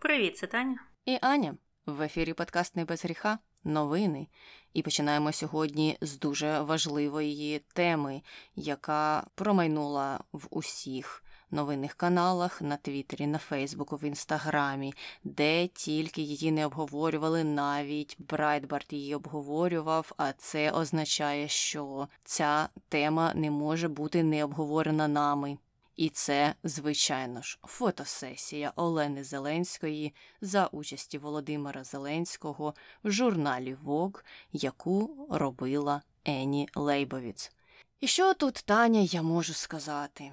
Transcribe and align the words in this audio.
Привіт, 0.00 0.36
це 0.36 0.46
Таня. 0.46 0.78
І 1.04 1.18
Аня 1.20 1.54
в 1.86 2.02
ефірі 2.02 2.32
подкаст 2.32 2.76
«Не 2.76 2.84
без 2.84 3.04
гріха. 3.04 3.38
Новини. 3.64 4.26
І 4.74 4.82
починаємо 4.82 5.32
сьогодні 5.32 5.98
з 6.00 6.18
дуже 6.18 6.60
важливої 6.60 7.58
теми, 7.72 8.22
яка 8.54 9.26
промайнула 9.34 10.20
в 10.32 10.46
усіх 10.50 11.24
новинних 11.50 11.94
каналах 11.94 12.62
на 12.62 12.76
Твіттері, 12.76 13.26
на 13.26 13.38
Фейсбуку, 13.38 13.96
в 13.96 14.04
Інстаграмі, 14.04 14.94
де 15.24 15.66
тільки 15.66 16.22
її 16.22 16.52
не 16.52 16.66
обговорювали, 16.66 17.44
навіть 17.44 18.16
Брайтбарт 18.18 18.92
її 18.92 19.14
обговорював. 19.14 20.12
А 20.16 20.32
це 20.32 20.70
означає, 20.70 21.48
що 21.48 22.08
ця 22.24 22.68
тема 22.88 23.32
не 23.34 23.50
може 23.50 23.88
бути 23.88 24.22
не 24.22 24.44
обговорена 24.44 25.08
нами. 25.08 25.58
І 25.96 26.08
це, 26.08 26.54
звичайно 26.64 27.42
ж, 27.42 27.58
фотосесія 27.62 28.72
Олени 28.76 29.24
Зеленської 29.24 30.14
за 30.40 30.66
участі 30.66 31.18
Володимира 31.18 31.84
Зеленського 31.84 32.74
в 33.04 33.10
журналі 33.10 33.76
Vogue, 33.84 34.22
яку 34.52 35.26
робила 35.30 36.02
Ені 36.24 36.68
Лейбовіц. 36.74 37.52
І 38.00 38.06
що 38.06 38.34
тут, 38.34 38.54
Таня, 38.54 39.00
я 39.00 39.22
можу 39.22 39.52
сказати? 39.52 40.32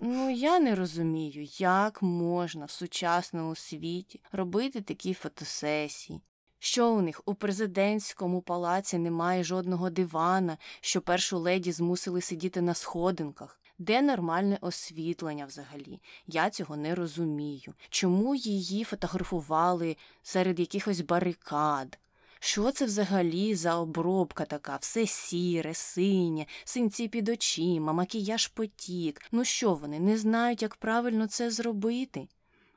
Ну, 0.00 0.30
я 0.30 0.60
не 0.60 0.74
розумію, 0.74 1.48
як 1.58 2.02
можна 2.02 2.64
в 2.64 2.70
сучасному 2.70 3.54
світі 3.54 4.20
робити 4.32 4.80
такі 4.80 5.14
фотосесії. 5.14 6.20
Що 6.58 6.90
у 6.90 7.00
них 7.00 7.22
у 7.24 7.34
президентському 7.34 8.42
палаці 8.42 8.98
немає 8.98 9.44
жодного 9.44 9.90
дивана, 9.90 10.58
що 10.80 11.00
першу 11.00 11.38
леді 11.38 11.72
змусили 11.72 12.20
сидіти 12.20 12.60
на 12.60 12.74
сходинках. 12.74 13.60
Де 13.78 14.02
нормальне 14.02 14.58
освітлення 14.60 15.46
взагалі? 15.46 16.00
Я 16.26 16.50
цього 16.50 16.76
не 16.76 16.94
розумію. 16.94 17.74
Чому 17.88 18.34
її 18.34 18.84
фотографували 18.84 19.96
серед 20.22 20.60
якихось 20.60 21.00
барикад? 21.00 21.98
Що 22.40 22.72
це 22.72 22.84
взагалі 22.84 23.54
за 23.54 23.76
обробка 23.76 24.44
така? 24.44 24.76
Все 24.76 25.06
сіре, 25.06 25.74
синє, 25.74 26.46
синці 26.64 27.08
під 27.08 27.28
очима, 27.28 27.92
макіяж 27.92 28.46
потік. 28.46 29.20
Ну 29.32 29.44
що 29.44 29.74
вони 29.74 30.00
не 30.00 30.18
знають, 30.18 30.62
як 30.62 30.76
правильно 30.76 31.26
це 31.26 31.50
зробити? 31.50 32.28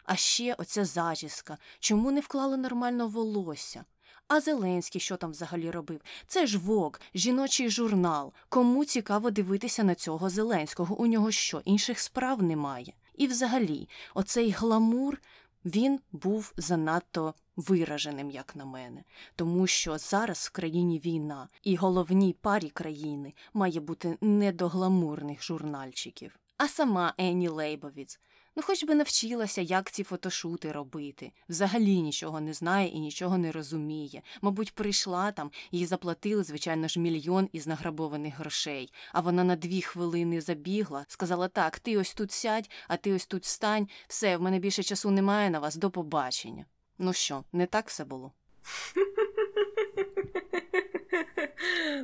А 0.04 0.16
ще 0.16 0.54
оця 0.54 0.86
зачіска. 0.86 1.58
Чому 1.80 2.12
не 2.12 2.20
вклали 2.20 2.58
нормально 2.58 3.08
волосся? 3.08 3.86
А 4.28 4.42
Зеленський 4.42 5.02
що 5.02 5.18
там 5.18 5.32
взагалі 5.32 5.72
робив? 5.72 6.02
Це 6.28 6.48
ж 6.48 6.58
Вок, 6.58 7.02
жіночий 7.16 7.70
журнал. 7.70 8.34
Кому 8.50 8.86
цікаво 8.86 9.32
дивитися 9.32 9.84
на 9.84 9.96
цього 9.96 10.30
Зеленського? 10.30 10.96
У 10.96 11.08
нього 11.08 11.32
що, 11.32 11.62
інших 11.66 12.00
справ 12.00 12.44
немає? 12.44 12.94
І 13.16 13.28
взагалі, 13.28 13.90
оцей 14.14 14.52
гламур 14.52 15.22
він 15.66 16.00
був 16.12 16.54
занадто 16.58 17.34
вираженим, 17.56 18.32
як 18.32 18.56
на 18.56 18.66
мене, 18.66 19.04
тому 19.36 19.68
що 19.68 19.98
зараз 19.98 20.38
в 20.38 20.50
країні 20.50 21.00
війна, 21.00 21.48
і 21.64 21.76
головній 21.76 22.34
парі 22.34 22.70
країни 22.70 23.34
має 23.54 23.80
бути 23.80 24.18
не 24.22 24.52
до 24.52 24.68
гламурних 24.68 25.44
журнальчиків. 25.44 26.40
А 26.58 26.68
сама 26.68 27.14
Ені 27.18 27.48
Лейбовіц 27.48 28.20
Ну, 28.58 28.64
хоч 28.64 28.84
би 28.84 28.96
навчилася, 28.96 29.62
як 29.62 29.92
ці 29.92 30.04
фотошути 30.04 30.72
робити. 30.72 31.32
Взагалі 31.50 32.02
нічого 32.02 32.42
не 32.42 32.54
знає 32.54 32.88
і 32.88 33.00
нічого 33.00 33.38
не 33.38 33.52
розуміє. 33.52 34.22
Мабуть, 34.42 34.76
прийшла 34.76 35.32
там, 35.32 35.52
їй 35.72 35.86
заплатили, 35.86 36.44
звичайно 36.44 36.88
ж, 36.88 37.00
мільйон 37.00 37.50
із 37.52 37.68
награбованих 37.68 38.40
грошей. 38.40 38.94
А 39.14 39.22
вона 39.22 39.44
на 39.44 39.56
дві 39.56 39.82
хвилини 39.82 40.42
забігла, 40.42 41.06
сказала: 41.08 41.48
так, 41.48 41.80
ти 41.80 41.98
ось 41.98 42.14
тут 42.14 42.32
сядь, 42.32 42.70
а 42.88 42.98
ти 42.98 43.14
ось 43.14 43.26
тут 43.26 43.46
стань. 43.46 43.88
Все, 44.08 44.38
в 44.38 44.42
мене 44.42 44.60
більше 44.60 44.84
часу 44.84 45.12
немає 45.12 45.50
на 45.50 45.60
вас, 45.60 45.76
до 45.76 45.92
побачення. 45.92 46.66
Ну 46.98 47.14
що, 47.14 47.44
не 47.54 47.66
так 47.66 47.88
все 47.88 48.06
було? 48.06 48.32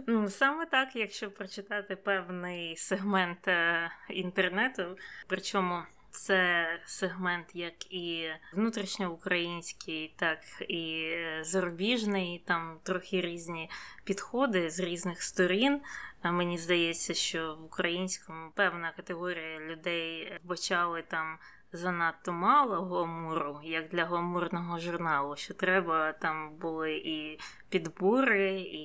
Ну, 0.07 0.29
Саме 0.29 0.65
так, 0.65 0.95
якщо 0.95 1.31
прочитати 1.31 1.95
певний 1.95 2.77
сегмент 2.77 3.47
е, 3.47 3.91
інтернету, 4.09 4.97
причому 5.27 5.83
це 6.13 6.67
сегмент 6.85 7.47
як 7.53 7.93
і 7.93 8.29
внутрішньоукраїнський, 8.53 10.13
так 10.15 10.39
і 10.61 11.15
зарубіжний. 11.41 12.43
Там 12.45 12.79
трохи 12.83 13.21
різні 13.21 13.69
підходи 14.03 14.69
з 14.69 14.79
різних 14.79 15.23
сторін. 15.23 15.81
Мені 16.23 16.57
здається, 16.57 17.13
що 17.13 17.55
в 17.61 17.65
українському 17.65 18.51
певна 18.55 18.91
категорія 18.91 19.59
людей 19.59 20.39
вбачали 20.43 21.01
там. 21.01 21.37
Занадто 21.75 22.31
мало 22.31 22.81
гламуру, 22.81 23.59
як 23.63 23.89
для 23.89 24.05
гламурного 24.05 24.79
журналу, 24.79 25.35
що 25.35 25.53
треба 25.53 26.13
там 26.13 26.55
були 26.55 26.93
і 26.93 27.39
підбори, 27.69 28.59
і 28.61 28.83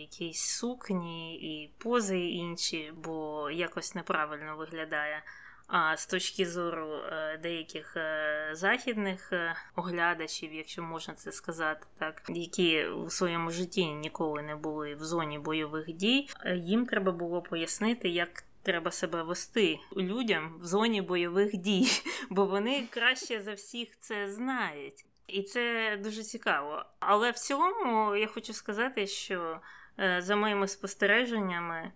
якісь 0.00 0.44
сукні, 0.44 1.36
і 1.36 1.68
пози 1.78 2.20
інші, 2.20 2.92
бо 2.96 3.50
якось 3.50 3.94
неправильно 3.94 4.56
виглядає. 4.56 5.22
А 5.66 5.96
з 5.96 6.06
точки 6.06 6.46
зору 6.46 6.94
е, 6.94 7.38
деяких 7.42 7.96
е, 7.96 8.50
західних 8.52 9.32
е, 9.32 9.54
оглядачів, 9.76 10.54
якщо 10.54 10.82
можна 10.82 11.14
це 11.14 11.32
сказати, 11.32 11.86
так 11.98 12.22
які 12.28 12.84
у 12.84 13.10
своєму 13.10 13.50
житті 13.50 13.86
ніколи 13.86 14.42
не 14.42 14.56
були 14.56 14.94
в 14.94 15.04
зоні 15.04 15.38
бойових 15.38 15.92
дій, 15.92 16.28
їм 16.56 16.86
треба 16.86 17.12
було 17.12 17.42
пояснити, 17.42 18.08
як. 18.08 18.44
Треба 18.64 18.90
себе 18.90 19.22
вести 19.22 19.78
людям 19.96 20.58
в 20.60 20.64
зоні 20.64 21.02
бойових 21.02 21.56
дій, 21.56 21.88
бо 22.30 22.46
вони 22.46 22.86
краще 22.90 23.42
за 23.42 23.52
всіх 23.52 23.98
це 23.98 24.30
знають, 24.30 25.04
і 25.26 25.42
це 25.42 25.96
дуже 26.02 26.22
цікаво. 26.22 26.84
Але 27.00 27.30
в 27.30 27.34
цілому 27.34 28.16
я 28.16 28.26
хочу 28.26 28.52
сказати, 28.52 29.06
що 29.06 29.60
за 30.18 30.36
моїми 30.36 30.68
спостереженнями 30.68 31.92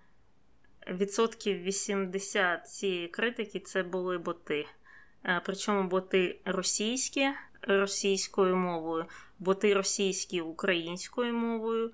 відсотків 0.91 1.63
80 1.63 2.69
цієї 2.69 3.09
критики 3.09 3.61
це 3.61 3.83
були 3.83 4.19
боти. 4.19 4.67
Е, 5.25 5.41
причому 5.45 5.89
боти 5.89 6.41
російські 6.45 7.29
російською 7.63 8.57
мовою, 8.57 9.05
боти 9.39 9.75
російські 9.75 10.41
українською 10.41 11.33
мовою, 11.33 11.93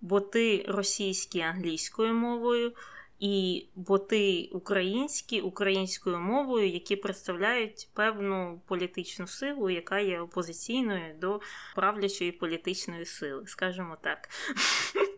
боти 0.00 0.64
російські 0.68 1.40
англійською 1.40 2.14
мовою. 2.14 2.72
І 3.20 3.66
боти 3.74 4.48
українські 4.52 5.40
українською 5.40 6.18
мовою, 6.18 6.68
які 6.68 6.96
представляють 6.96 7.88
певну 7.94 8.60
політичну 8.66 9.26
силу, 9.26 9.70
яка 9.70 9.98
є 9.98 10.20
опозиційною 10.20 11.14
до 11.20 11.40
правлячої 11.74 12.32
політичної 12.32 13.06
сили, 13.06 13.46
скажімо 13.46 13.96
так. 14.02 14.28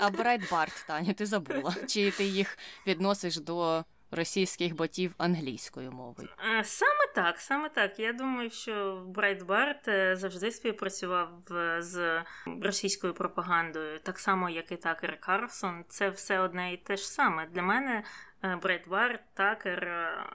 А 0.00 0.10
Брайтбарт, 0.10 0.84
Таня, 0.86 1.12
ти 1.12 1.26
забула. 1.26 1.74
Чи 1.86 2.10
ти 2.10 2.24
їх 2.24 2.58
відносиш 2.86 3.36
до 3.36 3.84
російських 4.10 4.76
ботів 4.76 5.14
англійською 5.18 5.92
мовою? 5.92 6.28
Е, 6.58 6.64
саме 6.64 7.06
так, 7.14 7.40
саме 7.40 7.68
так. 7.68 7.98
Я 7.98 8.12
думаю, 8.12 8.50
що 8.50 9.04
Брайтбарт 9.06 9.88
е, 9.88 10.16
завжди 10.16 10.50
співпрацював 10.50 11.28
е, 11.50 11.82
з 11.82 12.22
російською 12.62 13.14
пропагандою, 13.14 13.98
так 13.98 14.18
само, 14.18 14.50
як 14.50 14.72
і 14.72 14.76
Такер 14.76 15.20
Карлсон. 15.20 15.84
Це 15.88 16.08
все 16.08 16.40
одне 16.40 16.72
і 16.72 16.76
те 16.76 16.96
ж 16.96 17.08
саме. 17.08 17.46
Для 17.46 17.62
мене 17.62 18.02
Брайтбарт, 18.62 19.20
Такер, 19.34 19.88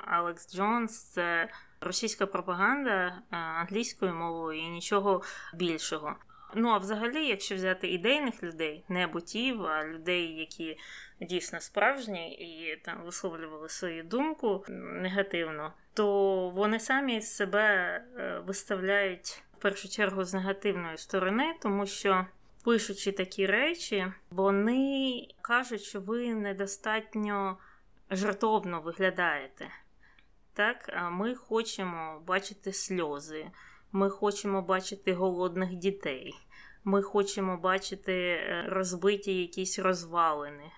Алекс 0.07 0.55
Джонс 0.55 1.03
це. 1.03 1.49
Російська 1.83 2.25
пропаганда 2.25 3.22
англійською 3.29 4.13
мовою 4.13 4.59
і 4.59 4.69
нічого 4.69 5.22
більшого. 5.53 6.16
Ну 6.56 6.69
а 6.69 6.78
взагалі, 6.78 7.28
якщо 7.28 7.56
взяти 7.56 7.88
ідейних 7.88 8.44
людей, 8.44 8.85
не 8.89 9.07
ботів, 9.07 9.66
а 9.66 9.85
людей, 9.85 10.39
які 10.39 10.78
дійсно 11.22 11.59
справжні 11.59 12.34
і 12.34 12.75
там 12.75 13.03
висловлювали 13.03 13.69
свою 13.69 14.03
думку 14.03 14.66
негативно, 14.69 15.73
то 15.94 16.50
вони 16.50 16.79
самі 16.79 17.22
себе 17.22 17.61
е, 18.17 18.40
виставляють 18.47 19.43
в 19.58 19.61
першу 19.61 19.90
чергу 19.90 20.23
з 20.23 20.34
негативної 20.34 20.97
сторони, 20.97 21.55
тому 21.61 21.85
що. 21.85 22.25
Пишучи 22.64 23.11
такі 23.11 23.46
речі, 23.46 24.14
вони 24.29 25.28
кажуть, 25.41 25.81
що 25.81 25.99
ви 25.99 26.34
недостатньо 26.34 27.58
жартовно 28.11 28.81
виглядаєте. 28.81 29.67
Так, 30.53 31.09
ми 31.11 31.35
хочемо 31.35 32.22
бачити 32.28 32.73
сльози, 32.73 33.52
ми 33.91 34.09
хочемо 34.09 34.61
бачити 34.61 35.14
голодних 35.14 35.75
дітей. 35.75 36.34
Ми 36.83 37.01
хочемо 37.01 37.57
бачити 37.57 38.13
е, 38.13 38.66
розбиті 38.69 39.41
якісь 39.41 39.79
розвалини. 39.79 40.72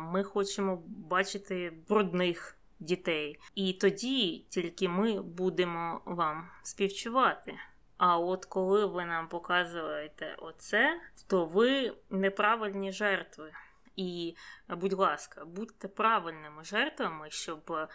Ми 0.00 0.24
хочемо 0.24 0.82
бачити 0.86 1.72
брудних 1.88 2.58
дітей. 2.78 3.38
І 3.54 3.72
тоді 3.72 4.46
тільки 4.48 4.88
ми 4.88 5.22
будемо 5.22 6.00
вам 6.04 6.48
співчувати. 6.62 7.54
А 7.96 8.18
от 8.18 8.44
коли 8.44 8.86
ви 8.86 9.04
нам 9.04 9.28
показуєте 9.28 10.36
оце, 10.38 11.00
то 11.26 11.44
ви 11.44 11.94
неправильні 12.10 12.92
жертви. 12.92 13.52
І, 13.96 14.36
будь 14.68 14.92
ласка, 14.92 15.44
будьте 15.44 15.88
правильними 15.88 16.64
жертвами, 16.64 17.30
щоб 17.30 17.88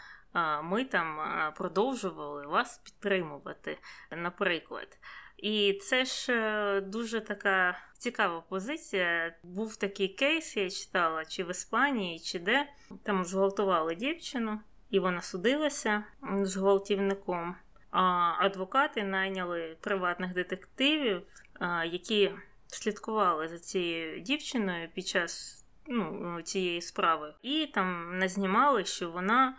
ми 0.63 0.85
там 0.85 1.19
продовжували 1.55 2.47
вас 2.47 2.77
підтримувати, 2.77 3.77
наприклад. 4.11 4.97
І 5.37 5.73
це 5.73 6.05
ж 6.05 6.33
е, 6.33 6.81
дуже 6.81 7.21
така 7.21 7.77
цікава 7.97 8.41
позиція. 8.49 9.35
Був 9.43 9.75
такий 9.75 10.07
кейс, 10.07 10.57
я 10.57 10.69
читала, 10.69 11.25
чи 11.25 11.43
в 11.43 11.51
Іспанії, 11.51 12.19
чи 12.19 12.39
де 12.39 12.67
там 13.03 13.25
зґвалтували 13.25 13.95
дівчину, 13.95 14.59
і 14.89 14.99
вона 14.99 15.21
судилася 15.21 16.03
з 16.41 16.55
гвалтівником. 16.55 17.55
А 17.91 18.33
адвокати 18.39 19.03
найняли 19.03 19.77
приватних 19.81 20.33
детективів, 20.33 21.21
які 21.91 22.31
слідкували 22.67 23.47
за 23.47 23.59
цією 23.59 24.19
дівчиною 24.19 24.89
під 24.93 25.07
час 25.07 25.63
ну, 25.87 26.41
цієї 26.41 26.81
справи, 26.81 27.33
і 27.41 27.67
там 27.73 28.19
назнімали, 28.19 28.85
що 28.85 29.11
вона 29.11 29.57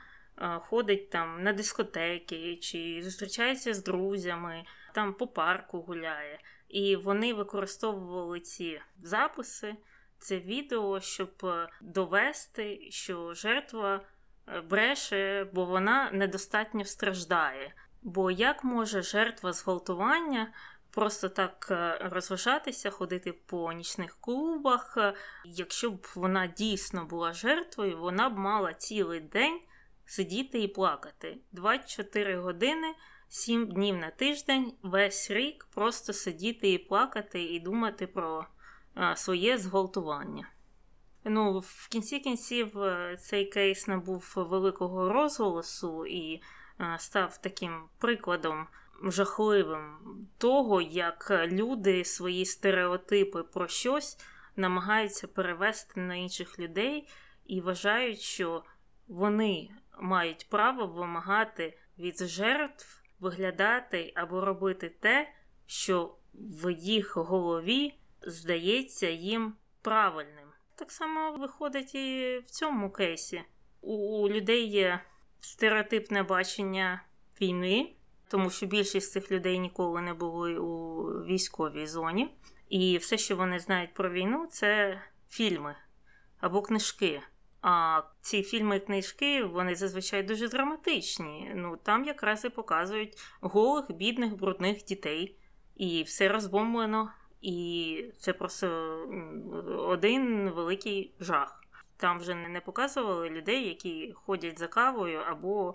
ходить 0.61 1.11
там 1.11 1.43
на 1.43 1.53
дискотеки 1.53 2.57
чи 2.57 3.01
зустрічається 3.03 3.75
з 3.75 3.85
друзями, 3.85 4.65
там 4.99 5.15
по 5.15 5.27
парку 5.27 5.81
гуляє. 5.81 6.41
І 6.69 6.97
вони 6.97 7.35
використовували 7.35 8.41
ці 8.41 8.81
записи, 9.03 9.77
це 10.19 10.39
відео, 10.39 11.01
щоб 11.01 11.31
е, 11.45 11.69
довести, 11.81 12.91
що 12.91 13.35
жертва 13.35 14.01
е, 14.49 14.61
бреше, 14.61 15.45
бо 15.53 15.65
вона 15.65 16.11
недостатньо 16.11 16.85
страждає. 16.85 17.75
Бо 18.03 18.31
як 18.31 18.65
може 18.65 19.03
жертва 19.03 19.53
зґвалтування 19.53 20.53
просто 20.91 21.29
так 21.29 21.69
е, 21.71 21.99
розважатися, 22.03 22.91
ходити 22.91 23.33
по 23.33 23.73
нічних 23.73 24.17
клубах? 24.21 24.99
Якщо 25.45 25.91
б 25.91 26.07
вона 26.15 26.47
дійсно 26.47 27.05
була 27.05 27.33
жертвою, 27.33 27.99
вона 27.99 28.31
б 28.31 28.39
мала 28.39 28.75
цілий 28.75 29.21
день 29.21 29.61
сидіти 30.07 30.63
і 30.63 30.69
плакати 30.69 31.39
24 31.53 32.37
години. 32.37 32.95
Сім 33.29 33.67
днів 33.67 33.97
на 33.97 34.11
тиждень, 34.11 34.73
весь 34.83 35.31
рік 35.31 35.67
просто 35.75 36.13
сидіти 36.13 36.73
і 36.73 36.79
плакати, 36.79 37.43
і 37.43 37.61
думати 37.61 38.07
про 38.07 38.47
своє 39.17 39.59
зґвалтування. 39.59 40.49
Ну, 41.25 41.59
В 41.59 41.89
кінці 41.89 42.19
кінців 42.19 42.79
е, 42.79 43.17
цей 43.21 43.45
кейс 43.45 43.87
набув 43.87 44.33
великого 44.37 45.13
розголосу 45.13 46.07
і 46.07 46.43
а, 46.79 46.99
став 46.99 47.39
таким 47.39 47.83
прикладом 47.99 48.67
жахливим 49.03 49.97
того, 50.39 50.81
як 50.81 51.31
люди 51.47 52.05
свої 52.05 52.47
стереотипи 52.47 53.43
про 53.43 53.69
щось 53.69 54.19
намагаються 54.57 55.27
перевести 55.27 56.01
на 56.01 56.15
інших 56.15 56.59
людей 56.59 57.09
і 57.47 57.61
вважають, 57.61 58.21
що 58.21 58.65
вони 59.09 59.71
мають 60.01 60.47
право 60.51 60.87
вимагати 60.87 61.79
від 61.99 62.19
жертв 62.19 62.98
виглядати 63.21 64.13
або 64.17 64.41
робити 64.41 64.89
те, 64.89 65.33
що 65.67 66.15
в 66.35 66.71
їх 66.73 67.17
голові 67.17 67.95
здається 68.23 69.09
їм 69.09 69.55
правильним. 69.83 70.49
Так 70.75 70.93
само 70.93 71.33
виходить 71.33 71.95
і 71.95 72.39
в 72.47 72.51
цьому 72.51 72.91
кейсі. 72.91 73.43
У 73.81 74.29
людей 74.29 74.67
є 74.67 75.01
стереотипне 75.41 76.23
бачення 76.23 77.03
війни, 77.41 77.93
тому 78.29 78.51
що 78.51 78.67
більшість 78.67 79.13
цих 79.13 79.31
людей 79.31 79.59
ніколи 79.59 80.01
не 80.01 80.15
були 80.15 80.59
у 80.59 81.03
військовій 81.25 81.87
зоні. 81.87 82.35
І 82.69 82.99
все, 82.99 83.19
що 83.19 83.37
вони 83.37 83.59
знають 83.59 83.95
про 83.95 84.11
війну, 84.11 84.47
це 84.51 85.01
фільми 85.29 85.77
або 86.41 86.63
книжки. 86.63 87.23
А 87.63 88.03
ці 88.21 88.43
фільми 88.43 88.77
і 88.77 88.81
книжки 88.81 89.45
вони 89.45 89.75
зазвичай 89.75 90.23
дуже 90.23 90.49
драматичні. 90.49 91.53
Ну 91.55 91.77
там 91.77 92.05
якраз 92.05 92.45
і 92.45 92.49
показують 92.49 93.19
голих, 93.41 93.93
бідних, 93.93 94.37
брудних 94.37 94.85
дітей, 94.85 95.39
і 95.77 96.03
все 96.03 96.29
розбомблено, 96.29 97.11
і 97.41 98.05
це 98.19 98.33
просто 98.33 98.69
один 99.79 100.51
великий 100.51 101.15
жах. 101.21 101.65
Там 101.97 102.19
вже 102.19 102.35
не 102.35 102.61
показували 102.61 103.31
людей, 103.31 103.69
які 103.69 104.13
ходять 104.17 104.59
за 104.59 104.67
кавою 104.67 105.19
або 105.19 105.75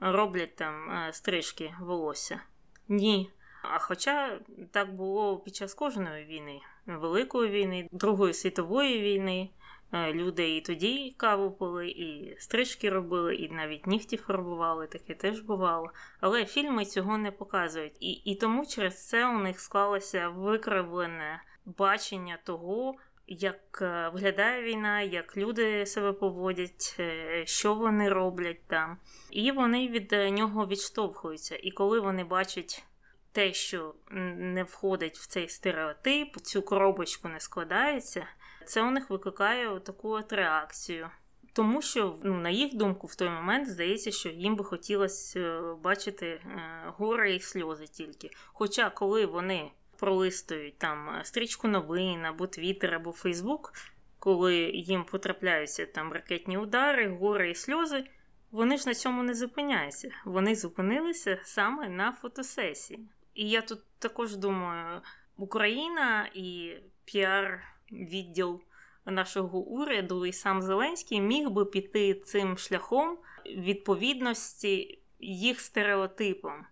роблять 0.00 0.56
там 0.56 0.90
е, 0.90 1.12
стрижки 1.12 1.74
волосся. 1.80 2.40
Ні. 2.88 3.30
А 3.62 3.78
хоча 3.78 4.40
так 4.70 4.94
було 4.94 5.38
під 5.38 5.56
час 5.56 5.74
кожної 5.74 6.24
війни, 6.24 6.60
Великої 6.86 7.50
війни, 7.50 7.88
Другої 7.92 8.34
світової 8.34 9.00
війни. 9.00 9.50
Е, 9.92 10.12
люди 10.12 10.56
і 10.56 10.60
тоді 10.60 11.14
каву 11.16 11.50
пили, 11.50 11.88
і 11.88 12.36
стрижки 12.38 12.90
робили, 12.90 13.34
і 13.34 13.48
навіть 13.52 13.86
нігті 13.86 14.16
фарбували, 14.16 14.86
таке 14.86 15.14
теж 15.14 15.40
бувало. 15.40 15.90
Але 16.20 16.44
фільми 16.44 16.84
цього 16.84 17.18
не 17.18 17.30
показують. 17.30 17.96
І, 18.00 18.10
і 18.12 18.34
тому 18.34 18.66
через 18.66 19.08
це 19.08 19.28
у 19.28 19.38
них 19.38 19.60
склалося 19.60 20.28
викривлене 20.28 21.42
бачення 21.64 22.38
того. 22.44 22.94
Як 23.30 23.78
е, 23.82 24.10
виглядає 24.14 24.62
війна, 24.62 25.00
як 25.00 25.36
люди 25.36 25.86
себе 25.86 26.12
поводять, 26.12 26.96
е, 27.00 27.46
що 27.46 27.74
вони 27.74 28.08
роблять 28.08 28.66
там, 28.66 28.98
і 29.30 29.52
вони 29.52 29.88
від 29.88 30.12
нього 30.12 30.66
відштовхуються. 30.66 31.58
І 31.62 31.70
коли 31.70 32.00
вони 32.00 32.24
бачать 32.24 32.84
те, 33.32 33.52
що 33.52 33.94
не 34.10 34.62
входить 34.62 35.18
в 35.18 35.26
цей 35.26 35.48
стереотип, 35.48 36.36
цю 36.36 36.62
коробочку 36.62 37.28
не 37.28 37.40
складається, 37.40 38.26
це 38.68 38.82
у 38.82 38.90
них 38.90 39.10
викликає 39.10 39.80
таку 39.80 40.10
от 40.10 40.32
реакцію. 40.32 41.10
Тому 41.52 41.82
що, 41.82 42.16
ну, 42.22 42.34
на 42.34 42.50
їх 42.50 42.74
думку, 42.74 43.06
в 43.06 43.14
той 43.14 43.30
момент 43.30 43.68
здається, 43.68 44.10
що 44.10 44.28
їм 44.28 44.56
би 44.56 44.64
хотілося 44.64 45.40
е, 45.40 45.74
бачити 45.82 46.26
е, 46.26 46.42
горе 46.86 47.34
і 47.34 47.40
сльози 47.40 47.86
тільки. 47.86 48.30
Хоча, 48.52 48.90
коли 48.90 49.26
вони 49.26 49.70
пролистують 49.96 50.78
там 50.78 51.08
е, 51.08 51.24
стрічку 51.24 51.68
новин 51.68 52.24
або 52.24 52.46
Твіттер, 52.46 52.94
або 52.94 53.12
Фейсбук, 53.12 53.72
коли 54.18 54.56
їм 54.74 55.04
потрапляються 55.04 55.86
там 55.86 56.12
ракетні 56.12 56.58
удари, 56.58 57.08
горе 57.08 57.50
і 57.50 57.54
сльози, 57.54 58.04
вони 58.50 58.76
ж 58.76 58.88
на 58.88 58.94
цьому 58.94 59.22
не 59.22 59.34
зупиняються. 59.34 60.10
Вони 60.24 60.54
зупинилися 60.54 61.38
саме 61.44 61.88
на 61.88 62.12
фотосесії. 62.12 63.08
І 63.34 63.50
я 63.50 63.62
тут 63.62 63.78
також 63.98 64.36
думаю, 64.36 65.00
Україна 65.36 66.30
і 66.34 66.76
піар 67.04 67.77
відділ 67.92 68.60
нашого 69.06 69.58
уряду 69.58 70.26
і 70.26 70.32
сам 70.32 70.62
Зеленський 70.62 71.20
міг 71.20 71.50
би 71.50 71.64
піти 71.64 72.14
цим 72.14 72.58
шляхом 72.58 73.18
відповідності 73.46 74.98
їх 75.20 75.60
стереотипам. 75.60 76.66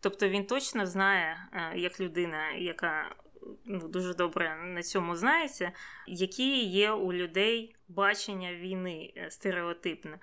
Тобто 0.00 0.28
він 0.28 0.46
точно 0.46 0.86
знає, 0.86 1.48
е, 1.52 1.78
як 1.78 2.00
людина, 2.00 2.50
яка 2.50 3.14
ну, 3.64 3.88
дуже 3.88 4.14
добре 4.14 4.56
на 4.64 4.82
цьому 4.82 5.16
знається, 5.16 5.72
які 6.06 6.64
є 6.64 6.90
у 6.90 7.12
людей 7.12 7.76
бачення 7.88 8.54
війни 8.54 9.12
е, 9.16 9.30
стереотипне. 9.30 10.18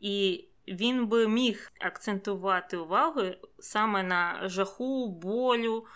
І 0.00 0.44
він 0.68 1.06
би 1.06 1.28
міг 1.28 1.72
акцентувати 1.80 2.76
увагу 2.76 3.22
саме 3.58 4.02
на 4.02 4.48
жаху, 4.48 5.08
болю. 5.08 5.86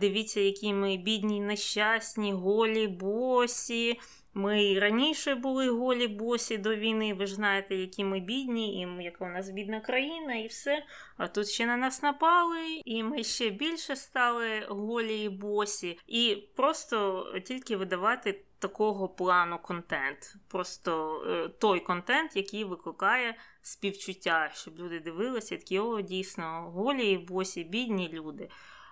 Дивіться, 0.00 0.40
які 0.40 0.72
ми 0.72 0.96
бідні, 0.96 1.40
нещасні, 1.40 2.32
голі, 2.32 2.88
босі. 2.88 4.00
Ми 4.34 4.78
раніше 4.78 5.34
були 5.34 5.70
голі 5.70 6.08
босі 6.08 6.58
до 6.58 6.76
війни. 6.76 7.14
Ви 7.14 7.26
ж 7.26 7.34
знаєте, 7.34 7.76
які 7.76 8.04
ми 8.04 8.20
бідні, 8.20 8.82
і 8.82 9.04
яка 9.04 9.24
у 9.24 9.28
нас 9.28 9.50
бідна 9.50 9.80
країна, 9.80 10.34
і 10.34 10.46
все. 10.46 10.84
А 11.16 11.28
тут 11.28 11.48
ще 11.48 11.66
на 11.66 11.76
нас 11.76 12.02
напали, 12.02 12.80
і 12.84 13.02
ми 13.02 13.24
ще 13.24 13.50
більше 13.50 13.96
стали 13.96 14.66
голі 14.68 15.22
і 15.22 15.28
босі. 15.28 15.98
І 16.06 16.48
просто 16.56 17.26
тільки 17.44 17.76
видавати 17.76 18.44
такого 18.58 19.08
плану 19.08 19.58
контент. 19.58 20.34
Просто 20.48 21.22
е, 21.26 21.48
той 21.48 21.80
контент, 21.80 22.36
який 22.36 22.64
викликає 22.64 23.34
співчуття, 23.62 24.50
щоб 24.54 24.78
люди 24.78 25.00
дивилися, 25.00 25.56
такі 25.56 25.78
о, 25.78 26.00
дійсно, 26.00 26.70
голі 26.74 27.10
і 27.10 27.18
босі, 27.18 27.64
бідні 27.64 28.08
люди. 28.08 28.48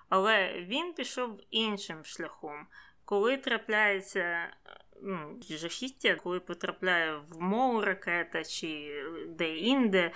Але 0.08 0.52
він 0.52 0.92
пішов 0.92 1.40
іншим 1.50 2.04
шляхом. 2.04 2.66
Коли 3.04 3.36
трапляється 3.36 4.52
ну, 5.02 5.40
жахіття, 5.50 6.14
коли 6.14 6.40
потрапляє 6.40 7.16
в 7.16 7.40
мову 7.40 7.80
ракета 7.80 8.44
чи 8.44 9.02
де-інде, 9.28 10.10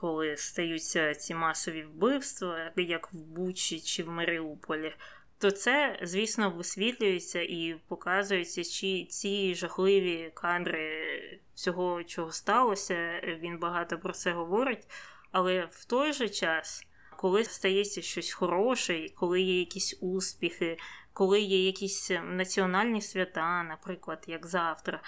коли 0.00 0.36
стаються 0.36 1.14
ці 1.14 1.34
масові 1.34 1.82
вбивства, 1.82 2.72
як 2.76 3.12
в 3.12 3.16
Бучі 3.16 3.80
чи 3.80 4.02
в 4.02 4.08
Маріуполі, 4.08 4.94
то 5.38 5.50
це, 5.50 5.98
звісно, 6.02 6.50
висвітлюється 6.50 7.42
і 7.42 7.76
показується, 7.88 8.64
чи 8.64 9.04
ці 9.04 9.54
жахливі 9.54 10.30
кадри 10.34 11.08
всього, 11.54 12.04
чого 12.04 12.32
сталося. 12.32 13.20
Він 13.24 13.58
багато 13.58 13.98
про 13.98 14.12
це 14.12 14.32
говорить. 14.32 14.88
Але 15.32 15.68
в 15.70 15.84
той 15.84 16.12
же 16.12 16.28
час, 16.28 16.86
коли 17.24 17.44
стається 17.44 18.02
щось 18.02 18.32
хороше, 18.32 19.08
коли 19.08 19.40
є 19.40 19.58
якісь 19.58 19.98
успіхи, 20.00 20.78
коли 21.12 21.40
є 21.40 21.66
якісь 21.66 22.10
національні 22.24 23.02
свята, 23.02 23.62
наприклад, 23.62 24.24
як 24.26 24.46
завтра, 24.46 25.00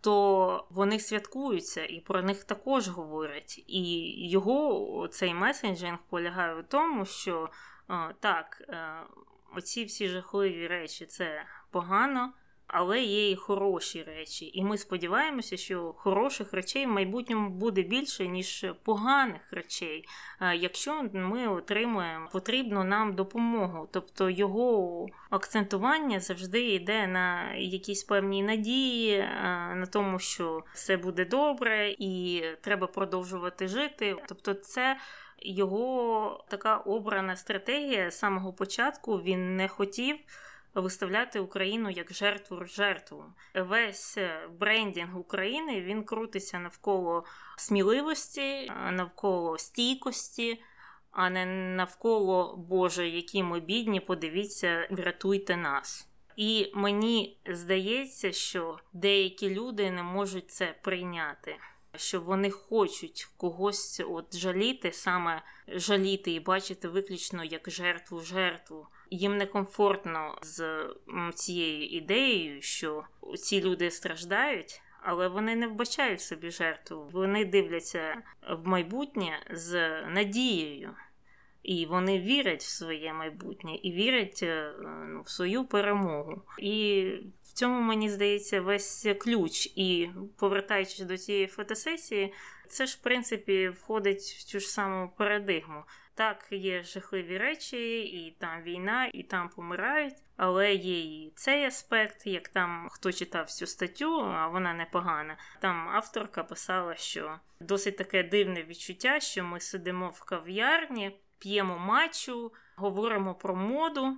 то 0.00 0.66
вони 0.70 1.00
святкуються 1.00 1.84
і 1.84 2.00
про 2.00 2.22
них 2.22 2.44
також 2.44 2.88
говорять. 2.88 3.64
І 3.66 4.12
його 4.30 5.08
цей 5.08 5.34
месенджинг 5.34 5.98
полягає 6.10 6.54
в 6.54 6.64
тому, 6.64 7.04
що 7.04 7.50
так, 8.20 8.62
е, 8.68 9.00
оці 9.56 9.84
всі 9.84 10.08
жахливі 10.08 10.66
речі 10.66 11.06
це 11.06 11.44
погано 11.70 12.32
але 12.68 13.02
є 13.02 13.30
і 13.30 13.36
хороші 13.36 14.02
речі. 14.02 14.50
І 14.54 14.64
ми 14.64 14.78
сподіваємося, 14.78 15.56
що 15.56 15.94
хороших 15.96 16.52
речей 16.52 16.86
в 16.86 16.88
майбутньому 16.88 17.50
буде 17.50 17.82
більше, 17.82 18.28
ніж 18.28 18.66
поганих 18.84 19.52
речей, 19.52 20.04
якщо 20.54 21.04
ми 21.12 21.48
отримуємо 21.48 22.28
потрібну 22.32 22.84
нам 22.84 23.12
допомогу. 23.12 23.88
Тобто 23.92 24.30
його 24.30 25.06
акцентування 25.30 26.20
завжди 26.20 26.60
йде 26.60 27.06
на 27.06 27.54
якісь 27.54 28.04
певні 28.04 28.42
надії, 28.42 29.18
на 29.74 29.86
тому, 29.92 30.18
що 30.18 30.64
все 30.74 30.96
буде 30.96 31.24
добре 31.24 31.94
і 31.98 32.42
треба 32.60 32.86
продовжувати 32.86 33.68
жити. 33.68 34.16
Тобто, 34.28 34.54
це. 34.54 34.96
Його 35.38 36.44
така 36.48 36.76
обрана 36.76 37.36
стратегія 37.36 38.10
з 38.10 38.18
самого 38.18 38.52
початку 38.52 39.16
він 39.16 39.56
не 39.56 39.68
хотів 39.68 40.16
виставляти 40.80 41.40
Україну 41.40 41.90
як 41.90 42.12
жертву 42.12 42.64
жертву. 42.64 43.24
Весь 43.54 44.18
е, 44.18 44.48
брендінг 44.60 45.18
України 45.18 45.80
він 45.80 46.04
крутиться 46.04 46.58
навколо 46.58 47.24
сміливості, 47.56 48.72
навколо 48.90 49.58
стійкості. 49.58 50.62
А 51.10 51.30
не 51.30 51.46
навколо 51.76 52.56
Боже, 52.56 53.08
які 53.08 53.42
ми 53.42 53.60
бідні, 53.60 54.00
подивіться, 54.00 54.88
врятуйте 54.90 55.56
нас. 55.56 56.08
І 56.36 56.72
мені 56.74 57.40
здається, 57.46 58.32
що 58.32 58.78
деякі 58.92 59.50
люди 59.50 59.90
не 59.90 60.02
можуть 60.02 60.50
це 60.50 60.74
прийняти, 60.82 61.56
що 61.94 62.20
вони 62.20 62.50
хочуть 62.50 63.28
когось 63.36 64.00
от 64.08 64.36
жаліти, 64.36 64.92
саме 64.92 65.42
жаліти 65.68 66.32
і 66.32 66.40
бачити 66.40 66.88
виключно 66.88 67.44
як 67.44 67.70
жертву 67.70 68.20
жертву 68.20 68.86
їм 69.10 69.36
некомфортно 69.36 70.38
з 70.42 70.86
цією 71.34 71.86
ідеєю, 71.86 72.62
що 72.62 73.04
ці 73.38 73.62
люди 73.62 73.90
страждають. 73.90 74.82
Але 75.08 75.28
вони 75.28 75.56
не 75.56 75.66
вбачають 75.66 76.20
собі 76.20 76.50
жертву. 76.50 77.08
Вони 77.12 77.44
дивляться 77.44 78.22
в 78.50 78.68
майбутнє 78.68 79.42
з 79.50 80.02
надією, 80.08 80.94
і 81.62 81.86
вони 81.86 82.20
вірять 82.20 82.62
в 82.62 82.68
своє 82.68 83.12
майбутнє 83.12 83.76
і 83.82 83.92
вірять 83.92 84.40
е, 84.42 84.72
ну, 85.08 85.22
в 85.22 85.30
свою 85.30 85.64
перемогу. 85.64 86.42
І 86.58 87.04
в 87.42 87.52
цьому 87.52 87.80
мені 87.80 88.10
здається 88.10 88.60
весь 88.60 89.06
ключ. 89.18 89.66
І 89.76 90.10
повертаючись 90.36 91.00
до 91.00 91.18
цієї 91.18 91.46
фотосесії, 91.46 92.32
це 92.68 92.86
ж 92.86 92.98
в 93.00 93.02
принципі 93.02 93.68
входить 93.68 94.20
в 94.20 94.44
цю 94.44 94.60
ж 94.60 94.68
саму 94.68 95.12
парадигму. 95.16 95.82
Так, 96.16 96.46
є 96.50 96.82
жахливі 96.82 97.38
речі, 97.38 98.00
і 98.00 98.36
там 98.38 98.62
війна, 98.62 99.10
і 99.12 99.22
там 99.22 99.48
помирають, 99.48 100.14
але 100.36 100.74
є 100.74 101.00
і 101.00 101.32
цей 101.36 101.64
аспект, 101.64 102.26
як 102.26 102.48
там 102.48 102.88
хто 102.90 103.12
читав 103.12 103.50
цю 103.50 103.66
статтю, 103.66 104.20
а 104.20 104.48
вона 104.48 104.74
непогана. 104.74 105.36
Там 105.60 105.88
авторка 105.88 106.44
писала, 106.44 106.94
що 106.94 107.38
досить 107.60 107.96
таке 107.96 108.22
дивне 108.22 108.62
відчуття, 108.62 109.20
що 109.20 109.44
ми 109.44 109.60
сидимо 109.60 110.08
в 110.08 110.24
кав'ярні, 110.24 111.20
п'ємо 111.38 111.78
матчу, 111.78 112.52
говоримо 112.76 113.34
про 113.34 113.56
моду. 113.56 114.16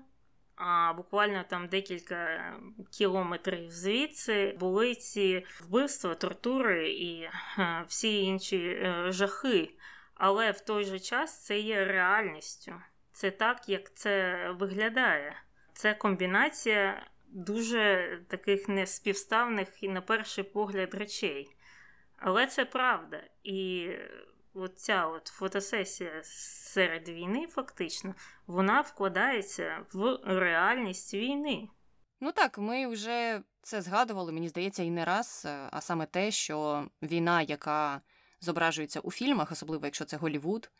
А 0.57 0.93
буквально 0.93 1.45
там 1.49 1.69
декілька 1.69 2.53
кілометрів 2.91 3.71
звідси 3.71 4.57
були 4.61 4.95
ці 4.95 5.47
вбивства, 5.61 6.15
тортури 6.15 6.91
і 6.91 7.29
всі 7.87 8.23
інші 8.23 8.59
е, 8.59 9.07
жахи. 9.13 9.71
Але 10.19 10.51
в 10.51 10.61
той 10.61 10.85
же 10.85 10.99
час 11.01 11.45
це 11.45 11.59
є 11.59 11.85
реальністю. 11.85 12.75
Це 13.13 13.31
так, 13.31 13.69
як 13.69 13.95
це 13.95 14.39
виглядає. 14.51 15.37
Це 15.73 15.95
комбінація 15.95 17.07
дуже 17.29 18.09
таких 18.29 18.69
неспівставних 18.69 19.83
і 19.83 19.89
на 19.89 20.01
перший 20.01 20.45
погляд 20.45 20.95
речей. 20.95 21.57
Але 22.17 22.47
це 22.47 22.65
правда. 22.65 23.23
І 23.43 23.91
оця 24.55 25.07
от 25.07 25.27
фотосесія 25.27 26.21
серед 26.25 27.09
війни, 27.09 27.47
фактично, 27.47 28.15
вона 28.47 28.81
вкладається 28.81 29.87
в 29.93 30.19
реальність 30.25 31.15
війни. 31.15 31.69
Ну 32.21 32.33
так, 32.33 32.59
ми 32.59 32.87
вже 32.87 33.43
це 33.63 33.83
згадували, 33.83 34.33
мені 34.33 34.49
здається, 34.49 34.83
і 34.83 34.91
не 34.91 35.05
раз, 35.05 35.47
а 35.71 35.81
саме 35.81 36.07
те, 36.07 36.31
що 36.31 36.87
війна, 37.03 37.43
яка 37.43 38.01
зображується 38.41 39.01
у 39.01 39.11
фільмах, 39.11 39.53
особливо 39.53 39.87
якщо 39.87 40.05
це 40.05 40.17
Голівуд, 40.17 40.71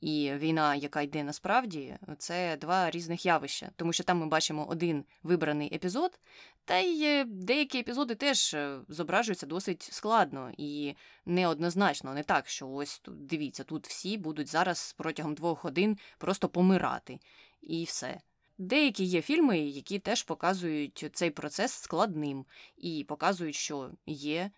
і 0.00 0.32
війна, 0.34 0.74
яка 0.74 1.00
йде 1.00 1.24
насправді, 1.24 1.96
це 2.18 2.56
два 2.56 2.90
різних 2.90 3.26
явища, 3.26 3.70
тому 3.76 3.92
що 3.92 4.04
там 4.04 4.18
ми 4.18 4.26
бачимо 4.26 4.66
один 4.68 5.04
вибраний 5.22 5.74
епізод, 5.74 6.20
та 6.64 6.78
й 6.78 7.04
е, 7.04 7.24
деякі 7.24 7.78
епізоди 7.78 8.14
теж 8.14 8.54
е, 8.54 8.78
зображуються 8.88 9.46
досить 9.46 9.82
складно 9.82 10.52
і 10.56 10.94
неоднозначно, 11.26 12.14
не 12.14 12.22
так, 12.22 12.48
що 12.48 12.68
ось 12.68 12.98
тут 12.98 13.26
дивіться, 13.26 13.64
тут 13.64 13.88
всі 13.88 14.18
будуть 14.18 14.48
зараз 14.48 14.94
протягом 14.98 15.34
двох 15.34 15.64
годин 15.64 15.98
просто 16.18 16.48
помирати, 16.48 17.18
і 17.62 17.84
все. 17.84 18.20
Деякі 18.58 19.04
є 19.04 19.22
фільми, 19.22 19.58
які 19.58 19.98
теж 19.98 20.22
показують 20.22 21.10
цей 21.12 21.30
процес 21.30 21.72
складним 21.72 22.44
і 22.76 23.04
показують, 23.08 23.54
що 23.54 23.90
є 24.06 24.50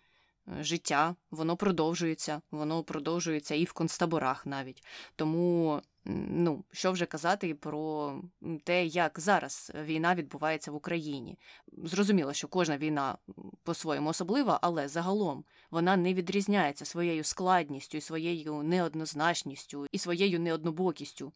життя, 0.59 1.15
воно 1.31 1.57
продовжується, 1.57 2.41
воно 2.51 2.83
продовжується 2.83 3.55
і 3.55 3.63
в 3.63 3.73
концтаборах 3.73 4.45
навіть. 4.45 4.83
Тому, 5.15 5.81
ну, 6.05 6.63
що 6.71 6.91
вже 6.91 7.05
казати 7.05 7.55
про 7.55 8.15
те, 8.63 8.85
як 8.85 9.19
зараз 9.19 9.71
війна 9.83 10.15
відбувається 10.15 10.71
в 10.71 10.75
Україні. 10.75 11.39
Зрозуміло, 11.83 12.33
що 12.33 12.47
кожна 12.47 12.77
війна 12.77 13.17
по-своєму 13.63 14.09
особлива, 14.09 14.59
але 14.61 14.87
загалом 14.87 15.43
вона 15.71 15.97
не 15.97 16.13
відрізняється 16.13 16.85
своєю 16.85 17.23
складністю, 17.23 18.01
своєю 18.01 18.63
неоднозначністю 18.63 19.87
і 19.91 19.97
своєю 19.97 20.39
неоднобокістю 20.39 21.33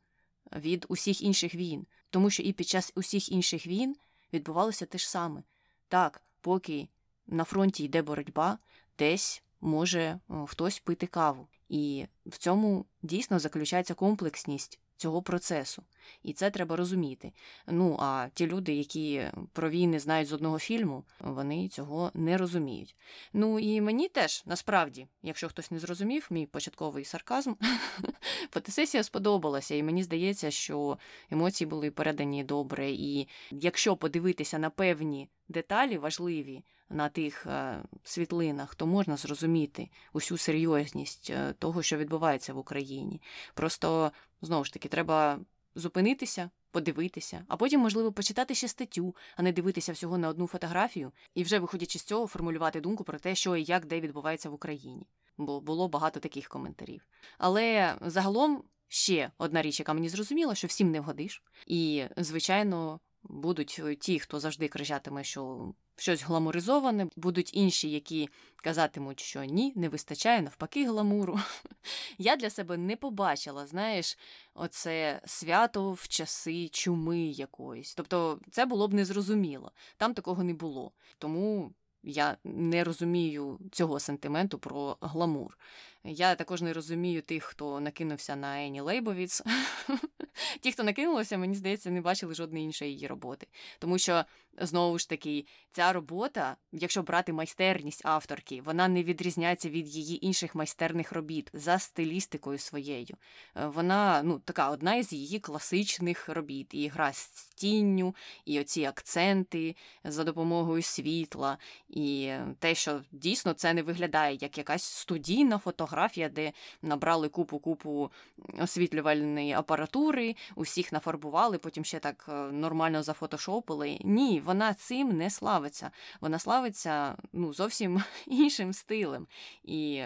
від 0.56 0.86
усіх 0.90 1.22
інших 1.22 1.56
війн. 1.56 1.86
Тому 2.10 2.30
що 2.30 2.44
і 2.44 2.54
під 2.54 2.68
час 2.68 2.92
усіх 2.96 3.32
інших 3.32 3.68
війн 3.68 3.96
відбувалося 4.34 4.86
те 4.86 4.98
ж 4.98 5.10
саме. 5.10 5.44
Так, 5.88 6.22
поки 6.42 6.88
на 7.28 7.44
фронті 7.44 7.84
йде 7.84 8.02
боротьба, 8.02 8.58
десь 9.00 9.44
може 9.62 10.02
е, 10.02 10.20
хтось 10.48 10.80
пити 10.80 11.08
каву. 11.08 11.48
І 11.70 12.06
в 12.26 12.38
цьому 12.38 12.86
дійсно 13.02 13.40
заключається 13.40 13.94
комплексність 13.94 14.80
цього 14.98 15.22
процесу. 15.22 15.84
І 16.24 16.34
це 16.34 16.50
треба 16.50 16.76
розуміти. 16.76 17.32
Ну 17.68 17.98
а 18.00 18.28
ті 18.34 18.48
люди, 18.48 18.74
які 18.74 19.28
про 19.54 19.70
війни 19.70 20.00
знають 20.00 20.28
з 20.28 20.34
одного 20.34 20.60
фільму, 20.60 21.04
вони 21.20 21.68
цього 21.70 22.12
не 22.14 22.38
розуміють. 22.38 22.96
Ну 23.34 23.60
і 23.60 23.82
мені 23.82 24.10
теж 24.10 24.44
насправді, 24.46 25.08
якщо 25.24 25.50
хтось 25.50 25.72
не 25.72 25.80
зрозумів, 25.80 26.28
мій 26.30 26.46
початковий 26.46 27.06
сарказм, 27.06 27.54
фотосесія 28.52 29.04
сподобалася, 29.04 29.76
і 29.76 29.84
мені 29.84 30.04
здається, 30.04 30.52
що 30.52 30.98
емоції 31.32 31.68
були 31.68 31.92
передані 31.92 32.44
добре. 32.44 32.92
І 32.92 33.28
якщо 33.52 33.96
подивитися 33.96 34.60
на 34.60 34.70
певні 34.70 35.30
деталі 35.48 35.98
важливі, 35.98 36.64
на 36.94 37.10
тих 37.10 37.46
е, 37.46 37.84
світлинах, 38.04 38.76
то 38.76 38.88
можна 38.88 39.18
зрозуміти 39.18 39.90
усю 40.14 40.38
серйозність 40.38 41.30
е, 41.30 41.54
того, 41.60 41.84
що 41.84 41.98
відбувається 41.98 42.54
в 42.54 42.58
Україні. 42.58 43.22
Просто 43.54 44.12
знову 44.42 44.64
ж 44.64 44.74
таки 44.74 44.90
треба 44.90 45.40
зупинитися, 45.76 46.50
подивитися, 46.72 47.46
а 47.48 47.58
потім, 47.58 47.82
можливо, 47.82 48.12
почитати 48.12 48.56
ще 48.56 48.68
статтю, 48.68 49.16
а 49.36 49.42
не 49.42 49.52
дивитися 49.52 49.92
всього 49.92 50.18
на 50.18 50.30
одну 50.30 50.48
фотографію, 50.48 51.12
і 51.36 51.44
вже, 51.44 51.60
виходячи 51.60 52.00
з 52.00 52.04
цього, 52.04 52.28
формулювати 52.28 52.82
думку 52.82 53.04
про 53.04 53.20
те, 53.20 53.36
що 53.36 53.56
і 53.56 53.64
як 53.64 53.86
де 53.86 54.00
відбувається 54.00 54.50
в 54.50 54.54
Україні. 54.54 55.08
Бо 55.38 55.62
було 55.62 55.88
багато 55.88 56.20
таких 56.20 56.48
коментарів. 56.48 57.08
Але 57.38 57.96
загалом 58.02 58.64
ще 58.88 59.32
одна 59.38 59.62
річ, 59.62 59.80
яка 59.80 59.94
мені 59.94 60.10
зрозуміла, 60.10 60.56
що 60.56 60.68
всім 60.68 60.92
не 60.92 61.00
вгодиш. 61.00 61.44
І, 61.68 62.04
звичайно, 62.18 63.00
будуть 63.24 63.82
ті, 64.00 64.20
хто 64.20 64.40
завжди 64.40 64.68
кричатиме, 64.68 65.24
що 65.24 65.74
щось 65.96 66.24
гламуризоване, 66.24 67.08
будуть 67.16 67.54
інші, 67.54 67.92
які 67.92 68.30
казатимуть, 68.56 69.20
що 69.20 69.44
ні, 69.44 69.74
не 69.76 69.90
вистачає 69.90 70.42
навпаки 70.42 70.88
гламуру. 70.88 71.40
Я 72.18 72.36
для 72.36 72.50
себе 72.50 72.78
не 72.78 72.96
побачила, 72.96 73.68
знаєш, 73.68 74.18
оце 74.54 75.22
свято 75.26 75.92
в 75.92 76.08
часи 76.08 76.70
чуми 76.70 77.20
якоїсь. 77.20 77.96
Тобто 77.96 78.40
це 78.52 78.66
було 78.66 78.88
б 78.88 78.94
незрозуміло. 78.94 79.72
Там 79.98 80.14
такого 80.14 80.44
не 80.44 80.54
було. 80.54 80.92
Тому. 81.18 81.74
Я 82.06 82.38
не 82.44 82.84
розумію 82.84 83.60
цього 83.72 84.00
сентименту 84.00 84.60
про 84.60 84.98
гламур. 85.02 85.58
Я 86.06 86.36
також 86.36 86.62
не 86.62 86.74
розумію 86.74 87.22
тих, 87.22 87.44
хто 87.44 87.80
накинувся 87.80 88.36
на 88.36 88.66
Ені 88.66 88.82
Лейбовіц. 88.82 89.44
Ті, 90.62 90.72
хто 90.72 90.84
накинулися, 90.84 91.38
мені 91.38 91.56
здається, 91.56 91.92
не 91.92 92.02
бачили 92.02 92.34
жодної 92.34 92.66
іншої 92.66 92.92
її 92.92 93.08
роботи. 93.08 93.48
Тому 93.80 93.98
що, 93.98 94.26
знову 94.58 95.00
ж 95.00 95.10
таки, 95.10 95.46
ця 95.72 95.94
робота, 95.94 96.58
якщо 96.72 97.04
брати 97.04 97.34
майстерність 97.34 98.06
авторки, 98.06 98.62
вона 98.62 98.88
не 98.88 99.04
відрізняється 99.04 99.70
від 99.70 99.88
її 99.88 100.26
інших 100.26 100.56
майстерних 100.56 101.12
робіт 101.12 101.50
за 101.54 101.80
стилістикою 101.80 102.58
своєю. 102.58 103.18
Е, 103.56 103.68
вона 103.68 104.22
ну, 104.24 104.40
така 104.40 104.70
одна 104.70 104.96
із 104.96 105.14
її 105.14 105.40
класичних 105.40 106.30
робіт. 106.30 106.74
І 106.74 106.88
гра 106.88 107.14
з 107.14 107.46
тінню, 107.56 108.16
і 108.46 108.60
оці 108.60 108.86
акценти 108.86 109.76
за 110.04 110.24
допомогою 110.24 110.82
світла, 110.82 111.58
і 111.88 112.34
те, 112.60 112.76
що 112.76 113.02
дійсно 113.12 113.54
це 113.54 113.74
не 113.74 113.84
виглядає 113.84 114.38
як 114.42 114.58
якась 114.58 114.84
студійна 114.84 115.58
фотографія, 115.58 115.93
де 116.30 116.52
набрали 116.82 117.30
купу-купу 117.30 118.12
освітлювальної 118.60 119.54
апаратури, 119.54 120.36
усіх 120.56 120.92
нафарбували, 120.92 121.58
потім 121.58 121.86
ще 121.86 122.00
так 122.00 122.26
е, 122.30 122.32
нормально 122.34 123.04
зафотошопили. 123.04 123.98
Ні, 124.02 124.42
вона 124.46 124.74
цим 124.74 125.18
не 125.18 125.30
славиться. 125.30 125.92
Вона 126.22 126.40
славиться 126.40 127.16
ну, 127.34 127.54
зовсім 127.54 128.04
іншим 128.28 128.74
стилем. 128.74 129.28
І 129.64 130.04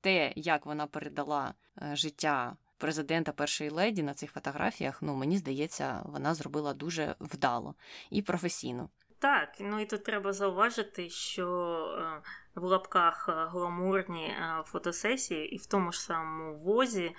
те, 0.00 0.32
як 0.36 0.66
вона 0.66 0.86
передала 0.86 1.54
е, 1.82 1.96
життя 1.96 2.56
президента 2.78 3.32
першої 3.32 3.70
леді 3.70 4.02
на 4.02 4.14
цих 4.14 4.32
фотографіях, 4.32 5.02
ну 5.02 5.14
мені 5.14 5.38
здається, 5.38 6.02
вона 6.04 6.34
зробила 6.34 6.74
дуже 6.74 7.14
вдало 7.20 7.74
і 8.10 8.22
професійно. 8.22 8.88
Так, 9.18 9.48
ну 9.60 9.80
і 9.80 9.86
тут 9.86 10.04
треба 10.04 10.32
зауважити, 10.32 11.10
що 11.10 11.46
е, 12.00 12.22
в 12.56 12.64
лапках 12.64 13.28
гламурні 13.52 14.34
фотосесії, 14.64 15.54
і 15.54 15.56
в 15.56 15.66
тому 15.66 15.92
ж 15.92 16.00
самому 16.00 16.58
возі 16.58 17.14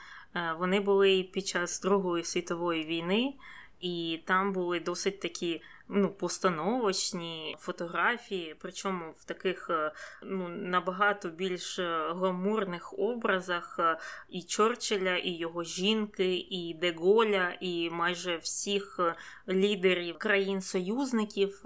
вони 0.60 0.79
були 0.79 1.29
під 1.34 1.48
час 1.48 1.82
Другої 1.82 2.24
світової 2.24 2.86
війни, 2.86 3.34
і 3.79 4.20
там 4.25 4.53
були 4.53 4.79
досить 4.79 5.20
такі 5.20 5.62
ну, 5.89 6.10
постановочні 6.10 7.56
фотографії, 7.60 8.56
причому 8.60 9.13
в 9.20 9.24
таких 9.24 9.70
е, 9.70 9.91
ну, 10.24 10.50
набагато 10.50 11.29
більш 11.29 11.79
е, 11.79 12.10
гламурних 12.10 13.00
образах 13.00 13.75
е, 13.79 13.98
і 14.29 14.41
Чорчилля, 14.41 15.17
і 15.17 15.32
його 15.32 15.63
жінки, 15.63 16.36
і 16.36 16.74
Деголя, 16.74 17.58
і 17.62 17.89
майже 17.89 18.38
всіх 18.38 19.00
лідерів 19.50 20.17
країн-союзників. 20.17 21.62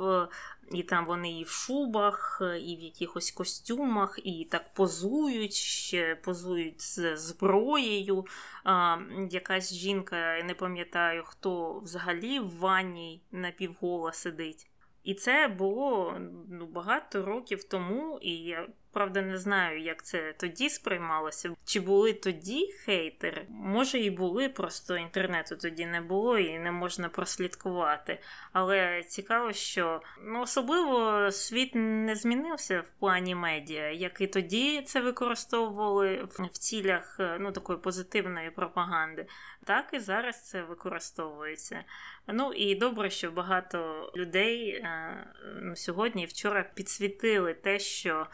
І 0.73 0.83
там 0.83 1.05
вони 1.05 1.39
і 1.39 1.43
в 1.43 1.49
шубах, 1.49 2.41
і 2.41 2.75
в 2.75 2.79
якихось 2.79 3.31
костюмах, 3.31 4.19
і 4.23 4.47
так 4.51 4.73
позують, 4.73 5.53
ще 5.53 6.15
позують 6.15 6.81
з 6.81 7.17
зброєю. 7.17 8.25
А, 8.63 8.97
Якась 9.29 9.73
жінка, 9.73 10.35
я 10.35 10.43
не 10.43 10.53
пам'ятаю, 10.53 11.23
хто 11.25 11.79
взагалі 11.79 12.39
в 12.39 12.57
ванні 12.59 13.23
напівгола 13.31 14.13
сидить. 14.13 14.67
І 15.03 15.13
це 15.13 15.47
було 15.47 16.17
ну, 16.49 16.65
багато 16.65 17.25
років 17.25 17.63
тому, 17.63 18.19
і 18.21 18.31
я 18.31 18.67
правда 18.93 19.21
не 19.21 19.37
знаю, 19.37 19.81
як 19.81 20.03
це 20.03 20.33
тоді 20.37 20.69
сприймалося. 20.69 21.55
Чи 21.65 21.79
були 21.79 22.13
тоді 22.13 22.71
хейтери? 22.85 23.45
Може, 23.49 23.99
і 23.99 24.09
були, 24.09 24.49
просто 24.49 24.97
інтернету 24.97 25.55
тоді 25.55 25.85
не 25.85 26.01
було 26.01 26.37
і 26.37 26.59
не 26.59 26.71
можна 26.71 27.09
прослідкувати. 27.09 28.19
Але 28.53 29.03
цікаво, 29.03 29.53
що 29.53 30.01
ну, 30.23 30.41
особливо 30.41 31.31
світ 31.31 31.71
не 31.75 32.15
змінився 32.15 32.81
в 32.81 32.99
плані 32.99 33.35
медіа, 33.35 33.89
як 33.89 34.21
і 34.21 34.27
тоді 34.27 34.81
це 34.81 35.01
використовували 35.01 36.27
в 36.29 36.47
цілях 36.47 37.19
ну, 37.39 37.51
такої 37.51 37.79
позитивної 37.79 38.51
пропаганди, 38.51 39.25
так 39.63 39.89
і 39.93 39.99
зараз 39.99 40.49
це 40.49 40.61
використовується. 40.61 41.83
Ну 42.27 42.53
і 42.53 42.75
добре, 42.75 43.09
що 43.09 43.31
багато 43.31 44.11
людей 44.15 44.69
е, 44.69 45.13
ну, 45.61 45.75
сьогодні 45.75 46.23
і 46.23 46.25
вчора 46.25 46.65
підсвітили 46.75 47.53
те, 47.53 47.79
що 47.79 48.27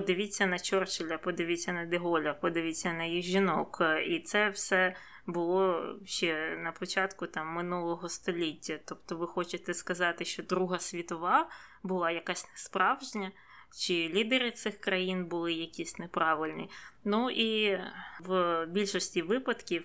подивіться 0.00 0.46
на 0.46 0.58
Чорчилля, 0.58 1.18
подивіться 1.18 1.72
на 1.72 1.86
Деголя, 1.86 2.34
подивіться 2.34 2.92
на 2.92 3.04
їх 3.04 3.24
жінок. 3.24 3.82
І 4.06 4.20
це 4.20 4.48
все 4.48 4.94
було 5.26 5.94
ще 6.04 6.56
на 6.56 6.72
початку 6.72 7.26
там 7.26 7.48
минулого 7.48 8.08
століття. 8.08 8.78
Тобто, 8.84 9.16
ви 9.16 9.26
хочете 9.26 9.74
сказати, 9.74 10.24
що 10.24 10.42
Друга 10.42 10.78
світова 10.78 11.50
була 11.82 12.10
якась 12.10 12.48
несправжня. 12.50 13.32
Чи 13.78 14.08
лідери 14.08 14.50
цих 14.50 14.78
країн 14.78 15.26
були 15.26 15.52
якісь 15.52 15.98
неправильні. 15.98 16.70
Ну 17.04 17.30
і 17.30 17.80
в 18.20 18.66
більшості 18.66 19.22
випадків 19.22 19.84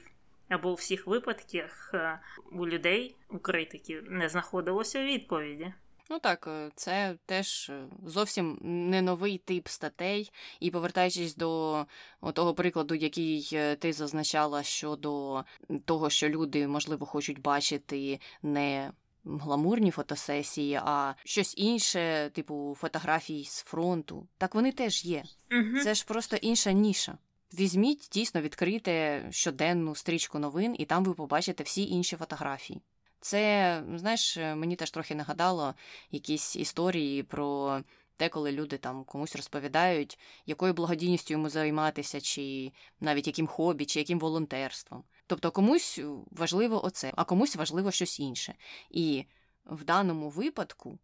або 0.49 0.71
у 0.71 0.75
всіх 0.75 1.07
випадках 1.07 1.91
е, 1.93 2.19
у 2.51 2.67
людей, 2.67 3.15
у 3.29 3.39
критиків, 3.39 4.03
не 4.09 4.29
знаходилося 4.29 5.03
відповіді. 5.03 5.73
Ну 6.09 6.19
так, 6.19 6.47
е, 6.47 6.71
це 6.75 7.17
теж 7.25 7.69
е, 7.69 7.87
зовсім 8.05 8.59
не 8.89 9.01
новий 9.01 9.37
тип 9.37 9.67
статей. 9.67 10.31
І 10.59 10.71
повертаючись 10.71 11.35
до 11.35 11.85
того 12.33 12.53
прикладу, 12.53 12.95
який 12.95 13.57
ти 13.79 13.93
зазначала 13.93 14.63
щодо 14.63 15.43
того, 15.85 16.09
що 16.09 16.29
люди, 16.29 16.67
можливо, 16.67 17.05
хочуть 17.05 17.41
бачити 17.41 18.19
не 18.43 18.91
гламурні 19.25 19.91
фотосесії, 19.91 20.79
а 20.83 21.13
щось 21.23 21.53
інше, 21.57 22.29
типу 22.33 22.77
фотографій 22.79 23.43
з 23.43 23.63
фронту. 23.63 24.27
Так 24.37 24.55
вони 24.55 24.71
теж 24.71 25.05
є. 25.05 25.23
Угу. 25.51 25.83
Це 25.83 25.93
ж 25.93 26.05
просто 26.05 26.35
інша 26.35 26.71
ніша. 26.71 27.17
Візьміть 27.53 28.09
дійсно 28.11 28.41
відкрите 28.41 29.25
щоденну 29.31 29.95
стрічку 29.95 30.39
новин, 30.39 30.75
і 30.79 30.85
там 30.85 31.03
ви 31.03 31.13
побачите 31.13 31.63
всі 31.63 31.87
інші 31.87 32.15
фотографії. 32.15 32.81
Це, 33.19 33.83
знаєш, 33.95 34.37
мені 34.37 34.75
теж 34.75 34.91
трохи 34.91 35.15
нагадало 35.15 35.73
якісь 36.11 36.55
історії 36.55 37.23
про 37.23 37.79
те, 38.17 38.29
коли 38.29 38.51
люди 38.51 38.77
там 38.77 39.03
комусь 39.03 39.35
розповідають, 39.35 40.19
якою 40.45 40.73
благодійністю 40.73 41.33
йому 41.33 41.49
займатися, 41.49 42.21
чи 42.21 42.71
навіть 42.99 43.27
яким 43.27 43.47
хобі, 43.47 43.85
чи 43.85 43.99
яким 43.99 44.19
волонтерством. 44.19 45.03
Тобто 45.27 45.51
комусь 45.51 45.99
важливо 46.31 46.85
оце, 46.85 47.13
а 47.15 47.23
комусь 47.23 47.55
важливо 47.55 47.91
щось 47.91 48.19
інше. 48.19 48.55
І 48.89 49.25
в 49.65 49.83
даному 49.83 50.29
випадку 50.29 50.99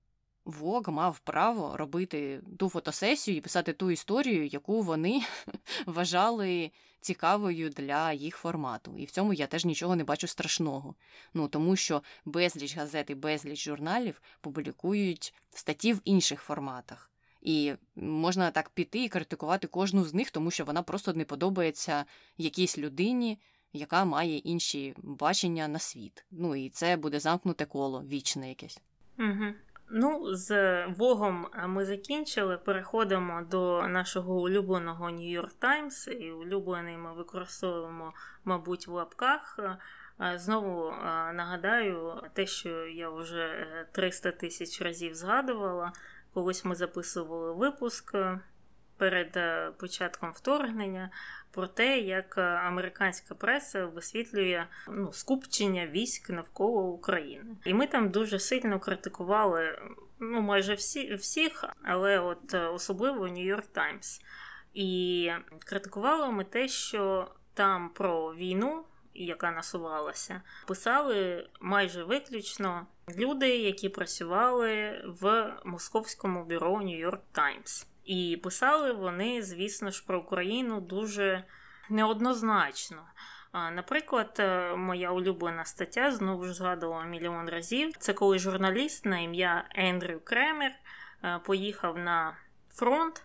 Вог 0.45 0.89
мав 0.89 1.19
право 1.19 1.77
робити 1.77 2.41
ту 2.57 2.69
фотосесію 2.69 3.37
і 3.37 3.41
писати 3.41 3.73
ту 3.73 3.91
історію, 3.91 4.45
яку 4.45 4.81
вони 4.81 5.21
вважали 5.85 6.71
цікавою 7.01 7.69
для 7.69 8.13
їх 8.13 8.37
формату. 8.37 8.97
І 8.97 9.05
в 9.05 9.11
цьому 9.11 9.33
я 9.33 9.47
теж 9.47 9.65
нічого 9.65 9.95
не 9.95 10.03
бачу 10.03 10.27
страшного. 10.27 10.95
Ну 11.33 11.47
тому 11.47 11.75
що 11.75 12.03
безліч 12.25 12.77
газет 12.77 13.09
і 13.09 13.15
безліч 13.15 13.63
журналів 13.63 14.21
публікують 14.41 15.33
статті 15.49 15.93
в 15.93 16.01
інших 16.05 16.41
форматах. 16.41 17.11
І 17.41 17.73
можна 17.95 18.51
так 18.51 18.69
піти 18.69 19.03
і 19.03 19.09
критикувати 19.09 19.67
кожну 19.67 20.05
з 20.05 20.13
них, 20.13 20.31
тому 20.31 20.51
що 20.51 20.65
вона 20.65 20.81
просто 20.83 21.13
не 21.13 21.25
подобається 21.25 22.05
якійсь 22.37 22.77
людині, 22.77 23.39
яка 23.73 24.05
має 24.05 24.37
інші 24.37 24.93
бачення 24.97 25.67
на 25.67 25.79
світ. 25.79 26.25
Ну 26.31 26.55
і 26.55 26.69
це 26.69 26.97
буде 26.97 27.19
замкнуте 27.19 27.65
коло 27.65 28.03
вічне 28.03 28.49
якесь. 28.49 28.81
Угу. 29.19 29.45
Ну, 29.93 30.35
з 30.35 30.85
Вогом 30.85 31.47
ми 31.67 31.85
закінчили. 31.85 32.57
Переходимо 32.57 33.41
до 33.51 33.87
нашого 33.87 34.41
улюбленого 34.41 35.05
New 35.05 35.41
York 35.41 35.51
Times. 35.61 36.09
І 36.09 36.31
улюблений 36.31 36.97
ми 36.97 37.13
використовуємо, 37.13 38.13
мабуть, 38.45 38.87
в 38.87 38.91
лапках. 38.91 39.59
Знову 40.35 40.91
нагадаю 41.33 42.23
те, 42.33 42.45
що 42.45 42.87
я 42.87 43.09
вже 43.09 43.67
300 43.91 44.31
тисяч 44.31 44.81
разів 44.81 45.15
згадувала. 45.15 45.93
Колись 46.33 46.65
ми 46.65 46.75
записували 46.75 47.53
випуск 47.53 48.15
перед 49.01 49.37
е, 49.37 49.71
початком 49.77 50.31
вторгнення 50.31 51.09
про 51.51 51.67
те, 51.67 51.99
як 51.99 52.35
е, 52.37 52.41
американська 52.41 53.35
преса 53.35 53.85
висвітлює 53.85 54.65
ну, 54.87 55.13
скупчення 55.13 55.87
військ 55.87 56.29
навколо 56.29 56.81
України. 56.81 57.55
І 57.65 57.73
ми 57.73 57.87
там 57.87 58.09
дуже 58.09 58.39
сильно 58.39 58.79
критикували 58.79 59.79
ну, 60.19 60.41
майже 60.41 60.73
всі, 60.73 61.15
всіх, 61.15 61.65
але 61.83 62.19
от 62.19 62.53
е, 62.53 62.67
особливо 62.67 63.27
Нью-Йорк 63.27 63.65
Таймс. 63.71 64.21
І 64.73 65.31
критикували 65.65 66.31
ми 66.31 66.43
те, 66.43 66.67
що 66.67 67.31
там 67.53 67.89
про 67.89 68.35
війну. 68.35 68.83
Яка 69.13 69.51
насувалася, 69.51 70.41
писали 70.67 71.49
майже 71.61 72.03
виключно 72.03 72.87
люди, 73.17 73.57
які 73.57 73.89
працювали 73.89 75.01
в 75.21 75.53
московському 75.65 76.45
бюро 76.45 76.81
Нью-Йорк 76.81 77.19
Таймс. 77.31 77.85
І 78.11 78.37
писали 78.37 78.93
вони, 78.93 79.41
звісно 79.41 79.91
ж, 79.91 80.03
про 80.07 80.19
Україну 80.19 80.81
дуже 80.81 81.43
неоднозначно. 81.89 83.07
Наприклад, 83.53 84.35
е, 84.39 84.75
моя 84.75 85.11
улюблена 85.11 85.65
стаття 85.65 86.11
знову 86.11 86.45
ж 86.45 86.53
згадувала 86.53 87.03
мільйон 87.03 87.49
разів. 87.49 87.93
Це 87.97 88.13
коли 88.13 88.39
журналіст 88.39 89.05
на 89.05 89.19
ім'я 89.19 89.65
Ендрю 89.75 90.19
Кремер 90.23 90.71
е, 91.23 91.39
поїхав 91.45 91.97
на 91.97 92.37
фронт, 92.69 93.23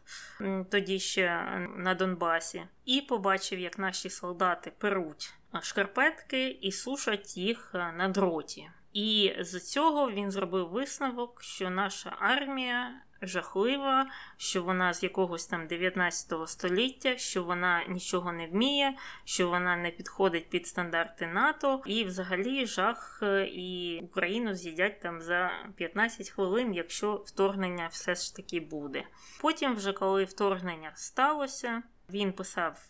тоді 0.70 0.98
ще 0.98 1.44
на 1.76 1.94
Донбасі, 1.94 2.62
і 2.84 3.00
побачив, 3.00 3.58
як 3.58 3.78
наші 3.78 4.10
солдати 4.10 4.72
перуть 4.78 5.34
шкарпетки 5.62 6.48
і 6.48 6.72
сушать 6.72 7.36
їх 7.36 7.70
на 7.74 8.08
дроті. 8.08 8.70
І 8.92 9.36
з 9.40 9.60
цього 9.60 10.10
він 10.10 10.30
зробив 10.30 10.68
висновок, 10.68 11.42
що 11.42 11.70
наша 11.70 12.16
армія 12.18 13.00
жахлива, 13.22 14.06
що 14.36 14.62
вона 14.62 14.94
з 14.94 15.02
якогось 15.02 15.46
там 15.46 15.66
19 15.66 16.48
століття, 16.48 17.16
що 17.16 17.44
вона 17.44 17.84
нічого 17.88 18.32
не 18.32 18.46
вміє, 18.46 18.94
що 19.24 19.48
вона 19.48 19.76
не 19.76 19.90
підходить 19.90 20.50
під 20.50 20.66
стандарти 20.66 21.26
НАТО, 21.26 21.82
і 21.86 22.04
взагалі 22.04 22.66
жах 22.66 23.20
е, 23.22 23.46
і 23.46 24.00
Україну 24.04 24.54
з'їдять 24.54 25.00
там 25.00 25.20
за 25.20 25.50
15 25.76 26.30
хвилин, 26.30 26.74
якщо 26.74 27.22
вторгнення 27.26 27.86
все 27.86 28.14
ж 28.14 28.36
таки 28.36 28.60
буде. 28.60 29.04
Потім, 29.40 29.74
вже 29.74 29.92
коли 29.92 30.24
вторгнення 30.24 30.92
сталося, 30.94 31.82
він 32.10 32.32
писав 32.32 32.88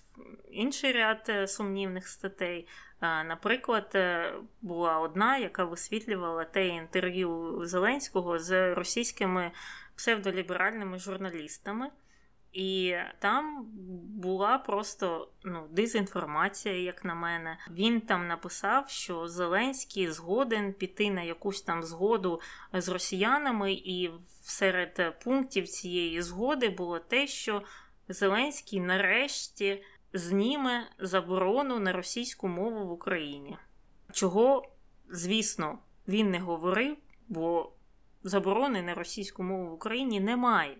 інший 0.51 0.93
ряд 0.93 1.27
е, 1.29 1.49
сумнівних 1.49 2.09
статей. 2.09 2.69
Наприклад, 3.01 3.91
е, 3.95 4.33
була 4.62 4.99
одна, 4.99 5.39
яка 5.39 5.65
висвітлювала 5.65 6.45
те 6.45 6.67
інтерв'ю 6.67 7.61
Зеленського 7.62 8.39
з 8.39 8.75
російськими 8.75 9.51
псевдоліберальними 9.97 10.99
журналістами. 10.99 11.91
І 12.53 12.97
там 13.19 13.67
була 14.15 14.59
просто 14.59 15.29
ну, 15.45 15.67
дезінформація, 15.71 16.83
як 16.83 17.05
на 17.05 17.15
мене. 17.15 17.59
Він 17.71 18.01
там 18.01 18.29
написав, 18.29 18.89
що 18.89 19.29
Зеленський 19.29 20.11
згоден 20.11 20.73
піти 20.73 21.11
на 21.11 21.23
якусь 21.23 21.63
там 21.63 21.83
згоду 21.83 22.41
з 22.73 22.89
росіянами, 22.89 23.73
і 23.73 24.11
серед 24.43 25.21
пунктів 25.25 25.69
цієї 25.69 26.23
згоди 26.23 26.69
було 26.69 26.99
те, 26.99 27.27
що 27.27 27.63
Зеленський 28.09 28.81
нарешті 28.81 29.85
зніме 30.13 30.91
заборону 30.99 31.79
на 31.79 31.93
російську 31.93 32.49
мову 32.49 32.87
в 32.87 32.93
Україні. 32.93 33.57
Чого, 34.13 34.69
звісно, 35.11 35.79
він 36.09 36.31
не 36.31 36.39
говорив, 36.39 36.97
бо 37.29 37.73
заборони 38.29 38.83
на 38.83 38.95
російську 38.95 39.43
мову 39.43 39.71
в 39.71 39.73
Україні 39.73 40.21
немає. 40.21 40.77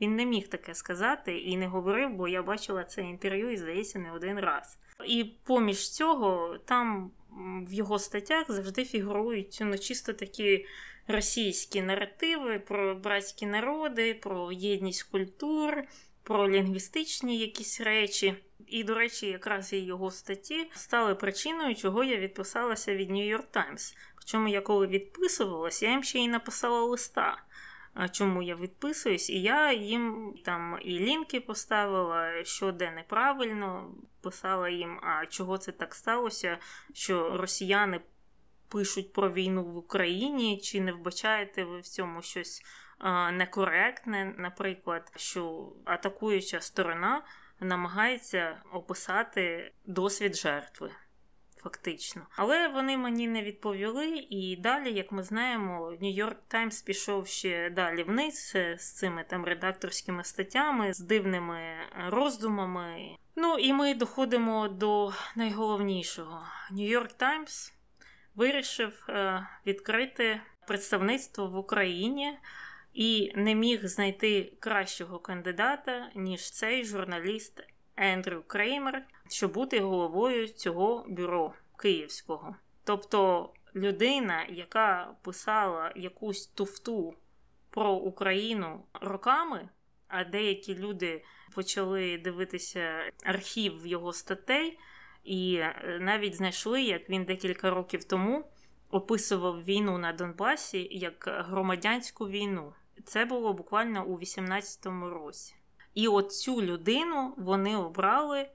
Він 0.00 0.16
не 0.16 0.26
міг 0.26 0.48
таке 0.48 0.74
сказати 0.74 1.38
і 1.38 1.56
не 1.56 1.66
говорив, 1.66 2.10
бо 2.10 2.28
я 2.28 2.42
бачила 2.42 2.84
це 2.84 3.02
інтерв'ю 3.02 3.50
і, 3.50 3.56
здається, 3.56 3.98
не 3.98 4.12
один 4.12 4.38
раз. 4.38 4.78
І 5.06 5.24
поміж 5.44 5.90
цього, 5.90 6.58
там 6.64 7.10
в 7.68 7.72
його 7.72 7.98
статтях 7.98 8.50
завжди 8.50 8.84
фігурують 8.84 9.58
ну, 9.60 9.78
чисто 9.78 10.12
такі 10.12 10.66
російські 11.06 11.82
наративи 11.82 12.58
про 12.58 12.94
братські 12.94 13.46
народи, 13.46 14.14
про 14.14 14.52
єдність 14.52 15.02
культур, 15.02 15.82
про 16.22 16.50
лінгвістичні 16.50 17.38
якісь 17.38 17.80
речі. 17.80 18.34
І, 18.66 18.84
до 18.84 18.94
речі, 18.94 19.26
якраз 19.26 19.72
і 19.72 19.78
його 19.78 20.10
статті 20.10 20.70
стали 20.74 21.14
причиною, 21.14 21.74
чого 21.74 22.04
я 22.04 22.16
відписалася 22.16 22.94
від 22.94 23.10
New 23.10 23.36
York 23.36 23.46
Times. 23.52 23.96
Причому 24.16 24.48
я 24.48 24.60
коли 24.60 24.86
відписувалася, 24.86 25.86
я 25.86 25.92
їм 25.92 26.02
ще 26.02 26.18
й 26.18 26.28
написала 26.28 26.80
листа. 26.80 27.42
Чому 28.12 28.42
я 28.42 28.54
відписуюсь, 28.56 29.30
і 29.30 29.42
я 29.42 29.72
їм 29.72 30.34
там 30.44 30.78
і 30.82 30.98
лінки 30.98 31.40
поставила, 31.40 32.44
що 32.44 32.72
де 32.72 32.90
неправильно, 32.90 33.94
писала 34.22 34.68
їм, 34.68 35.00
а 35.02 35.26
чого 35.26 35.58
це 35.58 35.72
так 35.72 35.94
сталося, 35.94 36.58
що 36.92 37.36
росіяни 37.36 38.00
пишуть 38.68 39.12
про 39.12 39.32
війну 39.32 39.64
в 39.64 39.76
Україні, 39.76 40.58
чи 40.58 40.80
не 40.80 40.92
вбачаєте 40.92 41.64
ви 41.64 41.80
в 41.80 41.86
цьому 41.86 42.22
щось 42.22 42.62
некоректне, 43.32 44.34
наприклад, 44.38 45.12
що 45.16 45.72
атакуюча 45.84 46.60
сторона 46.60 47.22
намагається 47.60 48.62
описати 48.72 49.72
досвід 49.86 50.36
жертви. 50.36 50.90
Фактично, 51.64 52.26
але 52.36 52.68
вони 52.68 52.96
мені 52.96 53.28
не 53.28 53.42
відповіли. 53.42 54.26
І 54.30 54.56
далі, 54.56 54.92
як 54.92 55.12
ми 55.12 55.22
знаємо, 55.22 55.96
Нью-Йорк 56.00 56.36
Таймс 56.48 56.82
пішов 56.82 57.26
ще 57.26 57.70
далі 57.70 58.02
вниз 58.02 58.56
з 58.76 58.92
цими 58.94 59.24
там 59.28 59.44
редакторськими 59.44 60.24
статтями, 60.24 60.92
з 60.92 61.00
дивними 61.00 61.76
роздумами. 62.08 63.16
Ну 63.36 63.58
і 63.58 63.72
ми 63.72 63.94
доходимо 63.94 64.68
до 64.68 65.12
найголовнішого. 65.36 66.42
Нью-Йорк 66.70 67.12
Таймс 67.12 67.72
вирішив 68.34 69.06
е, 69.08 69.46
відкрити 69.66 70.40
представництво 70.66 71.46
в 71.46 71.56
Україні 71.56 72.38
і 72.94 73.32
не 73.34 73.54
міг 73.54 73.86
знайти 73.86 74.52
кращого 74.60 75.18
кандидата, 75.18 76.10
ніж 76.14 76.50
цей 76.50 76.84
журналіст 76.84 77.62
Ендрю 77.96 78.42
Креймер, 78.46 79.06
щоб 79.28 79.52
бути 79.52 79.80
головою 79.80 80.48
цього 80.48 81.04
бюро 81.08 81.52
київського. 81.78 82.56
Тобто 82.84 83.50
людина, 83.76 84.46
яка 84.48 85.14
писала 85.22 85.92
якусь 85.96 86.46
туфту 86.46 87.14
про 87.70 87.92
Україну 87.92 88.84
роками, 89.00 89.68
а 90.08 90.24
деякі 90.24 90.74
люди 90.74 91.24
почали 91.54 92.18
дивитися 92.18 93.12
архів 93.24 93.86
його 93.86 94.12
статей, 94.12 94.78
і 95.24 95.54
е, 95.54 95.98
навіть 96.00 96.34
знайшли, 96.34 96.82
як 96.82 97.10
він 97.10 97.24
декілька 97.24 97.70
років 97.70 98.04
тому 98.04 98.44
описував 98.90 99.64
війну 99.64 99.98
на 99.98 100.12
Донбасі 100.12 100.88
як 100.90 101.44
громадянську 101.48 102.28
війну. 102.28 102.72
Це 103.04 103.24
було 103.24 103.52
буквально 103.52 104.06
у 104.06 104.18
18-му 104.18 105.10
році. 105.10 105.54
І 105.94 106.08
от 106.08 106.32
цю 106.32 106.62
людину 106.62 107.34
вони 107.36 107.76
обрали 107.76 108.48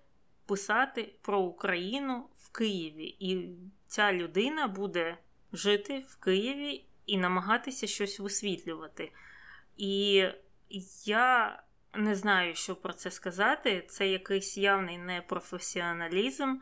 писати 0.45 1.13
про 1.21 1.39
Україну 1.39 2.25
в 2.36 2.52
Києві. 2.52 3.15
І 3.19 3.49
ця 3.88 4.13
людина 4.13 4.67
буде 4.67 5.17
жити 5.54 6.06
в 6.08 6.15
Києві 6.15 6.86
і 7.06 7.17
намагатися 7.17 7.88
щось 7.88 8.19
висвітлювати. 8.19 9.12
І 9.78 10.23
я 11.06 11.63
не 11.93 12.15
знаю, 12.15 12.56
що 12.56 12.75
про 12.75 12.93
це 12.93 13.12
сказати. 13.12 13.86
Це 13.88 14.08
якийсь 14.08 14.58
явний 14.58 14.97
непрофесіоналізм, 14.97 16.56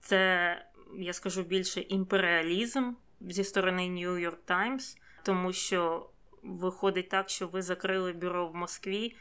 це, 0.00 0.54
я 0.98 1.12
скажу 1.12 1.42
більше, 1.42 1.80
імперіалізм 1.80 2.92
зі 3.20 3.44
сторони 3.44 3.82
York 3.82 4.36
Times, 4.46 4.96
тому 5.22 5.52
що 5.52 6.10
виходить 6.42 7.08
так, 7.08 7.30
що 7.30 7.48
ви 7.48 7.62
закрили 7.62 8.12
бюро 8.12 8.48
в 8.48 8.54
Москві 8.54 9.16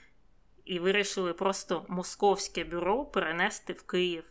і 0.65 0.80
вирішили 0.80 1.34
просто 1.34 1.86
московське 1.89 2.63
бюро 2.63 3.06
перенести 3.06 3.73
в 3.73 3.84
Київ. 3.84 4.23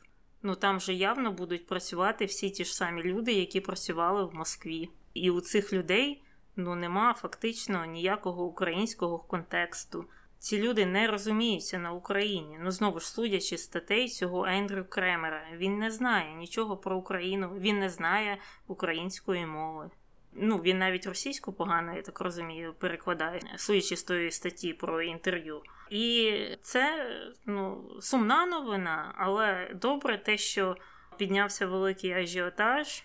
Ну 0.42 0.54
там 0.54 0.80
же 0.80 0.94
явно 0.94 1.32
будуть 1.32 1.66
працювати 1.66 2.24
всі 2.24 2.50
ті 2.50 2.64
ж 2.64 2.74
самі 2.74 3.02
люди, 3.02 3.32
які 3.32 3.60
працювали 3.60 4.24
в 4.24 4.34
Москві. 4.34 4.90
І 5.14 5.30
у 5.30 5.40
цих 5.40 5.72
людей 5.72 6.22
ну 6.56 6.74
нема 6.74 7.14
фактично 7.14 7.84
ніякого 7.84 8.44
українського 8.44 9.18
контексту. 9.18 10.04
Ці 10.38 10.62
люди 10.62 10.86
не 10.86 11.06
розуміються 11.06 11.78
на 11.78 11.92
Україні. 11.92 12.58
Ну 12.60 12.70
знову 12.70 13.00
ж 13.00 13.08
судячи 13.08 13.58
статей 13.58 14.08
цього 14.08 14.46
Ендрю 14.46 14.84
Кремера, 14.84 15.42
він 15.56 15.78
не 15.78 15.90
знає 15.90 16.34
нічого 16.34 16.76
про 16.76 16.96
Україну, 16.96 17.50
він 17.58 17.78
не 17.78 17.90
знає 17.90 18.38
української 18.66 19.46
мови. 19.46 19.90
Ну, 20.32 20.58
він 20.58 20.78
навіть 20.78 21.06
російську 21.06 21.52
погано, 21.52 21.96
я 21.96 22.02
так 22.02 22.20
розумію, 22.20 22.74
перекладає, 22.78 23.40
судячи 23.56 23.96
з 23.96 24.02
тої 24.02 24.30
статті 24.30 24.72
про 24.72 25.02
інтерв'ю. 25.02 25.62
І 25.90 26.32
це 26.62 27.06
ну, 27.46 27.90
сумна 28.00 28.46
новина, 28.46 29.14
але 29.18 29.70
добре 29.74 30.18
те, 30.18 30.36
що 30.36 30.76
піднявся 31.16 31.66
великий 31.66 32.12
ажіотаж 32.12 33.02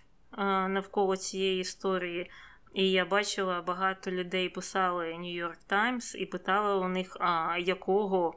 навколо 0.68 1.18
цієї 1.18 1.62
історії. 1.62 2.32
І 2.74 2.92
я 2.92 3.06
бачила, 3.06 3.62
багато 3.62 4.12
людей 4.12 4.50
писали 4.50 5.06
New 5.06 5.46
York 5.46 5.58
Times 5.70 6.16
і 6.16 6.26
питали 6.26 6.86
у 6.86 6.88
них, 6.88 7.18
а 7.20 7.58
якого 7.60 8.36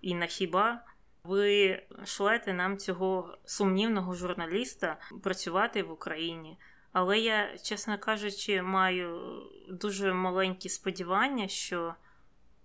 і 0.00 0.14
на 0.14 0.26
хіба 0.26 0.84
ви 1.24 1.82
шлете 2.04 2.52
нам 2.52 2.78
цього 2.78 3.38
сумнівного 3.44 4.14
журналіста 4.14 4.96
працювати 5.22 5.82
в 5.82 5.90
Україні. 5.90 6.58
Але 6.92 7.18
я, 7.18 7.58
чесно 7.58 7.98
кажучи, 7.98 8.62
маю 8.62 9.20
дуже 9.68 10.12
маленькі 10.12 10.68
сподівання, 10.68 11.48
що 11.48 11.94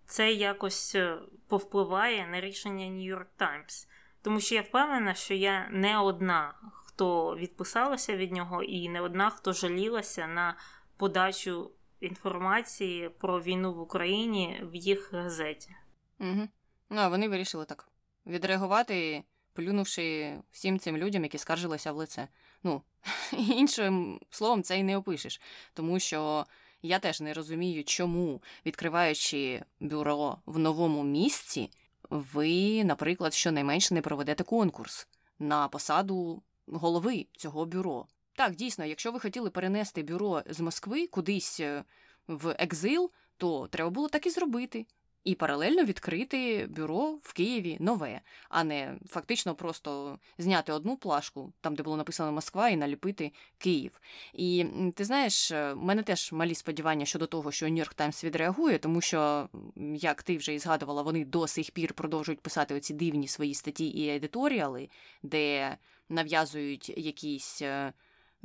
це 0.05 0.33
якось 0.33 0.95
е, 0.95 1.17
повпливає 1.47 2.27
на 2.27 2.41
рішення 2.41 2.85
York 2.85 3.25
Times. 3.39 3.87
Тому 4.21 4.39
що 4.39 4.55
я 4.55 4.61
впевнена, 4.61 5.13
що 5.13 5.33
я 5.33 5.69
не 5.71 5.97
одна, 5.97 6.53
хто 6.73 7.35
відписалася 7.35 8.15
від 8.15 8.31
нього, 8.31 8.63
і 8.63 8.89
не 8.89 9.01
одна, 9.01 9.29
хто 9.29 9.53
жалілася 9.53 10.27
на 10.27 10.57
подачу 10.97 11.71
інформації 11.99 13.09
про 13.09 13.41
війну 13.41 13.73
в 13.73 13.79
Україні 13.79 14.61
в 14.63 14.75
їх 14.75 15.13
газеті. 15.13 15.75
Угу. 16.19 16.47
Ну, 16.89 17.01
а 17.01 17.07
вони 17.07 17.29
вирішили 17.29 17.65
так 17.65 17.87
відреагувати, 18.25 19.23
плюнувши 19.53 20.37
всім 20.51 20.79
цим 20.79 20.97
людям, 20.97 21.23
які 21.23 21.37
скаржилися 21.37 21.91
в 21.91 21.95
лице. 21.95 22.27
Ну, 22.65 22.81
іншим 23.31 24.19
словом, 24.29 24.63
це 24.63 24.79
й 24.79 24.83
не 24.83 24.97
опишеш, 24.97 25.41
тому 25.73 25.99
що 25.99 26.45
Я 26.81 26.99
теж 26.99 27.21
не 27.21 27.33
розумію, 27.33 27.83
чому, 27.83 28.41
відкриваючи 28.65 29.63
бюро 29.79 30.37
в 30.45 30.59
новому 30.59 31.03
місці, 31.03 31.69
ви, 32.09 32.83
наприклад, 32.83 33.33
щонайменше 33.33 33.93
не 33.93 34.01
проведете 34.01 34.43
конкурс 34.43 35.07
на 35.39 35.67
посаду 35.67 36.43
голови 36.67 37.25
цього 37.37 37.65
бюро. 37.65 38.05
Так, 38.35 38.55
дійсно, 38.55 38.85
якщо 38.85 39.11
ви 39.11 39.19
хотіли 39.19 39.49
перенести 39.49 40.03
бюро 40.03 40.43
з 40.49 40.59
Москви 40.59 41.07
кудись 41.07 41.59
е, 41.59 41.83
в 42.27 42.55
екзил, 42.59 43.11
то 43.37 43.67
треба 43.67 43.89
було 43.89 44.09
так 44.09 44.25
і 44.25 44.29
зробити. 44.29 44.85
І 45.25 45.35
паралельно 45.35 45.83
відкрити 45.83 46.67
бюро 46.69 47.19
в 47.21 47.33
Києві 47.33 47.77
нове, 47.79 48.21
а 48.49 48.63
не 48.63 48.95
фактично 49.09 49.55
просто 49.55 50.19
зняти 50.37 50.71
одну 50.71 50.97
плашку, 50.97 51.53
там 51.61 51.75
де 51.75 51.83
було 51.83 51.97
написано 51.97 52.31
Москва, 52.31 52.69
і 52.69 52.75
наліпити 52.75 53.31
Київ. 53.57 54.01
І 54.33 54.65
ти 54.95 55.05
знаєш, 55.05 55.51
е, 55.51 55.73
в 55.73 55.83
мене 55.83 56.03
теж 56.03 56.31
малі 56.31 56.55
сподівання 56.55 57.05
щодо 57.05 57.27
того, 57.27 57.51
що 57.51 57.65
Нью-Йорк 57.65 57.93
Таймс 57.93 58.23
відреагує, 58.23 58.77
тому 58.77 59.01
що, 59.01 59.49
як 59.95 60.23
ти 60.23 60.37
вже 60.37 60.53
і 60.53 60.59
згадувала, 60.59 61.01
вони 61.01 61.25
до 61.25 61.47
сих 61.47 61.71
пір 61.71 61.93
продовжують 61.93 62.41
писати 62.41 62.75
оці 62.75 62.93
дивні 62.93 63.27
свої 63.27 63.53
статті 63.53 63.87
і 63.87 64.09
едиторіали, 64.09 64.89
де 65.23 65.77
нав'язують 66.09 66.89
якісь. 66.97 67.61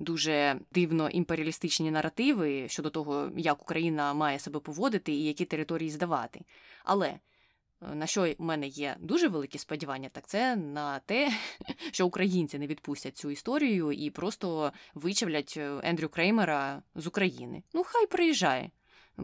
Дуже 0.01 0.61
дивно 0.73 1.09
імперіалістичні 1.09 1.91
наративи 1.91 2.69
щодо 2.69 2.91
того, 2.91 3.31
як 3.37 3.63
Україна 3.63 4.15
має 4.15 4.39
себе 4.39 4.61
поводити 4.61 5.13
і 5.13 5.25
які 5.25 5.45
території 5.45 5.91
здавати. 5.91 6.41
Але 6.85 7.09
е, 7.09 7.21
на 7.95 8.07
що 8.07 8.35
в 8.39 8.43
мене 8.43 8.67
є 8.67 8.97
дуже 9.01 9.29
великі 9.29 9.59
сподівання, 9.59 10.09
так 10.09 10.27
це 10.27 10.57
на 10.57 10.99
те, 10.99 11.33
що 11.93 12.07
українці 12.07 12.59
не 12.59 12.67
відпустять 12.67 13.17
цю 13.17 13.31
історію 13.31 13.93
і 13.93 14.11
просто 14.11 14.73
вичавлять 14.95 15.55
е, 15.57 15.81
Ендрю 15.83 16.09
Креймера 16.09 16.83
з 16.95 17.07
України. 17.07 17.63
Ну, 17.75 17.83
хай 17.87 18.07
приїжджає 18.07 18.71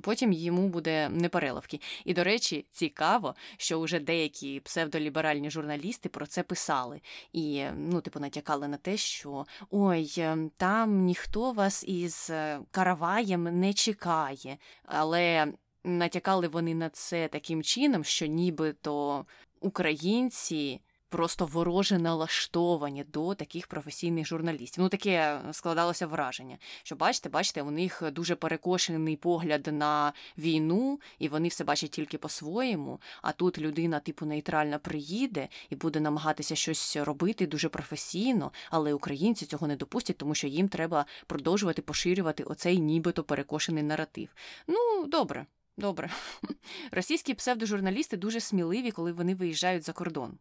потім 0.03 0.33
йому 0.33 0.69
буде 0.69 1.09
непереливки. 1.09 1.81
І, 2.05 2.15
до 2.15 2.25
речі, 2.25 2.67
цікаво, 2.71 3.35
що 3.57 3.81
вже 3.81 4.01
деякі 4.01 4.61
псевдоліберальні 4.61 5.51
журналісти 5.51 6.09
про 6.09 6.27
це 6.27 6.43
писали 6.43 7.01
і 7.33 7.65
ну, 7.77 8.01
типу, 8.01 8.21
натякали 8.21 8.69
на 8.69 8.77
те, 8.77 8.97
що 8.97 9.47
ой, 9.71 10.15
ем, 10.19 10.51
там 10.57 11.05
ніхто 11.05 11.53
вас 11.53 11.85
із 11.89 12.31
е, 12.31 12.61
караваєм 12.71 13.61
не 13.61 13.73
чекає. 13.73 14.59
Але 14.85 15.53
натякали 15.85 16.49
вони 16.49 16.75
на 16.75 16.89
це 16.89 17.29
таким 17.29 17.63
чином, 17.63 18.05
що 18.05 18.27
нібито 18.27 19.25
українці 19.61 20.81
просто 21.17 21.47
вороже 21.47 21.99
налаштовані 21.99 23.05
до 23.05 23.35
таких 23.35 23.67
професійних 23.67 24.27
журналістів. 24.27 24.83
Ну, 24.83 24.89
таке 24.89 25.41
складалося 25.53 26.07
враження. 26.07 26.59
Що 26.83 26.97
бачите, 26.97 27.29
бачите, 27.29 27.63
у 27.63 27.71
них 27.71 28.03
дуже 28.13 28.35
перекошений 28.35 29.17
погляд 29.17 29.69
на 29.73 30.13
війну, 30.39 31.01
і 31.19 31.29
вони 31.29 31.49
все 31.49 31.65
бачать 31.65 31.91
тільки 31.91 32.19
по-своєму. 32.19 33.01
А 33.23 33.33
тут 33.33 33.59
людина, 33.59 34.01
типу, 34.01 34.27
нейтральна 34.27 34.79
приїде 34.79 35.49
і 35.71 35.77
буде 35.77 36.01
намагатися 36.01 36.57
щось 36.57 36.97
робити 36.97 37.47
дуже 37.47 37.69
професійно, 37.69 38.53
але 38.71 38.93
українці 38.93 39.47
цього 39.47 39.67
не 39.67 39.77
допустять, 39.77 40.17
тому 40.19 40.35
що 40.35 40.47
їм 40.47 40.69
треба 40.69 41.07
продовжувати 41.27 41.83
поширювати 41.83 42.43
оцей 42.43 42.79
нібито 42.79 43.25
перекошений 43.25 43.83
наратив. 43.83 44.29
Ну, 44.67 45.07
добре. 45.07 45.47
Добре, 45.79 46.11
російські 46.91 47.35
псевдожурналісти 47.35 48.17
дуже 48.17 48.41
сміливі, 48.41 48.91
коли 48.91 49.13
вони 49.13 49.35
виїжджають 49.35 49.85
за 49.85 49.93
кордон. 49.93 50.39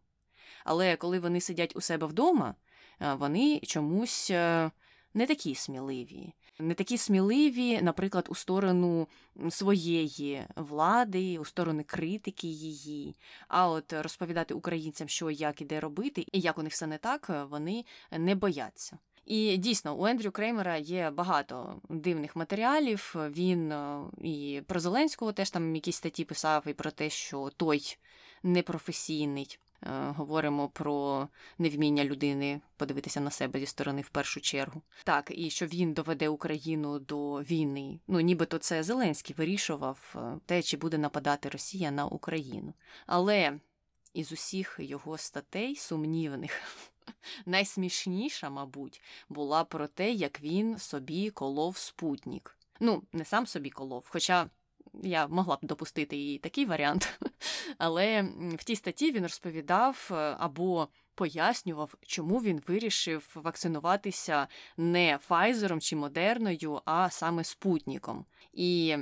Але 0.66 0.96
коли 0.96 1.18
вони 1.18 1.40
сидять 1.40 1.76
у 1.76 1.80
себе 1.80 2.06
вдома, 2.06 2.54
е, 3.00 3.14
вони 3.14 3.60
чомусь 3.60 4.30
е, 4.30 4.70
не 5.14 5.26
такі 5.26 5.54
сміливі. 5.54 6.32
Не 6.58 6.74
такі 6.74 6.98
сміливі, 6.98 7.82
наприклад, 7.82 8.26
у 8.28 8.34
сторону 8.34 9.08
своєї 9.50 10.44
влади, 10.56 11.38
у 11.38 11.44
сторони 11.44 11.82
критики 11.82 12.46
її. 12.46 13.16
А 13.48 13.68
от 13.68 13.92
розповідати 13.92 14.54
українцям, 14.54 15.08
що 15.08 15.30
як 15.30 15.60
іде 15.60 15.80
робити, 15.80 16.26
і 16.32 16.40
як 16.40 16.58
у 16.58 16.62
них 16.62 16.72
все 16.72 16.86
не 16.86 16.98
так, 16.98 17.26
е, 17.30 17.44
вони 17.44 17.84
не 18.10 18.34
бояться. 18.34 18.98
І 19.24 19.56
дійсно, 19.56 19.96
у 19.96 20.06
Ендрю 20.06 20.30
Креймера 20.30 20.76
є 20.76 21.10
багато 21.10 21.80
дивних 21.88 22.36
матеріалів. 22.36 23.14
Він 23.16 23.74
і 24.22 24.62
про 24.66 24.80
Зеленського 24.80 25.32
теж 25.32 25.50
там 25.50 25.74
якісь 25.74 25.96
статті 25.96 26.24
писав, 26.24 26.68
і 26.68 26.72
про 26.72 26.90
те, 26.90 27.10
що 27.10 27.50
той 27.56 27.98
непрофесійний. 28.42 29.58
Е, 29.86 30.12
говоримо 30.16 30.68
про 30.68 31.28
невміння 31.58 32.04
людини 32.04 32.60
подивитися 32.76 33.20
на 33.20 33.30
себе 33.30 33.60
зі 33.60 33.66
сторони 33.66 34.02
в 34.02 34.08
першу 34.08 34.40
чергу. 34.40 34.82
Так, 35.04 35.32
і 35.34 35.50
що 35.50 35.66
він 35.66 35.92
доведе 35.92 36.28
Україну 36.28 36.98
до 36.98 37.42
війни. 37.42 38.00
Ну, 38.08 38.20
нібито 38.20 38.58
це 38.58 38.82
Зеленський 38.82 39.36
вирішував 39.38 40.14
е, 40.16 40.40
те, 40.46 40.62
чи 40.62 40.76
буде 40.76 40.98
нападати 40.98 41.48
Росія 41.48 41.90
на 41.90 42.06
Україну. 42.06 42.74
Але 43.06 43.58
із 44.14 44.32
усіх 44.32 44.76
його 44.80 45.18
статей 45.18 45.76
сумнівних. 45.76 46.60
Найсмішніша, 47.46 48.50
мабуть, 48.50 49.02
була 49.28 49.64
про 49.64 49.86
те, 49.86 50.12
як 50.12 50.40
він 50.40 50.78
собі 50.78 51.30
колов 51.30 51.76
спутник. 51.76 52.58
Ну, 52.80 53.02
не 53.12 53.24
сам 53.24 53.46
собі 53.46 53.70
колов, 53.70 54.04
хоча 54.08 54.50
я 55.02 55.26
могла 55.26 55.56
б 55.56 55.58
допустити 55.62 56.16
і 56.16 56.38
такий 56.38 56.66
варіант. 56.66 57.20
Але 57.78 58.22
в 58.58 58.64
тій 58.64 58.76
статті 58.76 59.12
він 59.12 59.22
розповідав 59.22 60.08
е, 60.10 60.14
або 60.38 60.88
пояснював, 61.14 61.94
чому 62.02 62.38
він 62.38 62.62
вирішив 62.66 63.30
вакцинуватися 63.34 64.48
не 64.76 65.18
Файзером 65.22 65.80
чи 65.80 65.96
Модерною, 65.96 66.80
а 66.84 67.10
саме 67.10 67.44
спутником. 67.44 68.24
І 68.52 68.96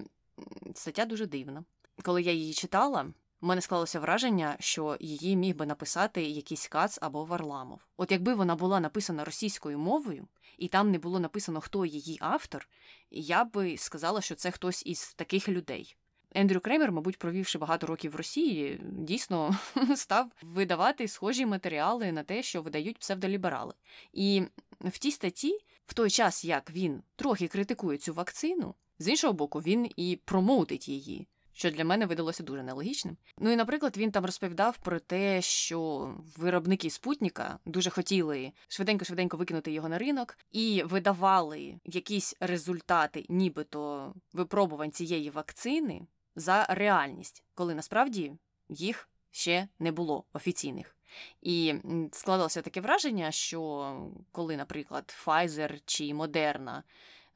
стаття 0.75 1.05
дуже 1.05 1.27
дивна. 1.27 1.65
Коли 2.03 2.23
я 2.23 2.33
її 2.33 2.55
читала, 2.55 3.07
у 3.41 3.47
мене 3.47 3.61
склалося 3.61 4.01
враження, 4.01 4.57
що 4.61 4.97
її 5.01 5.37
міг 5.37 5.57
би 5.57 5.67
написати 5.67 6.23
якийсь 6.23 6.69
Кац 6.69 6.99
або 7.03 7.25
Варламов. 7.25 7.87
От 7.97 8.13
якби 8.13 8.35
вона 8.35 8.57
була 8.57 8.81
написана 8.81 9.25
російською 9.25 9.79
мовою, 9.79 10.29
і 10.59 10.69
там 10.69 10.91
не 10.91 10.99
було 10.99 11.21
написано, 11.21 11.61
хто 11.61 11.87
її 11.87 12.19
автор, 12.21 12.69
я 13.11 13.45
би 13.45 13.77
сказала, 13.77 14.21
що 14.21 14.35
це 14.35 14.51
хтось 14.51 14.87
із 14.87 15.15
таких 15.15 15.49
людей. 15.49 15.97
Ендрю 16.35 16.61
Кремер, 16.61 16.93
мабуть, 16.93 17.19
провівши 17.19 17.59
багато 17.59 17.87
років 17.87 18.13
в 18.13 18.17
Росії, 18.17 18.81
дійсно 18.83 19.59
став 19.97 20.31
видавати 20.43 21.09
схожі 21.09 21.47
матеріали 21.47 22.13
на 22.13 22.23
те, 22.23 22.43
що 22.43 22.63
видають 22.63 22.99
псевдоліберали. 22.99 23.75
І 24.13 24.43
в 24.81 24.99
тій 24.99 25.11
статті, 25.11 25.59
в 25.87 25.95
той 25.95 26.11
час 26.11 26.45
як 26.45 26.71
він 26.71 27.03
трохи 27.17 27.49
критикує 27.49 27.99
цю 27.99 28.15
вакцину, 28.15 28.75
з 28.99 29.09
іншого 29.09 29.33
боку, 29.33 29.59
він 29.61 29.91
і 29.97 30.21
промоутить 30.25 30.89
її 30.89 31.27
що 31.55 31.71
для 31.71 31.85
мене 31.85 32.07
видалося 32.07 32.43
дуже 32.43 32.63
нелогічним. 32.63 33.17
Ну 33.39 33.51
і, 33.51 33.57
наприклад, 33.57 33.97
він 33.97 34.11
там 34.11 34.25
розповідав 34.25 34.79
про 34.79 35.01
те, 35.01 35.43
що 35.43 36.11
виробники 36.37 36.91
спутника 36.91 37.59
дуже 37.67 37.91
хотіли 37.91 38.53
швиденько-швиденько 38.69 39.37
викинути 39.37 39.73
його 39.73 39.89
на 39.89 39.99
ринок 39.99 40.39
і 40.53 40.83
видавали 40.83 41.79
якісь 41.85 42.37
результати, 42.41 43.27
нібито 43.29 44.15
випробувань 44.33 44.93
цієї 44.93 45.31
вакцини 45.31 46.07
за 46.37 46.67
реальність, 46.69 47.45
коли 47.55 47.75
насправді 47.75 48.33
їх 48.69 49.09
ще 49.31 49.69
не 49.79 49.93
було 49.93 50.25
офіційних. 50.33 50.97
І 51.43 51.75
складалося 52.13 52.63
таке 52.63 52.81
враження, 52.81 53.31
що 53.31 53.97
коли, 54.33 54.57
наприклад, 54.57 55.15
Pfizer 55.25 55.81
чи 55.87 56.05
Moderna 56.05 56.83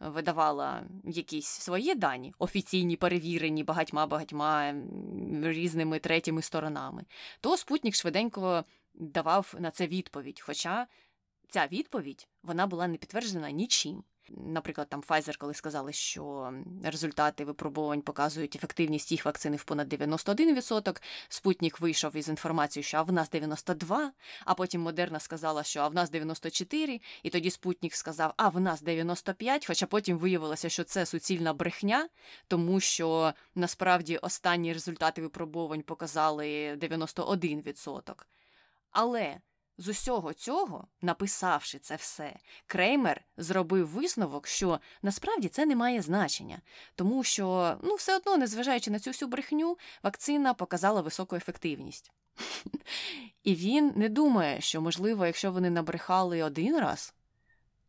видавала 0.01 0.83
якісь 1.05 1.47
свої 1.47 1.95
дані, 1.95 2.35
офіційні, 2.39 2.97
перевірені 2.97 3.65
багатьма 3.65 4.07
багатьма 4.07 4.75
різними 5.43 5.99
третіми 5.99 6.43
сторонами, 6.43 7.05
то 7.41 7.57
Спутник 7.57 7.95
швиденько 7.95 8.65
давав 8.95 9.55
на 9.59 9.71
це 9.71 9.87
відповідь. 9.87 10.41
Хоча 10.41 10.87
ця 11.49 11.67
відповідь 11.67 12.29
вона 12.43 12.67
була 12.67 12.89
не 12.89 12.97
підтверджена 12.97 13.51
нічим. 13.51 14.05
Наприклад, 14.31 14.89
там 14.89 15.01
Pfizer, 15.01 15.37
коли 15.39 15.55
сказали, 15.55 15.93
що 15.93 16.53
результати 16.85 17.45
випробувань 17.45 18.03
показують 18.03 18.57
ефективність 18.57 19.13
їх 19.13 19.25
вакцини 19.25 19.57
в 19.57 19.65
понад 19.65 19.93
91%, 19.93 21.03
Спутник 21.29 21.81
вийшов 21.81 22.17
із 22.17 22.29
інформацією, 22.29 22.85
що 22.85 22.97
а 22.99 23.03
в 23.03 23.13
нас 23.13 23.31
92%, 23.31 24.09
а 24.45 24.55
потім 24.55 24.81
Модерна 24.81 25.21
сказала, 25.21 25.63
що 25.63 25.81
а 25.81 25.89
в 25.89 25.95
нас 25.95 26.13
94%, 26.13 27.01
і 27.23 27.31
тоді 27.31 27.51
Спутник 27.51 27.95
сказав, 27.95 28.35
а 28.37 28.49
в 28.49 28.61
нас 28.61 28.83
95%, 28.83 29.67
хоча 29.67 29.87
потім 29.87 30.19
виявилося, 30.19 30.69
що 30.69 30.85
це 30.85 31.07
суцільна 31.07 31.53
брехня, 31.53 32.09
тому 32.49 32.81
що 32.81 33.33
насправді 33.55 34.17
останні 34.17 34.73
результати 34.73 35.23
випробувань 35.23 35.83
показали 35.83 36.75
91%. 36.75 38.15
Але 38.91 39.41
з 39.79 39.89
усього 39.89 40.33
цього, 40.33 40.87
написавши 41.03 41.79
це 41.79 41.97
все, 41.97 42.37
Креймер 42.67 43.25
зробив 43.37 43.89
висновок, 43.89 44.47
що 44.47 44.81
насправді 45.03 45.49
це 45.49 45.67
не 45.67 45.77
має 45.77 46.03
значення, 46.03 46.61
тому 46.95 47.25
що, 47.25 47.77
ну, 47.83 47.95
все 47.95 48.17
одно, 48.17 48.37
незважаючи 48.37 48.91
на 48.91 48.99
цю 48.99 49.11
всю 49.11 49.29
брехню, 49.29 49.79
вакцина 50.03 50.55
показала 50.55 51.01
високу 51.01 51.37
ефективність. 51.37 52.13
І 53.43 53.55
він 53.55 53.93
не 53.97 54.09
думає, 54.09 54.61
що, 54.61 54.81
можливо, 54.81 55.27
якщо 55.27 55.53
вони 55.53 55.71
набрехали 55.71 56.43
один 56.43 56.79
раз, 56.79 57.15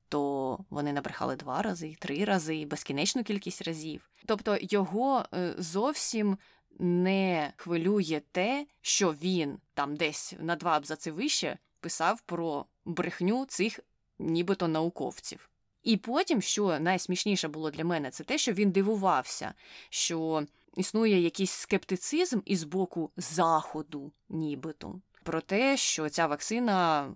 то 0.09 0.59
вони 0.69 0.93
набрехали 0.93 1.35
два 1.35 1.61
рази, 1.61 1.95
три 1.99 2.25
рази, 2.25 2.65
безкінечну 2.65 3.23
кількість 3.23 3.61
разів. 3.61 4.09
Тобто 4.25 4.57
його 4.61 5.25
е, 5.33 5.53
зовсім 5.57 6.37
не 6.79 7.53
хвилює 7.57 8.21
те, 8.31 8.67
що 8.81 9.11
він 9.11 9.57
там 9.73 9.95
десь 9.95 10.33
на 10.39 10.55
два 10.55 10.77
абзаци 10.77 11.11
вище 11.11 11.57
писав 11.79 12.21
про 12.21 12.65
брехню 12.85 13.45
цих 13.45 13.79
нібито 14.19 14.67
науковців. 14.67 15.49
І 15.83 15.97
потім, 15.97 16.41
що 16.41 16.79
найсмішніше 16.79 17.47
було 17.47 17.71
для 17.71 17.83
мене, 17.83 18.11
це 18.11 18.23
те, 18.23 18.37
що 18.37 18.53
він 18.53 18.71
дивувався, 18.71 19.53
що 19.89 20.45
існує 20.75 21.21
якийсь 21.21 21.51
скептицизм 21.51 22.39
із 22.45 22.63
боку 22.63 23.11
Заходу, 23.17 24.11
нібито, 24.29 25.01
про 25.23 25.41
те, 25.41 25.77
що 25.77 26.09
ця 26.09 26.27
вакцина 26.27 27.09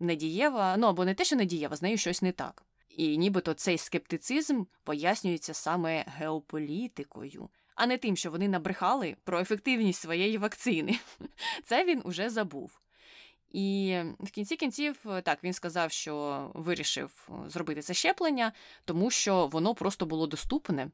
не 0.00 0.16
дієва, 0.16 0.76
ну 0.76 0.86
або 0.86 1.04
не 1.04 1.14
те, 1.14 1.24
що 1.24 1.36
не 1.36 1.44
дієва, 1.44 1.76
з 1.76 1.82
нею 1.82 1.98
щось 1.98 2.22
не 2.22 2.32
так. 2.32 2.62
І 2.88 3.18
нібито 3.18 3.54
цей 3.54 3.78
скептицизм 3.78 4.64
пояснюється 4.84 5.54
саме 5.54 6.04
геополітикою, 6.08 7.48
а 7.74 7.86
не 7.86 7.98
тим, 7.98 8.16
що 8.16 8.30
вони 8.30 8.48
набрехали 8.48 9.16
про 9.24 9.40
ефективність 9.40 10.00
своєї 10.00 10.38
вакцини. 10.38 10.98
Це 11.64 11.84
він 11.84 12.02
уже 12.04 12.30
забув. 12.30 12.80
І 13.50 13.98
в 14.20 14.30
кінці 14.30 14.56
кінців 14.56 14.96
так 15.22 15.44
він 15.44 15.52
сказав, 15.52 15.92
що 15.92 16.50
вирішив 16.54 17.28
зробити 17.46 17.82
це 17.82 17.94
щеплення, 17.94 18.52
тому 18.84 19.10
що 19.10 19.46
воно 19.46 19.74
просто 19.74 20.06
було 20.06 20.26
доступне, 20.26 20.90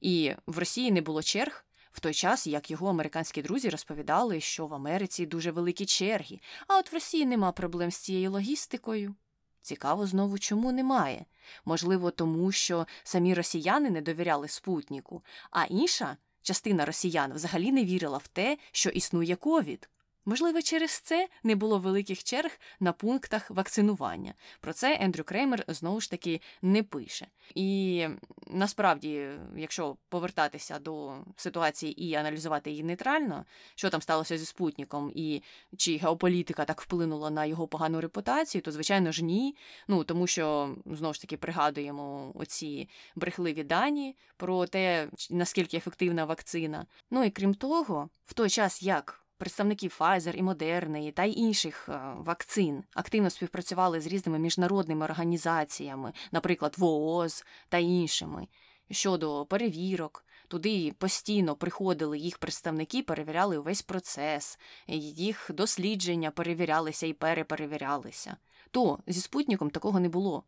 і 0.00 0.32
в 0.46 0.58
Росії 0.58 0.90
не 0.90 1.00
було 1.00 1.22
черг. 1.22 1.64
В 1.92 2.00
той 2.00 2.14
час, 2.14 2.46
як 2.46 2.70
його 2.70 2.88
американські 2.88 3.42
друзі 3.42 3.70
розповідали, 3.70 4.40
що 4.40 4.66
в 4.66 4.74
Америці 4.74 5.26
дуже 5.26 5.50
великі 5.50 5.86
черги, 5.86 6.40
а 6.68 6.78
от 6.78 6.92
в 6.92 6.94
Росії 6.94 7.26
нема 7.26 7.52
проблем 7.52 7.90
з 7.90 7.96
цією 7.96 8.30
логістикою. 8.30 9.14
Цікаво 9.62 10.06
знову, 10.06 10.38
чому 10.38 10.72
немає. 10.72 11.24
Можливо, 11.64 12.10
тому 12.10 12.52
що 12.52 12.86
самі 13.02 13.34
росіяни 13.34 13.90
не 13.90 14.00
довіряли 14.00 14.48
спутнику, 14.48 15.22
а 15.50 15.64
інша 15.64 16.16
частина 16.42 16.84
росіян 16.84 17.32
взагалі 17.32 17.72
не 17.72 17.84
вірила 17.84 18.18
в 18.18 18.28
те, 18.28 18.58
що 18.72 18.90
існує 18.90 19.36
ковід. 19.36 19.88
Можливо, 20.24 20.62
через 20.62 20.90
це 20.90 21.28
не 21.42 21.54
було 21.54 21.78
великих 21.78 22.24
черг 22.24 22.50
на 22.80 22.92
пунктах 22.92 23.50
вакцинування. 23.50 24.34
Про 24.60 24.72
це 24.72 24.98
Ендрю 25.00 25.24
Креймер 25.24 25.64
знову 25.68 26.00
ж 26.00 26.10
таки 26.10 26.40
не 26.62 26.82
пише. 26.82 27.26
І 27.54 28.06
насправді, 28.46 29.28
якщо 29.56 29.96
повертатися 30.08 30.78
до 30.78 31.14
ситуації 31.36 32.04
і 32.04 32.14
аналізувати 32.14 32.70
її 32.70 32.82
нейтрально, 32.82 33.44
що 33.74 33.90
там 33.90 34.02
сталося 34.02 34.38
зі 34.38 34.44
спутником, 34.44 35.12
і 35.14 35.42
чи 35.76 35.96
геополітика 35.96 36.64
так 36.64 36.80
вплинула 36.80 37.30
на 37.30 37.44
його 37.44 37.68
погану 37.68 38.00
репутацію, 38.00 38.62
то 38.62 38.72
звичайно 38.72 39.12
ж 39.12 39.24
ні. 39.24 39.56
Ну 39.88 40.04
тому 40.04 40.26
що 40.26 40.76
знову 40.86 41.14
ж 41.14 41.20
таки 41.20 41.36
пригадуємо 41.36 42.32
оці 42.34 42.88
брехливі 43.16 43.64
дані 43.64 44.16
про 44.36 44.66
те, 44.66 45.08
наскільки 45.30 45.76
ефективна 45.76 46.24
вакцина. 46.24 46.86
Ну 47.10 47.24
і 47.24 47.30
крім 47.30 47.54
того, 47.54 48.08
в 48.26 48.34
той 48.34 48.50
час 48.50 48.82
як 48.82 49.20
представників 49.40 49.96
Pfizer 49.98 50.34
і 50.34 50.42
Moderna 50.42 51.12
та 51.12 51.24
й 51.24 51.38
інших 51.38 51.88
е, 51.88 52.00
вакцин 52.16 52.84
активно 52.94 53.30
співпрацювали 53.30 54.00
з 54.00 54.06
різними 54.06 54.38
міжнародними 54.38 55.04
організаціями, 55.04 56.12
наприклад, 56.32 56.74
ВООЗ 56.78 57.44
та 57.68 57.78
іншими, 57.78 58.48
щодо 58.90 59.46
перевірок. 59.46 60.24
Туди 60.48 60.94
постійно 60.98 61.56
приходили 61.56 62.18
їх 62.18 62.38
представники, 62.38 63.02
перевіряли 63.02 63.58
увесь 63.58 63.82
процес, 63.82 64.58
їх 64.86 65.50
дослідження 65.54 66.30
перевірялися 66.30 67.06
і 67.06 67.12
переперевірялися. 67.12 68.36
То 68.70 68.98
зі 69.06 69.20
спутником 69.20 69.70
такого 69.70 70.00
не 70.00 70.08
було. 70.08 70.44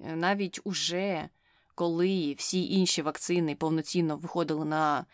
Е, 0.00 0.16
навіть 0.16 0.60
уже 0.64 1.28
коли 1.74 2.34
всі 2.38 2.72
інші 2.72 3.02
вакцини 3.02 3.54
повноцінно 3.54 4.16
виходили 4.16 4.64
на 4.64 5.00
е, 5.00 5.04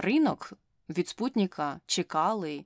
ринок, 0.00 0.52
від 0.90 1.08
спутника 1.08 1.80
чекали 1.86 2.64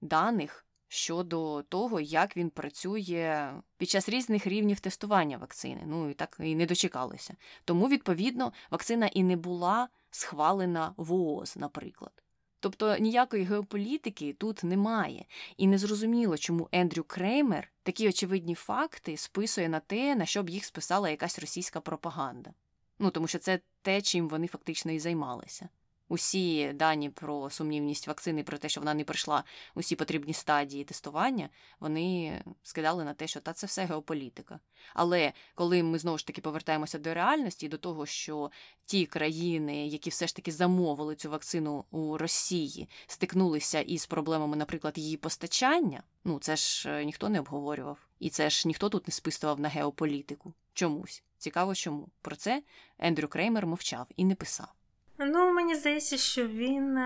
даних 0.00 0.66
щодо 0.88 1.62
того, 1.62 2.00
як 2.00 2.36
він 2.36 2.50
працює 2.50 3.52
під 3.76 3.90
час 3.90 4.08
різних 4.08 4.46
рівнів 4.46 4.80
тестування 4.80 5.38
вакцини. 5.38 5.82
Ну 5.86 6.10
і 6.10 6.14
так 6.14 6.36
і 6.40 6.54
не 6.54 6.66
дочекалися. 6.66 7.36
Тому, 7.64 7.88
відповідно, 7.88 8.52
вакцина 8.70 9.06
і 9.06 9.22
не 9.22 9.36
була 9.36 9.88
схвалена 10.10 10.94
в 10.96 11.12
ООЗ, 11.12 11.56
наприклад. 11.56 12.22
Тобто 12.60 12.96
ніякої 12.96 13.44
геополітики 13.44 14.32
тут 14.32 14.64
немає, 14.64 15.24
і 15.56 15.66
незрозуміло, 15.66 16.38
чому 16.38 16.68
Ендрю 16.72 17.04
Креймер 17.04 17.72
такі 17.82 18.08
очевидні 18.08 18.54
факти 18.54 19.16
списує 19.16 19.68
на 19.68 19.80
те, 19.80 20.14
на 20.14 20.26
що 20.26 20.42
б 20.42 20.50
їх 20.50 20.64
списала 20.64 21.10
якась 21.10 21.38
російська 21.38 21.80
пропаганда. 21.80 22.50
Ну 22.98 23.10
тому 23.10 23.26
що 23.26 23.38
це 23.38 23.60
те, 23.82 24.02
чим 24.02 24.28
вони 24.28 24.46
фактично 24.46 24.92
і 24.92 24.98
займалися 24.98 25.68
усі 26.08 26.72
дані 26.72 27.10
про 27.10 27.50
сумнівність 27.50 28.06
вакцини, 28.06 28.42
про 28.42 28.58
те, 28.58 28.68
що 28.68 28.80
вона 28.80 28.94
не 28.94 29.04
пройшла 29.04 29.44
усі 29.74 29.96
потрібні 29.96 30.32
стадії 30.32 30.84
тестування, 30.84 31.48
вони 31.80 32.42
скидали 32.62 33.04
на 33.04 33.14
те, 33.14 33.26
що 33.26 33.40
та 33.40 33.52
це 33.52 33.66
все 33.66 33.84
геополітика. 33.84 34.60
Але 34.94 35.32
коли 35.54 35.82
ми 35.82 35.98
знову 35.98 36.18
ж 36.18 36.26
таки 36.26 36.40
повертаємося 36.40 36.98
до 36.98 37.14
реальності, 37.14 37.68
до 37.68 37.78
того, 37.78 38.06
що 38.06 38.50
ті 38.84 39.06
країни, 39.06 39.86
які 39.86 40.10
все 40.10 40.26
ж 40.26 40.36
таки 40.36 40.52
замовили 40.52 41.14
цю 41.14 41.30
вакцину 41.30 41.84
у 41.90 42.18
Росії, 42.18 42.88
стикнулися 43.06 43.80
із 43.80 44.06
проблемами, 44.06 44.56
наприклад, 44.56 44.98
її 44.98 45.16
постачання, 45.16 46.02
ну 46.24 46.38
це 46.38 46.56
ж 46.56 46.90
е, 46.90 47.04
ніхто 47.04 47.28
не 47.28 47.40
обговорював, 47.40 47.98
і 48.18 48.30
це 48.30 48.50
ж 48.50 48.68
ніхто 48.68 48.88
тут 48.88 49.08
не 49.08 49.12
списував 49.12 49.60
на 49.60 49.68
геополітику. 49.68 50.52
Чомусь 50.74 51.22
цікаво, 51.38 51.74
чому 51.74 52.08
про 52.22 52.36
це 52.36 52.62
Ендрю 52.98 53.28
Креймер 53.28 53.66
мовчав 53.66 54.06
і 54.16 54.24
не 54.24 54.34
писав. 54.34 54.68
Ну, 55.18 55.52
мені 55.52 55.74
здається, 55.74 56.16
що 56.16 56.46
він 56.46 56.98
е, 56.98 57.02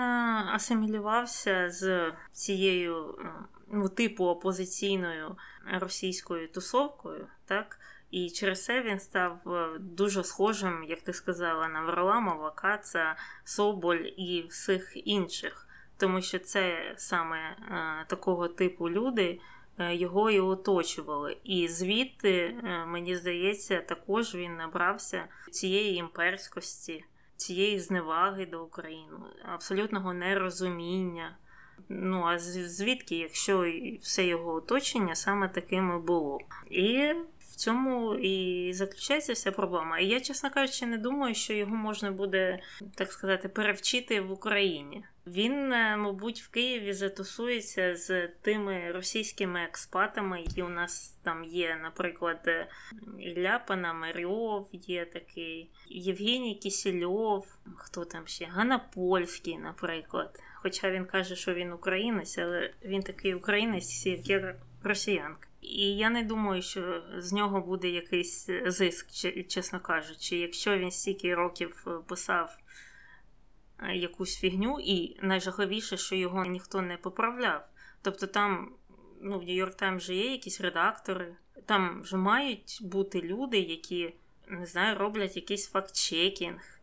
асимілювався 0.52 1.70
з 1.70 2.12
цією 2.32 3.18
ну, 3.72 3.88
типу 3.88 4.24
опозиційною 4.24 5.36
російською 5.72 6.48
тусовкою, 6.48 7.26
так? 7.44 7.78
І 8.10 8.30
через 8.30 8.64
це 8.64 8.82
він 8.82 9.00
став 9.00 9.40
е, 9.46 9.78
дуже 9.78 10.24
схожим, 10.24 10.84
як 10.88 11.00
ти 11.00 11.12
сказала, 11.12 11.68
на 11.68 11.80
Варламова, 11.80 12.50
Каца, 12.50 13.16
Соболь 13.44 14.04
і 14.16 14.46
всіх 14.50 14.92
інших. 14.94 15.68
Тому 15.96 16.22
що 16.22 16.38
це 16.38 16.94
саме 16.96 17.38
е, 17.38 17.56
такого 18.08 18.48
типу 18.48 18.90
люди 18.90 19.40
його 19.78 20.30
і 20.30 20.40
оточували. 20.40 21.36
І 21.44 21.68
звідти, 21.68 22.56
мені 22.86 23.16
здається, 23.16 23.80
також 23.80 24.34
він 24.34 24.56
набрався 24.56 25.28
цієї 25.50 25.96
імперськості 25.96 27.04
цієї 27.40 27.80
зневаги 27.80 28.46
до 28.46 28.64
України, 28.64 29.16
абсолютного 29.54 30.12
нерозуміння. 30.12 31.36
Ну, 31.88 32.24
а 32.24 32.38
звідки, 32.38 33.16
якщо 33.16 33.72
все 34.02 34.26
його 34.26 34.54
оточення 34.54 35.14
саме 35.14 35.48
таким 35.48 35.96
і 35.96 36.06
було? 36.06 36.38
І 36.70 37.12
в 37.38 37.56
цьому 37.56 38.14
і 38.14 38.72
заключається 38.72 39.32
вся 39.32 39.52
проблема. 39.52 39.98
І 39.98 40.06
я, 40.06 40.20
чесно 40.20 40.50
кажучи, 40.50 40.86
не 40.86 40.98
думаю, 40.98 41.34
що 41.34 41.52
його 41.52 41.76
можна 41.76 42.10
буде, 42.10 42.60
так 42.94 43.12
сказати, 43.12 43.48
перевчити 43.48 44.20
в 44.20 44.32
Україні. 44.32 45.04
Він, 45.32 45.72
е, 45.72 45.96
мабуть, 45.96 46.40
в 46.42 46.50
Києві 46.50 46.92
затусується 46.92 47.96
з 47.96 48.28
тими 48.28 48.92
російськими 48.92 49.60
експатами, 49.60 50.40
які 50.40 50.62
у 50.62 50.68
нас 50.68 51.18
там 51.22 51.44
є, 51.44 51.78
наприклад, 51.82 52.40
е, 52.46 52.68
Ілля 53.18 53.58
Пономарьов 53.58 54.68
є 54.72 55.04
такий, 55.04 55.70
Євгеній 55.88 56.54
Кісільов, 56.54 57.58
хто 57.76 58.04
там 58.04 58.26
ще? 58.26 58.44
Ганна 58.44 58.78
Польський, 58.78 59.58
наприклад. 59.58 60.40
Хоча 60.54 60.90
він 60.90 61.04
каже, 61.04 61.36
що 61.36 61.54
він 61.54 61.72
українець, 61.72 62.38
але 62.38 62.74
він 62.84 63.02
такий 63.02 63.34
українець, 63.34 64.06
як 64.06 64.56
росіянка. 64.82 65.48
І 65.60 65.96
я 65.96 66.10
не 66.10 66.22
думаю, 66.22 66.62
що 66.62 67.02
з 67.18 67.32
нього 67.32 67.60
буде 67.60 67.88
якийсь 67.88 68.50
зиск, 68.66 69.10
чесно 69.48 69.80
кажучи. 69.80 70.36
Якщо 70.36 70.78
він 70.78 70.90
стільки 70.90 71.34
років 71.34 71.84
е, 71.86 71.90
писав 72.06 72.56
якусь 73.94 74.38
фігню, 74.38 74.80
і 74.80 75.16
найжахливіше, 75.22 75.96
що 75.96 76.16
його 76.16 76.44
ніхто 76.44 76.82
не 76.82 76.96
поправляв. 76.96 77.68
Тобто 78.02 78.26
там 78.26 78.72
ну, 79.20 79.38
в 79.38 79.42
Нью-Йорк 79.42 79.74
Таймс 79.74 80.02
вже 80.02 80.14
є 80.14 80.32
якісь 80.32 80.60
редактори, 80.60 81.36
там 81.66 82.02
вже 82.02 82.16
мають 82.16 82.78
бути 82.82 83.20
люди, 83.20 83.58
які 83.58 84.14
не 84.48 84.66
знаю, 84.66 84.98
роблять 84.98 85.36
якийсь 85.36 85.68
факт-чекінг. 85.68 86.80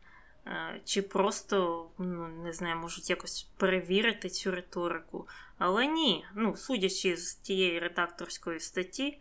Е, 0.48 0.82
чи 0.86 1.02
просто, 1.02 1.88
ну, 1.98 2.28
не 2.28 2.54
знаю, 2.54 2.76
можуть 2.76 3.10
якось 3.10 3.44
перевірити 3.58 4.30
цю 4.30 4.52
риторику. 4.52 5.28
Але 5.58 5.88
ні, 5.88 6.26
ну, 6.36 6.56
судячи 6.58 7.18
з 7.18 7.36
тієї 7.36 7.80
редакторської 7.80 8.60
статті, 8.60 9.20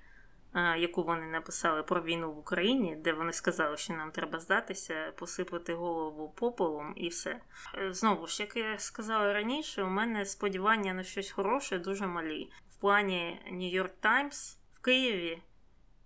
яку 0.55 1.03
вони 1.03 1.27
написали 1.27 1.83
про 1.83 2.03
війну 2.03 2.33
в 2.33 2.39
Україні, 2.39 2.97
де 2.97 3.13
вони 3.13 3.33
сказали, 3.33 3.77
що 3.77 3.93
нам 3.93 4.11
треба 4.11 4.41
здатися, 4.41 5.13
посипати 5.17 5.75
голову 5.75 6.29
попелом 6.37 6.93
і 6.97 7.09
все. 7.09 7.41
Е, 7.79 7.93
знову 7.93 8.27
ж, 8.27 8.43
як 8.43 8.57
я 8.57 8.79
сказала 8.79 9.33
раніше, 9.33 9.83
у 9.83 9.91
мене 9.91 10.27
сподівання 10.27 10.95
на 10.95 11.03
щось 11.03 11.31
хороше 11.31 11.79
дуже 11.79 12.07
малі. 12.07 12.51
В 12.71 12.77
плані 12.77 13.41
New 13.53 13.83
York 13.83 13.93
Times 14.03 14.57
в 14.75 14.81
Києві, 14.81 15.43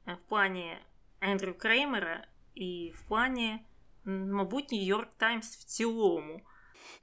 е, 0.06 0.14
в 0.14 0.28
плані 0.28 0.78
Ендрю 1.20 1.54
Креймера 1.54 2.26
і 2.54 2.92
в 2.94 3.02
плані, 3.02 3.64
мабуть, 4.04 4.72
Нью-Йорк 4.72 5.08
Таймс 5.16 5.56
в 5.56 5.64
цілому. 5.64 6.40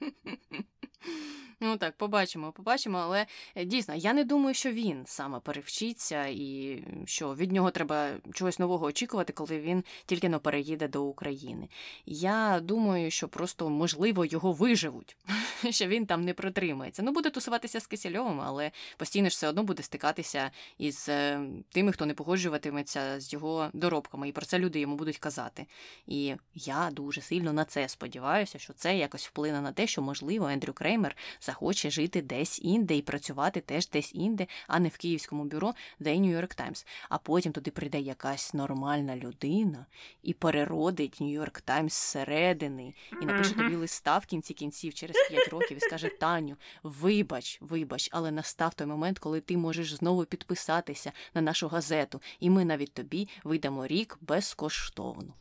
Ну 1.60 1.76
так, 1.76 1.96
побачимо, 1.96 2.52
побачимо, 2.52 2.98
але 2.98 3.26
е, 3.54 3.64
дійсно, 3.64 3.94
я 3.94 4.12
не 4.12 4.24
думаю, 4.24 4.54
що 4.54 4.72
він 4.72 5.02
саме 5.06 5.40
перевчиться, 5.40 6.26
і 6.26 6.82
що 7.04 7.34
від 7.34 7.52
нього 7.52 7.70
треба 7.70 8.10
чогось 8.34 8.58
нового 8.58 8.86
очікувати, 8.86 9.32
коли 9.32 9.60
він 9.60 9.84
тільки 10.06 10.28
не 10.28 10.38
переїде 10.38 10.88
до 10.88 11.04
України. 11.04 11.68
Я 12.06 12.60
думаю, 12.62 13.10
що 13.10 13.28
просто 13.28 13.70
можливо 13.70 14.24
його 14.24 14.52
виживуть, 14.52 15.16
що 15.70 15.86
він 15.86 16.06
там 16.06 16.24
не 16.24 16.34
протримається. 16.34 17.02
Ну, 17.02 17.12
буде 17.12 17.30
тусуватися 17.30 17.80
з 17.80 17.86
Кисельовим, 17.86 18.40
але 18.40 18.70
постійно 18.96 19.28
ж 19.28 19.32
все 19.32 19.48
одно 19.48 19.62
буде 19.62 19.82
стикатися 19.82 20.50
із 20.78 21.08
е, 21.08 21.40
тими, 21.68 21.92
хто 21.92 22.06
не 22.06 22.14
погоджуватиметься 22.14 23.20
з 23.20 23.32
його 23.32 23.70
доробками, 23.72 24.28
і 24.28 24.32
про 24.32 24.46
це 24.46 24.58
люди 24.58 24.80
йому 24.80 24.96
будуть 24.96 25.18
казати. 25.18 25.66
І 26.06 26.34
я 26.54 26.90
дуже 26.92 27.20
сильно 27.20 27.52
на 27.52 27.64
це 27.64 27.88
сподіваюся, 27.88 28.58
що 28.58 28.72
це 28.72 28.96
якось 28.96 29.26
вплине 29.26 29.60
на 29.60 29.72
те, 29.72 29.86
що 29.86 30.02
можливо 30.02 30.48
Ендрю 30.48 30.72
Креймер 30.88 31.16
захоче 31.40 31.90
жити 31.90 32.22
десь 32.22 32.60
інде 32.62 32.96
і 32.96 33.02
працювати 33.02 33.60
теж 33.60 33.88
десь 33.88 34.14
інде, 34.14 34.46
а 34.66 34.80
не 34.80 34.88
в 34.88 34.96
київському 34.96 35.44
бюро 35.44 35.74
The 36.00 36.20
New 36.20 36.40
York 36.40 36.60
Times. 36.60 36.86
А 37.08 37.18
потім 37.18 37.52
туди 37.52 37.70
прийде 37.70 38.00
якась 38.00 38.54
нормальна 38.54 39.16
людина 39.16 39.86
і 40.22 40.34
переродить 40.34 41.20
New 41.20 41.40
York 41.40 41.62
Times 41.64 41.88
зсередини, 41.88 42.94
і 43.22 43.26
напише 43.26 43.54
тобі 43.54 43.76
листа 43.76 44.18
в 44.18 44.26
кінці 44.26 44.54
кінців 44.54 44.94
через 44.94 45.16
5 45.28 45.48
років 45.48 45.76
і 45.76 45.80
скаже: 45.80 46.08
Таню, 46.08 46.56
вибач, 46.82 47.58
вибач, 47.60 48.08
але 48.12 48.30
настав 48.30 48.74
той 48.74 48.86
момент, 48.86 49.18
коли 49.18 49.40
ти 49.40 49.56
можеш 49.56 49.94
знову 49.94 50.24
підписатися 50.24 51.12
на 51.34 51.40
нашу 51.40 51.68
газету, 51.68 52.20
і 52.40 52.50
ми 52.50 52.64
навіть 52.64 52.92
тобі 52.92 53.28
видамо 53.44 53.86
рік 53.86 54.18
безкоштовно. 54.20 55.34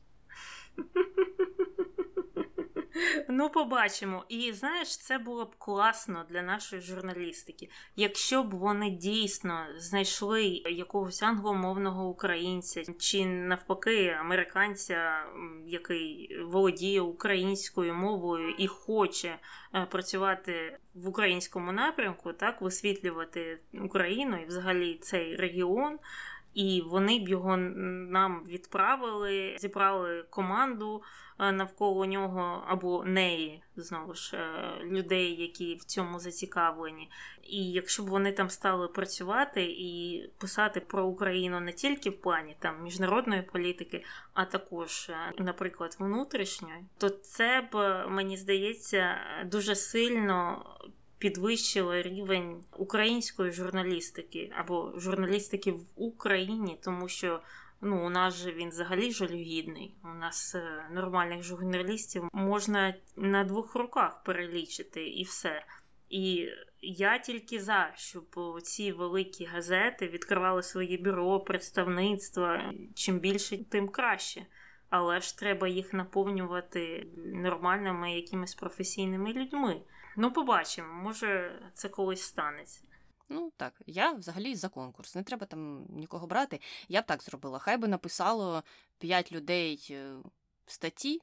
Ну, 3.29 3.49
побачимо. 3.49 4.25
І 4.29 4.53
знаєш, 4.53 4.97
це 4.97 5.17
було 5.17 5.45
б 5.45 5.55
класно 5.55 6.25
для 6.29 6.41
нашої 6.41 6.81
журналістики, 6.81 7.69
якщо 7.95 8.43
б 8.43 8.53
вони 8.53 8.89
дійсно 8.89 9.65
знайшли 9.77 10.43
якогось 10.65 11.23
англомовного 11.23 12.09
українця 12.09 12.83
чи 12.99 13.25
навпаки 13.25 14.17
американця, 14.19 15.25
який 15.65 16.37
володіє 16.43 17.01
українською 17.01 17.93
мовою 17.93 18.49
і 18.57 18.67
хоче 18.67 19.39
е, 19.75 19.87
працювати 19.91 20.79
в 20.93 21.07
українському 21.07 21.71
напрямку, 21.71 22.33
так 22.33 22.61
висвітлювати 22.61 23.59
Україну 23.73 24.37
і 24.37 24.45
взагалі 24.45 24.99
цей 25.01 25.35
регіон. 25.35 25.99
І 26.57 26.81
вони 26.81 27.19
б 27.19 27.29
його 27.29 27.57
нам 27.57 28.45
відправили, 28.47 29.55
зібрали 29.59 30.25
команду. 30.29 31.03
Е, 31.39 31.51
навколо 31.51 32.05
нього 32.05 32.63
або 32.67 33.03
неї, 33.03 33.63
знову 33.75 34.13
ж 34.13 34.37
е, 34.37 34.85
людей, 34.85 35.41
які 35.41 35.75
в 35.75 35.83
цьому 35.83 36.19
зацікавлені. 36.19 37.09
І 37.43 37.71
якщо 37.71 38.03
б 38.03 38.07
вони 38.07 38.31
там 38.31 38.49
стали 38.49 38.87
працювати 38.87 39.63
і 39.63 40.23
писати 40.37 40.79
про 40.79 41.05
Україну 41.05 41.59
не 41.59 41.73
тільки 41.73 42.09
в 42.09 42.21
плані 42.21 42.55
там 42.59 42.83
міжнародної 42.83 43.41
політики, 43.41 44.03
а 44.33 44.45
також, 44.45 45.09
е, 45.09 45.33
наприклад, 45.37 45.95
внутрішньої, 45.99 46.85
то 46.97 47.09
це 47.09 47.69
б 47.73 48.05
мені 48.07 48.37
здається 48.37 49.17
дуже 49.45 49.75
сильно. 49.75 50.65
Підвищило 51.19 52.01
рівень 52.01 52.63
української 52.77 53.51
журналістики 53.51 54.51
або 54.57 54.93
журналістики 54.97 55.71
в 55.71 55.85
Україні, 55.95 56.77
тому 56.83 57.07
що 57.07 57.41
Ну, 57.81 58.05
у 58.05 58.09
нас 58.09 58.35
же 58.35 58.51
він 58.51 58.69
взагалі 58.69 59.11
жалюгідний. 59.11 59.95
У 60.03 60.07
нас 60.07 60.55
е, 60.55 60.89
нормальних 60.91 61.43
журналістів 61.43 62.29
можна 62.33 62.93
на 63.15 63.43
двох 63.43 63.75
руках 63.75 64.23
перелічити 64.23 65.07
і 65.07 65.23
все. 65.23 65.65
І 66.09 66.47
я 66.81 67.17
тільки 67.17 67.59
за, 67.59 67.91
щоб 67.95 68.25
ці 68.63 68.91
великі 68.91 69.45
газети 69.45 70.07
відкривали 70.07 70.63
свої 70.63 70.97
бюро, 70.97 71.39
представництва. 71.39 72.73
Чим 72.95 73.19
більше, 73.19 73.69
тим 73.69 73.89
краще. 73.89 74.45
Але 74.89 75.21
ж 75.21 75.37
треба 75.37 75.67
їх 75.67 75.93
наповнювати 75.93 77.07
нормальними 77.17 78.15
якимись 78.15 78.55
професійними 78.55 79.33
людьми. 79.33 79.81
Ну, 80.19 80.31
побачимо, 80.31 80.93
може 80.93 81.61
це 81.73 81.89
колись 81.89 82.21
станеться. 82.21 82.81
Ну 83.29 83.51
так, 83.57 83.81
я 83.87 84.11
взагалі 84.11 84.55
за 84.55 84.69
конкурс. 84.69 85.15
Не 85.15 85.23
треба 85.23 85.45
там 85.45 85.85
нікого 85.89 86.27
брати. 86.27 86.59
Я 86.87 87.01
б 87.01 87.05
так 87.05 87.23
зробила. 87.23 87.59
Хай 87.59 87.77
би 87.77 87.87
написало 87.87 88.63
п'ять 88.97 89.31
людей 89.31 89.87
е, 89.91 90.13
в 90.65 90.71
статті 90.71 91.21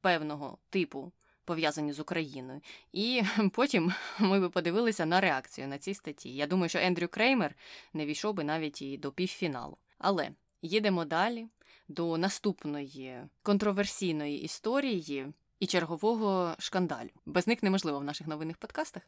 певного 0.00 0.58
типу, 0.70 1.12
пов'язані 1.44 1.92
з 1.92 2.00
Україною, 2.00 2.60
і 2.92 3.22
потім 3.52 3.92
ми 4.18 4.40
би 4.40 4.50
подивилися 4.50 5.06
на 5.06 5.20
реакцію 5.20 5.68
на 5.68 5.78
ці 5.78 5.94
статті. 5.94 6.34
Я 6.34 6.46
думаю, 6.46 6.68
що 6.68 6.78
Ендрю 6.78 7.08
Креймер 7.08 7.54
не 7.92 8.06
війшов 8.06 8.34
би 8.34 8.44
навіть 8.44 8.82
і 8.82 8.98
до 8.98 9.12
півфіналу. 9.12 9.76
Але 9.98 10.30
їдемо 10.62 11.04
далі 11.04 11.48
до 11.88 12.18
наступної 12.18 13.22
контроверсійної 13.42 14.42
історії 14.42 15.32
і 15.64 15.66
чергового 15.66 16.54
шкандалю. 16.58 17.08
Без 17.26 17.46
них 17.46 17.62
неможливо 17.62 17.98
в 17.98 18.04
наших 18.04 18.26
новинних 18.26 18.56
подкастах. 18.56 19.02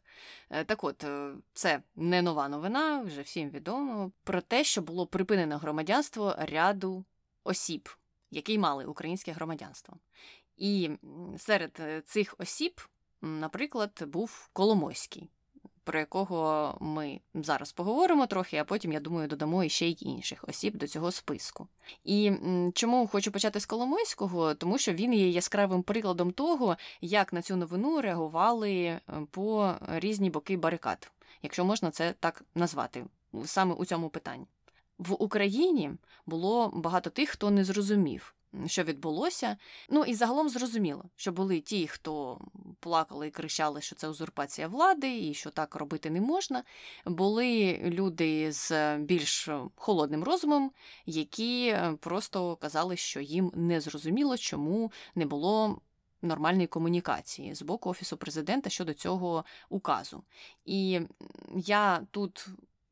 Е, 0.49 0.63
так 0.63 0.83
от, 0.83 1.03
е, 1.03 1.33
це 1.53 1.81
не 1.95 2.21
нова 2.21 2.47
новина, 2.47 3.01
вже 3.01 3.21
всім 3.21 3.49
відомо 3.49 4.11
про 4.23 4.41
те, 4.41 4.63
що 4.63 4.81
було 4.81 5.07
припинено 5.07 5.57
громадянство 5.57 6.35
ряду 6.37 7.05
осіб, 7.43 7.89
які 8.31 8.57
мали 8.57 8.85
українське 8.85 9.31
громадянство. 9.31 9.97
І 10.55 10.89
серед 11.37 11.77
е, 11.79 12.01
цих 12.01 12.35
осіб, 12.37 12.81
наприклад, 13.21 14.03
був 14.07 14.49
Коломойський 14.53 15.29
про 15.87 15.99
якого 15.99 16.77
ми 16.79 17.19
зараз 17.33 17.71
поговоримо 17.71 18.27
трохи, 18.27 18.57
а 18.57 18.63
потім, 18.63 18.91
я 18.91 18.99
думаю, 18.99 19.27
додамо 19.27 19.63
іще 19.63 19.85
й 19.85 19.97
інших 20.01 20.45
осіб 20.47 20.77
до 20.77 20.87
цього 20.87 21.11
списку. 21.11 21.67
І 22.03 22.31
чому 22.73 23.07
хочу 23.07 23.31
почати 23.31 23.59
з 23.59 23.65
Коломойського? 23.65 24.53
Тому 24.53 24.77
що 24.77 24.93
він 24.93 25.13
є 25.13 25.29
яскравим 25.29 25.83
прикладом 25.83 26.31
того, 26.31 26.77
як 27.01 27.33
на 27.33 27.41
цю 27.41 27.55
новину 27.55 28.01
реагували 28.01 28.71
е, 28.71 29.01
по 29.31 29.75
різні 29.87 30.29
боки 30.29 30.57
барикад, 30.57 31.11
якщо 31.41 31.65
можна 31.65 31.91
це 31.91 32.13
так 32.19 32.43
назвати, 32.55 33.05
саме 33.45 33.73
у 33.73 33.85
цьому 33.85 34.09
питанні. 34.09 34.45
В 34.97 35.23
Україні 35.23 35.91
було 36.25 36.71
багато 36.73 37.09
тих, 37.09 37.29
хто 37.29 37.51
не 37.51 37.63
зрозумів, 37.63 38.35
що 38.65 38.83
відбулося. 38.83 39.57
Ну 39.89 40.03
і 40.03 40.13
загалом 40.13 40.49
зрозуміло, 40.49 41.05
що 41.15 41.31
були 41.31 41.59
ті, 41.59 41.87
хто 41.87 42.39
плакали 42.79 43.27
і 43.27 43.31
кричали, 43.31 43.81
що 43.81 43.95
це 43.95 44.09
узурпація 44.09 44.67
влади 44.67 45.19
і 45.19 45.33
що 45.33 45.49
так 45.49 45.75
робити 45.75 46.09
не 46.09 46.21
можна. 46.21 46.63
Були 47.05 47.79
люди 47.83 48.51
з 48.51 48.97
більш 48.97 49.49
холодним 49.75 50.23
розумом, 50.23 50.71
які 51.05 51.67
е, 51.67 51.97
просто 51.99 52.55
казали, 52.55 52.97
що 52.97 53.19
їм 53.19 53.51
не 53.55 53.81
зрозуміло, 53.81 54.37
чому 54.37 54.91
не 55.15 55.25
було. 55.25 55.81
Нормальної 56.21 56.67
комунікації 56.67 57.55
з 57.55 57.61
боку 57.61 57.89
офісу 57.89 58.17
президента 58.17 58.69
щодо 58.69 58.93
цього 58.93 59.45
указу, 59.69 60.23
і 60.65 61.01
я 61.55 62.07
тут 62.11 62.47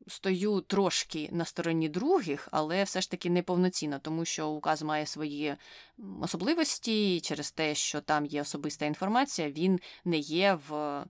стою 0.07 0.61
трошки 0.61 1.29
на 1.31 1.45
стороні 1.45 1.89
других, 1.89 2.49
але 2.51 2.83
все 2.83 3.01
ж 3.01 3.11
таки 3.11 3.29
неповноцінно, 3.29 3.99
тому 3.99 4.25
що 4.25 4.49
указ 4.49 4.83
має 4.83 5.05
свої 5.05 5.55
особливості, 6.21 7.15
і 7.15 7.21
через 7.21 7.51
те, 7.51 7.75
що 7.75 8.01
там 8.01 8.25
є 8.25 8.41
особиста 8.41 8.85
інформація, 8.85 9.51
він 9.51 9.79
не 10.05 10.17
є 10.17 10.59
в 10.69 11.03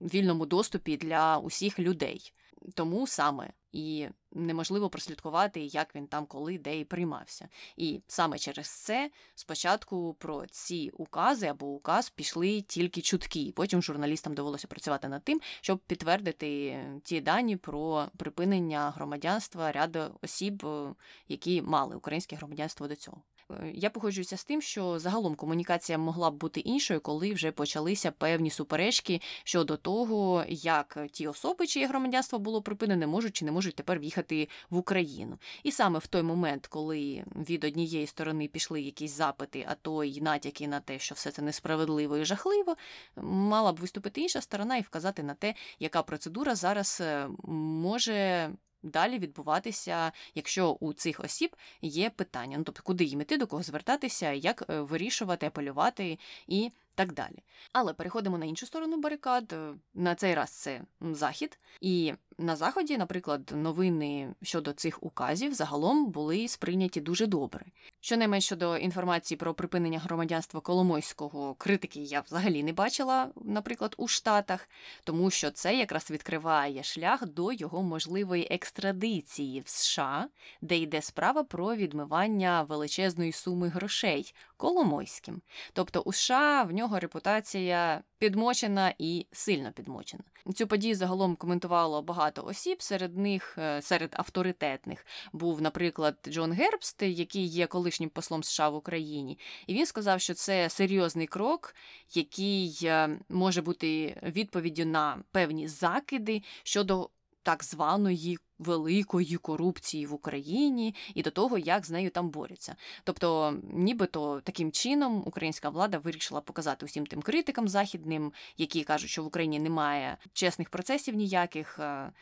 вільному 0.00 0.46
доступі 0.46 0.96
для 0.96 1.38
усіх 1.38 1.78
людей. 1.78 2.32
Тому 2.74 3.06
саме 3.06 3.52
і 3.72 4.08
неможливо 4.32 4.90
прослідкувати, 4.90 5.60
як 5.60 5.94
він 5.94 6.06
там, 6.06 6.26
коли, 6.26 6.58
де 6.58 6.80
і 6.80 6.84
приймався. 6.84 7.48
І 7.76 8.00
саме 8.06 8.38
через 8.38 8.66
це 8.66 9.10
спочатку 9.34 10.16
про 10.18 10.46
ці 10.46 10.90
укази 10.92 11.46
або 11.46 11.66
указ 11.66 12.10
пішли 12.10 12.60
тільки 12.60 13.00
чутки. 13.00 13.52
Потім 13.56 13.82
журналістам 13.82 14.34
довелося 14.34 14.68
працювати 14.68 15.08
над 15.08 15.24
тим, 15.24 15.40
щоб 15.60 15.78
підтвердити 15.78 16.78
ті 17.04 17.20
дані 17.20 17.56
про 17.56 18.08
припинення 18.16 18.90
громадянства 18.90 19.72
ряду 19.72 20.18
осіб, 20.22 20.66
е, 20.66 20.94
які 21.28 21.62
мали 21.62 21.96
українське 21.96 22.36
громадянство 22.36 22.88
до 22.88 22.96
цього. 22.96 23.22
Е, 23.50 23.70
я 23.74 23.90
погоджуюся 23.90 24.36
з 24.36 24.44
тим, 24.44 24.62
що 24.62 24.98
загалом 24.98 25.34
комунікація 25.34 25.98
могла 25.98 26.30
б 26.30 26.34
бути 26.34 26.60
іншою, 26.60 27.00
коли 27.00 27.32
вже 27.32 27.52
почалися 27.52 28.10
певні 28.10 28.50
суперечки 28.50 29.20
щодо 29.44 29.76
того, 29.76 30.44
як 30.48 30.98
ті 31.12 31.28
особи, 31.28 31.66
чиє 31.66 31.86
громадянство 31.86 32.38
було 32.38 32.62
припинене, 32.62 33.06
можуть 33.06 33.36
чи 33.36 33.44
не 33.44 33.52
можуть 33.52 33.74
тепер 33.74 33.98
в'їхати 33.98 34.48
в 34.70 34.76
Україну. 34.76 35.38
І 35.62 35.72
саме 35.72 35.98
в 35.98 36.06
той 36.06 36.22
момент, 36.22 36.66
коли 36.66 37.24
від 37.48 37.64
однієї 37.64 38.06
сторони 38.06 38.48
пішли 38.48 38.82
якісь 38.82 39.12
запити, 39.12 39.66
а 39.68 39.74
то 39.74 40.04
й 40.04 40.20
натяки 40.20 40.68
на 40.68 40.80
те, 40.80 40.98
що 40.98 41.14
все 41.14 41.30
це 41.30 41.42
несправедливо 41.42 42.16
і 42.16 42.24
жахливо, 42.24 42.76
мала 43.16 43.72
б 43.72 43.76
виступити 43.76 44.20
інша 44.20 44.40
сторона 44.40 44.76
і 44.76 44.80
вказати 44.80 45.22
на 45.22 45.34
те, 45.34 45.54
яка 45.80 46.02
процедура 46.02 46.54
зараз 46.54 46.98
е, 47.00 47.28
може 47.44 48.50
далі 48.82 49.18
відбуватися, 49.18 50.12
якщо 50.34 50.70
у 50.70 50.92
цих 50.92 51.20
осіб 51.20 51.56
є 51.82 52.10
питання. 52.10 52.58
Ну 52.58 52.64
тобто, 52.64 52.82
куди 52.82 53.04
їм 53.04 53.20
іти, 53.20 53.38
до 53.38 53.46
кого 53.46 53.62
звертатися, 53.62 54.32
як 54.32 54.64
е, 54.70 54.80
вирішувати, 54.80 55.46
апелювати 55.46 56.18
і 56.46 56.70
так 56.94 57.12
далі. 57.12 57.42
Але 57.72 57.92
переходимо 57.92 58.38
на 58.38 58.46
іншу 58.46 58.66
сторону 58.66 59.00
барикад. 59.00 59.54
На 59.94 60.14
цей 60.14 60.34
раз 60.34 60.50
це 60.50 60.80
захід, 61.00 61.58
і 61.80 62.14
на 62.38 62.56
заході, 62.56 62.98
наприклад, 62.98 63.52
новини 63.56 64.34
щодо 64.42 64.72
цих 64.72 65.02
указів 65.02 65.54
загалом 65.54 66.06
були 66.06 66.48
сприйняті 66.48 67.00
дуже 67.00 67.26
добре. 67.26 67.64
Щонайменш 68.00 68.44
щодо 68.44 68.76
інформації 68.76 69.38
про 69.38 69.54
припинення 69.54 69.98
громадянства 69.98 70.60
Коломойського 70.60 71.54
критики 71.54 72.00
я 72.00 72.20
взагалі 72.20 72.62
не 72.62 72.72
бачила, 72.72 73.28
наприклад, 73.44 73.94
у 73.98 74.08
Штатах, 74.08 74.68
тому 75.04 75.30
що 75.30 75.50
це 75.50 75.76
якраз 75.76 76.10
відкриває 76.10 76.82
шлях 76.82 77.26
до 77.26 77.52
його 77.52 77.82
можливої 77.82 78.48
екстрадиції 78.50 79.60
в 79.60 79.68
США, 79.68 80.28
де 80.60 80.78
йде 80.78 81.02
справа 81.02 81.44
про 81.44 81.74
відмивання 81.74 82.62
величезної 82.62 83.32
суми 83.32 83.68
грошей 83.68 84.34
Коломойським. 84.56 85.42
Тобто 85.72 86.00
у 86.00 86.12
США 86.12 86.62
в 86.62 86.72
нього 86.72 86.81
репутація 86.90 88.02
підмочена 88.18 88.94
і 88.98 89.26
сильно 89.32 89.72
підмочена. 89.72 90.22
Цю 90.54 90.66
подію 90.66 90.94
загалом 90.94 91.36
коментувало 91.36 92.02
багато 92.02 92.44
осіб. 92.44 92.82
Серед 92.82 93.16
них, 93.16 93.58
е, 93.58 93.82
серед 93.82 94.14
авторитетних, 94.16 95.06
був, 95.32 95.62
наприклад, 95.62 96.16
Джон 96.28 96.52
Гербст, 96.52 97.02
який 97.02 97.46
є 97.46 97.66
колишнім 97.66 98.10
послом 98.10 98.42
США 98.42 98.68
в 98.68 98.74
Україні, 98.74 99.38
і 99.66 99.74
він 99.74 99.86
сказав, 99.86 100.20
що 100.20 100.34
це 100.34 100.68
серйозний 100.68 101.26
крок, 101.26 101.74
який 102.14 102.78
е, 102.84 103.18
може 103.28 103.62
бути 103.62 104.20
відповіддю 104.22 104.86
на 104.86 105.24
певні 105.30 105.68
закиди 105.68 106.42
щодо 106.62 107.10
так 107.42 107.64
званої 107.64 108.38
великої 108.58 109.36
корупції 109.36 110.06
в 110.06 110.14
Україні 110.14 110.94
і 111.14 111.22
до 111.22 111.30
того, 111.30 111.58
як 111.58 111.86
з 111.86 111.90
нею 111.90 112.10
там 112.10 112.30
борються. 112.30 112.76
Тобто, 113.04 113.56
нібито 113.72 114.40
таким 114.40 114.72
чином 114.72 115.22
українська 115.26 115.68
влада 115.68 115.98
вирішила 115.98 116.40
показати 116.40 116.86
усім 116.86 117.06
тим 117.06 117.22
критикам 117.22 117.68
західним, 117.68 118.32
які 118.56 118.84
кажуть, 118.84 119.10
що 119.10 119.22
в 119.22 119.26
Україні 119.26 119.58
немає 119.58 120.16
чесних 120.32 120.70
процесів 120.70 121.14
ніяких. 121.14 121.78
Е, 121.78 122.12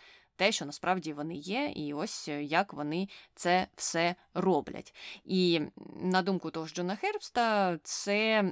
те, 0.41 0.53
що 0.53 0.66
насправді 0.66 1.12
вони 1.12 1.35
є, 1.35 1.73
і 1.77 1.93
ось 1.93 2.29
як 2.29 2.73
вони 2.73 3.09
це 3.35 3.66
все 3.77 4.14
роблять. 4.35 4.95
І 5.25 5.61
на 6.03 6.23
думку 6.23 6.51
того 6.51 6.66
ж 6.66 6.75
Джона 6.75 6.97
Хербста, 6.97 7.79
це 7.83 8.45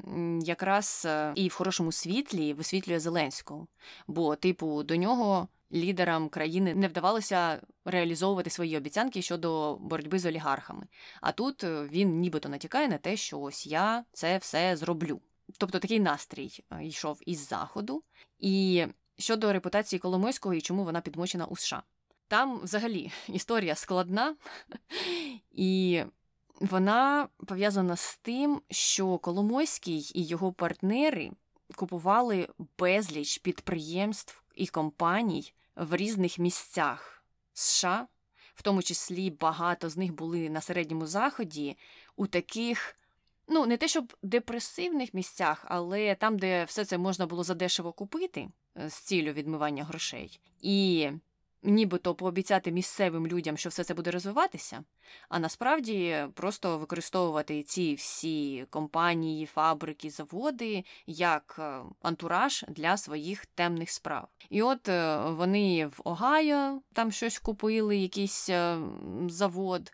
якраз 0.42 1.02
е, 1.06 1.32
і 1.34 1.48
в 1.48 1.54
хорошому 1.54 1.92
світлі 1.92 2.52
висвітлює 2.52 3.00
Зеленського, 3.00 3.66
бо, 4.06 4.36
типу, 4.36 4.82
до 4.82 4.96
нього 4.96 5.48
лідерам 5.72 6.28
країни 6.28 6.74
не 6.74 6.88
вдавалося 6.88 7.60
реалізовувати 7.84 8.50
свої 8.50 8.76
обіцянки 8.76 9.22
щодо 9.22 9.76
боротьби 9.80 10.18
з 10.18 10.26
олігархами. 10.26 10.86
А 11.20 11.32
тут 11.32 11.64
е, 11.64 11.88
він 11.92 12.18
нібито 12.18 12.48
натякає 12.48 12.88
на 12.88 12.98
те, 12.98 13.16
що 13.16 13.40
ось 13.40 13.66
я 13.66 14.04
це 14.12 14.38
все 14.38 14.76
зроблю. 14.76 15.20
Тобто 15.58 15.78
такий 15.78 16.00
настрій 16.00 16.64
е, 16.70 16.84
йшов 16.84 17.18
із 17.26 17.48
заходу. 17.48 18.02
І 18.38 18.86
щодо 19.18 19.52
репутації 19.52 20.00
Коломойського 20.00 20.54
і 20.54 20.60
чому 20.60 20.84
вона 20.84 21.00
підмочена 21.00 21.46
у 21.46 21.56
США. 21.56 21.82
Там 22.28 22.60
взагалі 22.60 23.12
історія 23.28 23.74
складна, 23.74 24.36
і 25.50 26.02
вона 26.60 27.28
пов'язана 27.46 27.96
з 27.96 28.16
тим, 28.16 28.62
що 28.70 29.18
Коломойський 29.18 30.12
і 30.14 30.26
його 30.26 30.52
партнери 30.52 31.30
купували 31.76 32.48
безліч 32.78 33.38
підприємств 33.38 34.42
і 34.54 34.66
компаній 34.66 35.52
в 35.78 35.96
різних 35.96 36.38
місцях 36.38 37.24
США, 37.52 38.06
в 38.54 38.62
тому 38.62 38.82
числі 38.82 39.30
багато 39.30 39.90
з 39.90 39.96
них 39.96 40.14
були 40.14 40.50
на 40.50 40.60
середньому 40.60 41.06
заході, 41.06 41.76
у 42.16 42.26
таких, 42.26 42.96
ну, 43.48 43.66
не 43.66 43.76
те, 43.76 43.88
щоб 43.88 44.16
депресивних 44.22 45.14
місцях, 45.14 45.64
але 45.68 46.14
там, 46.14 46.38
де 46.38 46.64
все 46.64 46.84
це 46.84 46.98
можна 46.98 47.26
було 47.26 47.44
задешево 47.44 47.92
купити 47.92 48.48
е, 48.78 48.90
з 48.90 48.94
цілю 48.94 49.32
відмивання 49.32 49.84
грошей. 49.84 50.40
І 50.60 51.10
нібито 51.62 52.14
пообіцяти 52.14 52.72
місцевим 52.72 53.26
людям, 53.26 53.56
що 53.56 53.68
все 53.68 53.84
це 53.84 53.94
буде 53.94 54.10
розвиватися, 54.10 54.84
а 55.28 55.38
насправді 55.38 56.16
просто 56.34 56.78
використовувати 56.78 57.62
ці 57.62 57.94
всі 57.94 58.66
компанії, 58.70 59.46
фабрики, 59.46 60.10
заводи 60.10 60.84
як 61.06 61.56
е, 61.58 61.80
антураж 62.02 62.64
для 62.68 62.96
своїх 62.96 63.46
темних 63.46 63.90
справ. 63.90 64.28
І 64.50 64.62
от 64.62 64.88
е, 64.88 65.18
вони 65.30 65.86
в 65.86 66.00
Огайо 66.04 66.80
там 66.92 67.12
щось 67.12 67.38
купили, 67.38 67.96
якийсь 67.96 68.48
е, 68.48 68.78
завод, 69.28 69.92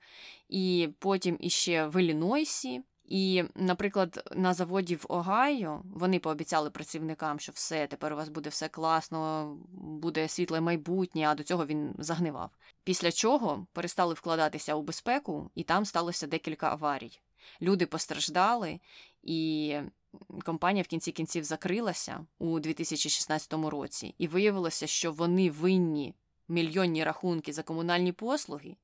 і 0.49 0.89
потім 0.99 1.37
іще 1.41 1.87
в 1.87 2.03
Іллінойсі. 2.03 2.83
І, 3.05 3.45
наприклад, 3.55 4.31
на 4.37 4.55
заводі 4.55 4.97
в 4.97 5.05
Огайо 5.09 5.83
вони 5.85 6.19
пообіцяли 6.19 6.71
працівникам, 6.71 7.41
що 7.41 7.53
все, 7.53 7.87
тепер 7.87 8.13
у 8.13 8.17
вас 8.17 8.29
буде 8.29 8.51
все 8.51 8.69
класно, 8.69 9.57
буде 9.73 10.29
світле 10.29 10.61
майбутнє, 10.61 11.27
а 11.29 11.35
до 11.35 11.43
цього 11.43 11.67
він 11.67 11.95
загнивав. 11.99 12.51
Після 12.85 13.13
чого 13.13 13.67
перестали 13.73 14.15
вкладатися 14.15 14.75
у 14.75 14.83
безпеку, 14.83 15.51
і 15.55 15.63
там 15.63 15.85
сталося 15.85 16.27
декілька 16.27 16.71
аварій. 16.71 17.21
Люди 17.63 17.87
постраждали, 17.87 18.81
і 19.23 19.77
компанія 20.45 20.83
в 20.83 20.87
кінці 20.87 21.13
кінців 21.13 21.45
закрилася 21.45 22.27
у 22.39 22.61
2016 22.61 23.53
році, 23.53 24.15
і 24.19 24.27
виявилося, 24.27 24.87
що 24.87 25.13
вони 25.13 25.51
винні 25.51 26.15
мільйонні 26.49 27.05
рахунки 27.05 27.53
за 27.53 27.63
комунальні 27.63 28.13
послуги, 28.13 28.77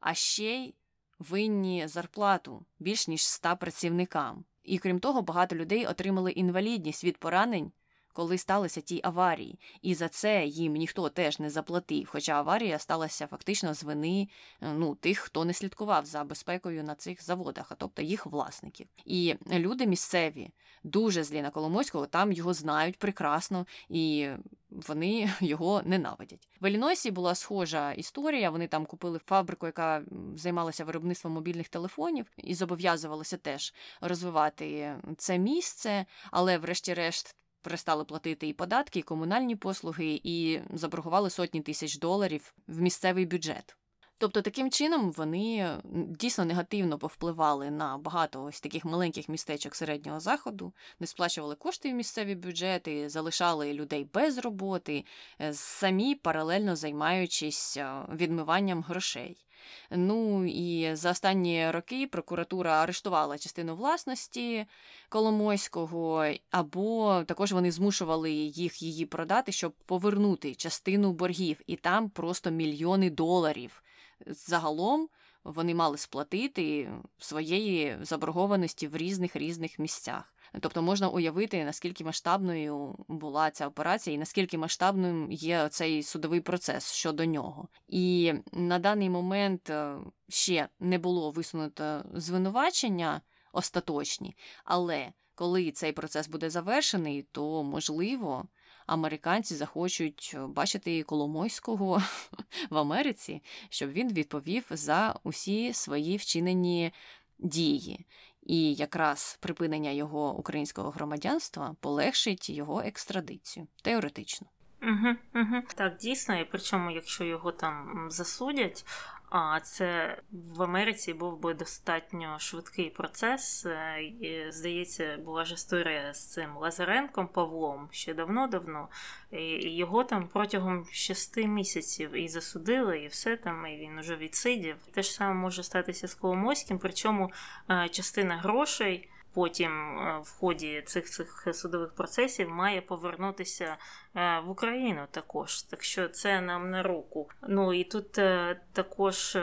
а 0.00 0.14
ще 0.14 0.54
й 0.54 0.74
винні 1.20 1.88
зарплату 1.88 2.64
більш 2.78 3.08
ніж 3.08 3.26
100 3.26 3.56
працівникам. 3.56 4.44
І 4.62 4.78
крім 4.78 5.00
того, 5.00 5.22
багато 5.22 5.56
людей 5.56 5.86
отримали 5.86 6.32
інвалідність 6.32 7.04
від 7.04 7.16
поранень, 7.16 7.72
коли 8.20 8.38
сталися 8.38 8.80
ті 8.80 9.00
аварії. 9.02 9.58
І 9.82 9.94
за 9.94 10.08
це 10.08 10.46
їм 10.46 10.72
ніхто 10.72 11.08
теж 11.08 11.38
не 11.38 11.50
заплатив. 11.50 12.08
Хоча 12.12 12.32
аварія 12.32 12.78
сталася 12.78 13.26
фактично 13.26 13.74
з 13.74 13.82
вини 13.82 14.28
е, 14.60 14.72
ну, 14.72 14.94
тих, 14.94 15.18
хто 15.18 15.44
не 15.44 15.52
слідкував 15.52 16.06
за 16.06 16.24
безпекою 16.24 16.84
на 16.84 16.94
цих 16.94 17.24
заводах, 17.24 17.72
а 17.72 17.74
тобто 17.74 18.02
їх 18.02 18.26
власників. 18.26 18.86
І 19.04 19.34
люди 19.52 19.86
місцеві 19.86 20.50
дуже 20.84 21.24
злі 21.24 21.42
на 21.42 21.50
Коломойського, 21.50 22.06
там 22.06 22.32
його 22.32 22.54
знають 22.54 22.98
прекрасно 22.98 23.66
і 23.88 24.28
вони 24.70 25.30
його 25.40 25.82
ненавидять. 25.84 26.48
В 26.60 26.66
Елінойсі 26.66 27.10
була 27.10 27.34
схожа 27.34 27.92
історія. 27.92 28.50
Вони 28.50 28.68
там 28.68 28.86
купили 28.86 29.18
фабрику, 29.18 29.66
яка 29.66 30.02
займалася 30.36 30.84
виробництвом 30.84 31.32
мобільних 31.32 31.68
телефонів, 31.68 32.26
і 32.36 32.54
зобов'язувалися 32.54 33.36
теж 33.36 33.74
розвивати 34.00 34.96
це 35.16 35.38
місце, 35.38 36.06
але, 36.30 36.58
врешті-решт. 36.58 37.36
Перестали 37.62 38.04
платити 38.04 38.48
і 38.48 38.52
податки, 38.52 38.98
і 38.98 39.02
комунальні 39.02 39.56
послуги, 39.56 40.20
і 40.24 40.60
заборгували 40.72 41.30
сотні 41.30 41.60
тисяч 41.60 41.98
доларів 41.98 42.54
в 42.66 42.80
місцевий 42.80 43.26
бюджет. 43.26 43.76
Тобто 44.20 44.42
таким 44.42 44.70
чином 44.70 45.10
вони 45.10 45.76
дійсно 46.18 46.44
негативно 46.44 46.98
повпливали 46.98 47.70
на 47.70 47.98
багато 47.98 48.44
ось 48.44 48.60
таких 48.60 48.84
маленьких 48.84 49.28
містечок 49.28 49.74
середнього 49.74 50.20
заходу, 50.20 50.72
не 50.98 51.06
сплачували 51.06 51.54
кошти 51.54 51.90
в 51.92 51.94
місцеві 51.94 52.34
бюджети, 52.34 53.08
залишали 53.08 53.72
людей 53.72 54.08
без 54.14 54.38
роботи, 54.38 55.04
е, 55.40 55.52
самі 55.54 56.14
паралельно 56.14 56.76
займаючись 56.76 57.76
е, 57.76 58.02
відмиванням 58.14 58.82
грошей. 58.82 59.46
Ну 59.90 60.44
і 60.46 60.94
за 60.94 61.10
останні 61.10 61.70
роки 61.70 62.06
прокуратура 62.06 62.82
арештувала 62.82 63.38
частину 63.38 63.76
власності 63.76 64.66
Коломойського, 65.08 66.26
або 66.50 67.22
також 67.26 67.52
вони 67.52 67.70
змушували 67.70 68.30
їх 68.32 68.82
її 68.82 69.06
продати, 69.06 69.52
щоб 69.52 69.72
повернути 69.72 70.54
частину 70.54 71.12
боргів, 71.12 71.60
і 71.66 71.76
там 71.76 72.10
просто 72.10 72.50
мільйони 72.50 73.10
доларів 73.10 73.82
загалом 74.26 75.08
вони 75.44 75.74
мали 75.74 75.98
сплатити 75.98 76.90
своєї 77.18 77.98
заборгованості 78.02 78.88
в 78.88 78.96
різних 78.96 79.36
різних 79.36 79.78
місцях. 79.78 80.34
Тобто 80.60 80.82
можна 80.82 81.08
уявити, 81.08 81.64
наскільки 81.64 82.04
масштабною 82.04 82.96
була 83.08 83.50
ця 83.50 83.66
операція, 83.66 84.16
і 84.16 84.18
наскільки 84.18 84.58
масштабним 84.58 85.32
є 85.32 85.68
цей 85.68 86.02
судовий 86.02 86.40
процес 86.40 86.92
щодо 86.92 87.24
нього. 87.24 87.68
І 87.88 88.34
на 88.52 88.78
даний 88.78 89.10
момент 89.10 89.70
е, 89.70 89.96
ще 90.28 90.68
не 90.80 90.98
було 90.98 91.30
висунуто 91.30 92.04
звинувачення 92.14 93.20
остаточні, 93.52 94.36
але 94.64 95.12
коли 95.34 95.70
цей 95.70 95.92
процес 95.92 96.28
буде 96.28 96.50
завершений, 96.50 97.26
то 97.32 97.62
можливо 97.62 98.48
американці 98.86 99.54
захочуть 99.54 100.32
е, 100.34 100.46
бачити 100.46 101.02
Коломойського 101.02 102.02
в 102.70 102.78
Америці, 102.78 103.42
щоб 103.68 103.90
він 103.90 104.12
відповів 104.12 104.66
за 104.70 105.14
усі 105.24 105.72
свої 105.72 106.16
вчинені 106.16 106.92
дії. 107.38 108.06
І 108.42 108.74
якраз 108.74 109.38
припинення 109.40 109.90
його 109.90 110.34
українського 110.38 110.90
громадянства 110.90 111.76
полегшить 111.80 112.50
його 112.50 112.80
екстрадицію 112.80 113.66
теоретично. 113.82 114.46
Угу, 114.82 115.16
угу. 115.34 115.62
Так, 115.74 115.96
дійсно, 115.96 116.40
і 116.40 116.44
причому, 116.44 116.90
якщо 116.90 117.24
його 117.24 117.52
там 117.52 118.06
засудять, 118.10 118.84
а 119.30 119.60
це 119.60 120.16
в 120.30 120.62
Америці 120.62 121.14
був 121.14 121.40
би 121.40 121.54
достатньо 121.54 122.38
швидкий 122.38 122.90
процес. 122.90 123.66
Е, 123.66 124.02
і, 124.02 124.52
Здається, 124.52 125.18
була 125.24 125.44
ж 125.44 125.54
історія 125.54 126.14
з 126.14 126.32
цим 126.32 126.56
Лазаренком 126.56 127.28
Павлом 127.28 127.88
ще 127.90 128.14
давно-давно. 128.14 128.88
І 129.30 129.76
Його 129.76 130.04
там 130.04 130.28
протягом 130.28 130.86
шести 130.92 131.46
місяців 131.46 132.12
і 132.12 132.28
засудили, 132.28 132.98
і 132.98 133.06
все 133.06 133.36
там, 133.36 133.66
і 133.66 133.76
він 133.76 133.98
уже 133.98 134.16
відсидів. 134.16 134.76
Те 134.92 135.02
ж 135.02 135.12
саме 135.12 135.34
може 135.34 135.62
статися 135.62 136.08
з 136.08 136.14
Коломойським, 136.14 136.78
причому 136.78 137.32
е, 137.70 137.88
частина 137.88 138.36
грошей 138.36 139.08
потім 139.34 139.98
е, 139.98 140.20
в 140.24 140.38
ході 140.38 140.82
цих 140.86 141.10
цих 141.10 141.48
судових 141.52 141.94
процесів 141.94 142.50
має 142.50 142.80
повернутися 142.80 143.76
е, 144.14 144.40
в 144.40 144.50
Україну 144.50 145.06
також. 145.10 145.62
Так 145.62 145.82
що 145.82 146.08
це 146.08 146.40
нам 146.40 146.70
на 146.70 146.82
руку. 146.82 147.28
Ну 147.48 147.72
і 147.72 147.84
тут 147.84 148.18
е, 148.18 148.60
також 148.72 149.38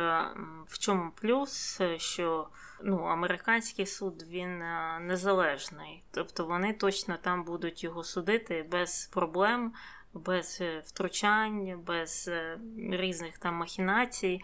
в 0.68 0.80
чому 0.80 1.12
плюс, 1.22 1.82
що 1.98 2.48
ну, 2.84 2.98
американський 2.98 3.86
суд 3.86 4.24
він 4.30 4.64
незалежний, 5.02 6.04
тобто 6.12 6.46
вони 6.46 6.74
точно 6.74 7.18
там 7.22 7.44
будуть 7.44 7.84
його 7.84 8.04
судити 8.04 8.68
без 8.72 9.10
проблем. 9.14 9.74
Без 10.14 10.64
втручань, 10.86 11.80
без 11.88 12.32
різних 12.90 13.38
там 13.38 13.56
махінацій, 13.56 14.42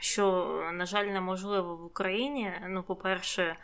що, 0.00 0.46
на 0.72 0.86
жаль, 0.86 1.04
неможливо 1.04 1.76
в 1.76 1.84
Україні. 1.84 2.52
Ну, 2.68 2.82
по-перше, 2.82 3.56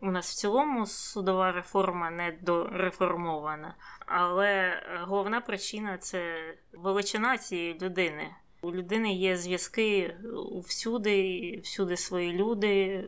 у 0.00 0.10
нас 0.10 0.30
в 0.30 0.34
цілому 0.34 0.86
судова 0.86 1.52
реформа 1.52 2.10
не 2.10 2.38
дореформована, 2.42 3.74
але 4.06 4.48
е, 4.48 5.00
головна 5.02 5.40
причина 5.40 5.98
це 5.98 6.36
величина 6.72 7.38
цієї 7.38 7.78
людини. 7.82 8.30
У 8.62 8.72
людини 8.72 9.14
є 9.14 9.36
зв'язки 9.36 10.16
всюди, 10.64 11.60
всюди 11.64 11.96
свої 11.96 12.32
люди. 12.32 13.04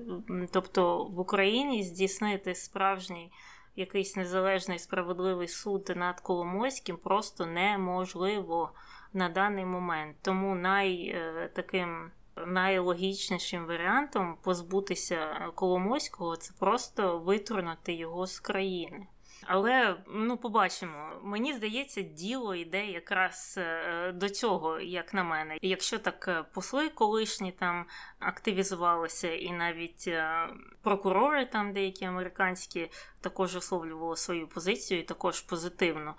Тобто 0.53 1.05
в 1.05 1.21
Україні 1.21 1.83
здійснити 1.83 2.55
справжній 2.55 3.33
якийсь 3.77 4.17
незалежний 4.17 4.79
справедливий 4.79 5.49
суд 5.49 5.93
над 5.97 6.21
Коломойським 6.21 6.97
просто 6.97 7.47
неможливо 7.47 8.73
на 9.13 9.29
даний 9.29 9.65
момент. 9.65 10.17
Тому 10.23 10.55
най 10.55 10.95
е, 10.95 11.51
таким 11.55 12.11
найлогічнішим 12.47 13.67
варіантом 13.67 14.37
позбутися 14.43 15.51
Коломойського 15.55 16.37
це 16.37 16.53
просто 16.59 17.19
витронути 17.19 17.95
його 17.95 18.27
з 18.27 18.41
країни. 18.41 19.07
Але 19.49 19.97
ну 20.09 20.37
побачимо. 20.37 21.11
Мені 21.23 21.53
здається, 21.53 22.03
діло 22.03 22.55
йде 22.55 22.87
якраз 22.87 23.55
е, 23.59 24.13
до 24.13 24.29
цього, 24.29 24.81
як 24.81 25.15
на 25.15 25.25
мене. 25.25 25.59
Якщо 25.63 25.99
так 25.99 26.29
е, 26.29 26.45
посли 26.55 26.89
колишні 26.89 27.53
там 27.53 27.87
активізувалися, 28.19 29.35
і 29.35 29.53
навіть 29.53 30.05
е, 30.09 30.49
прокурори, 30.83 31.47
там 31.47 31.73
деякі 31.73 32.05
американські, 32.05 32.91
також 33.21 33.55
висловлювали 33.55 34.17
свою 34.17 34.49
позицію, 34.49 35.01
і 35.01 35.03
також 35.03 35.41
позитивно 35.41 36.15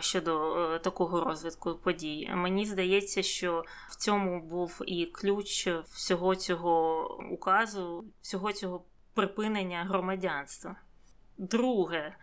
щодо 0.00 0.78
такого 0.78 1.24
розвитку 1.24 1.74
подій. 1.74 2.30
Мені 2.34 2.66
здається, 2.66 3.22
що 3.22 3.64
в 3.88 3.96
цьому 3.96 4.40
був 4.40 4.80
і 4.86 5.06
ключ 5.06 5.66
всього 5.66 6.36
цього 6.36 7.06
указу, 7.30 8.04
всього 8.22 8.52
цього 8.52 8.84
припинення 9.14 9.84
громадянства. 9.84 10.76
Друге. 11.38 12.16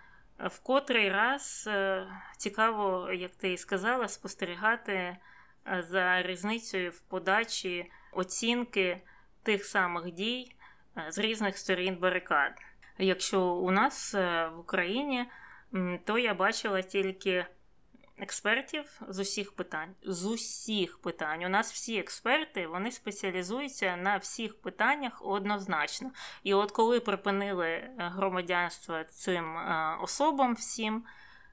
В 0.45 0.59
котрий 0.59 1.09
раз 1.09 1.65
е, 1.67 2.07
цікаво, 2.37 3.11
як 3.11 3.35
ти 3.35 3.53
і 3.53 3.57
сказала, 3.57 4.07
спостерігати 4.07 4.93
е, 4.93 5.17
за 5.89 6.21
різницею 6.21 6.91
в 6.91 6.99
подачі 6.99 7.91
оцінки 8.11 9.01
тих 9.43 9.65
самих 9.65 10.11
дій 10.13 10.55
е, 10.97 11.05
з 11.11 11.17
різних 11.17 11.57
сторін 11.57 11.95
барикад. 11.95 12.51
Якщо 12.97 13.41
у 13.41 13.71
нас 13.71 14.13
в 14.13 14.53
Україні, 14.59 15.25
то 16.05 16.17
я 16.17 16.33
бачила 16.33 16.81
тільки 16.81 17.45
експертів 18.21 19.01
з 19.07 19.19
усіх 19.19 19.51
питань. 19.51 19.95
З 20.03 20.25
усіх 20.25 21.01
питань. 21.01 21.43
У 21.43 21.49
нас 21.49 21.73
всі 21.73 21.97
експерти 21.97 22.67
вони 22.67 22.91
спеціалізуються 22.91 23.95
на 23.95 24.17
всіх 24.17 24.61
питаннях 24.61 25.25
однозначно. 25.25 26.11
І 26.43 26.53
от 26.53 26.71
коли 26.71 26.99
припинили 26.99 27.67
е, 27.67 27.93
громадянство 27.97 29.03
цим 29.03 29.57
е, 29.57 29.97
особам 30.01 30.53
всім, 30.53 31.03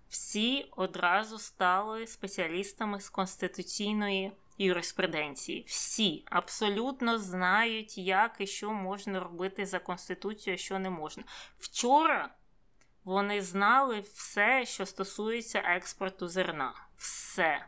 всі 0.08 0.72
одразу 0.76 1.38
стали 1.38 2.06
спеціалістами 2.06 3.00
з 3.00 3.08
конституційної. 3.10 4.32
Юриспруденції 4.60 5.64
всі 5.68 6.24
абсолютно 6.26 7.18
знають, 7.18 7.98
як 7.98 8.36
і 8.38 8.46
що 8.46 8.72
можна 8.72 9.20
робити 9.20 9.66
за 9.66 9.78
конституцією, 9.78 10.54
а 10.54 10.58
що 10.58 10.78
не 10.78 10.90
можна. 10.90 11.24
Вчора 11.58 12.30
вони 13.08 13.42
знали 13.42 14.00
все, 14.00 14.66
що 14.66 14.86
стосується 14.86 15.58
експорту 15.58 16.28
зерна. 16.28 16.74
Все. 16.96 17.66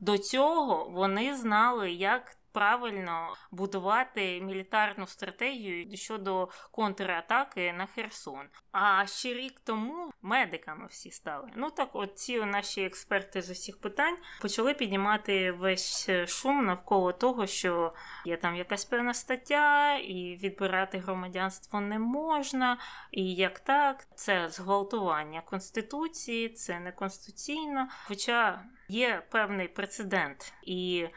До 0.00 0.18
цього 0.18 0.88
вони 0.90 1.36
знали, 1.36 1.92
як 1.92 2.36
правильно 2.52 3.34
будувати 3.50 4.40
мілітарну 4.40 5.06
стратегію 5.06 5.96
щодо 5.96 6.48
контратаки 6.70 7.72
на 7.72 7.86
Херсон. 7.86 8.46
А 8.72 9.06
ще 9.06 9.34
рік 9.34 9.60
тому 9.64 10.10
медиками 10.22 10.86
всі 10.86 11.10
стали. 11.10 11.50
Ну 11.56 11.70
так, 11.70 11.88
от 11.92 12.18
ці 12.18 12.44
наші 12.44 12.84
експерти 12.84 13.42
з 13.42 13.50
усіх 13.50 13.80
питань 13.80 14.16
почали 14.40 14.74
піднімати 14.74 15.52
весь 15.52 16.10
шум 16.26 16.64
навколо 16.64 17.12
того, 17.12 17.46
що 17.46 17.94
є 18.24 18.36
там 18.36 18.56
якась 18.56 18.84
певна 18.84 19.14
стаття, 19.14 19.96
і 19.96 20.36
відбирати 20.42 20.98
громадянство 20.98 21.80
не 21.80 21.98
можна. 21.98 22.78
І 23.10 23.34
як 23.34 23.60
так, 23.60 24.06
це 24.14 24.48
зґвалтування 24.48 25.40
конституції, 25.40 26.48
це 26.48 26.80
не 26.80 26.92
конституційно. 26.92 27.88
Хоча 28.04 28.64
є 28.88 29.22
певний 29.30 29.68
прецедент 29.68 30.52
і. 30.62 31.08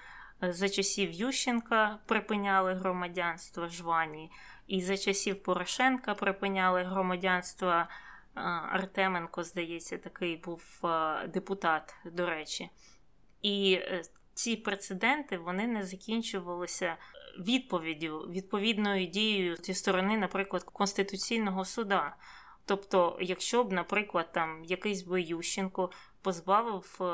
За 0.42 0.70
часів 0.70 1.12
Ющенка 1.12 2.00
припиняли 2.06 2.74
громадянство 2.74 3.68
жвані, 3.68 4.32
і 4.68 4.82
за 4.82 4.98
часів 4.98 5.44
Порошенка 5.44 6.16
припиняли 6.16 6.84
громадянство 6.84 7.84
Артеменко, 8.72 9.44
здається, 9.44 9.98
такий 9.98 10.38
був 10.38 10.82
депутат, 11.28 11.96
до 12.06 12.26
речі. 12.26 12.70
І 13.42 13.74
е, 13.74 14.04
ці 14.34 14.56
прецеденти 14.56 15.38
вони 15.38 15.68
не 15.68 15.84
закінчувалися 15.84 16.98
відповіддю, 17.40 18.20
відповідною 18.20 19.06
дією 19.06 19.56
зі 19.56 19.74
сторони, 19.74 20.18
наприклад, 20.18 20.64
Конституційного 20.64 21.66
суда. 21.66 22.16
Тобто, 22.66 23.18
якщо 23.22 23.64
б, 23.64 23.72
наприклад, 23.72 24.32
там 24.32 24.64
якийсь 24.64 25.02
би 25.02 25.22
Ющенко 25.22 25.92
позбавив 26.22 26.98
е, 27.02 27.06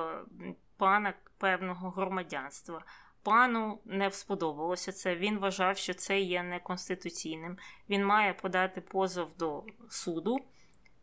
пана 0.78 1.14
певного 1.38 1.90
громадянства, 1.90 2.84
Пану 3.24 3.80
не 3.86 4.12
сподобалося 4.12 4.92
це. 4.92 5.16
Він 5.16 5.40
вважав, 5.40 5.78
що 5.78 5.94
це 5.94 6.20
є 6.20 6.44
неконституційним. 6.44 7.58
Він 7.90 8.06
має 8.06 8.34
подати 8.34 8.82
позов 8.82 9.38
до 9.38 9.64
суду, 9.90 10.40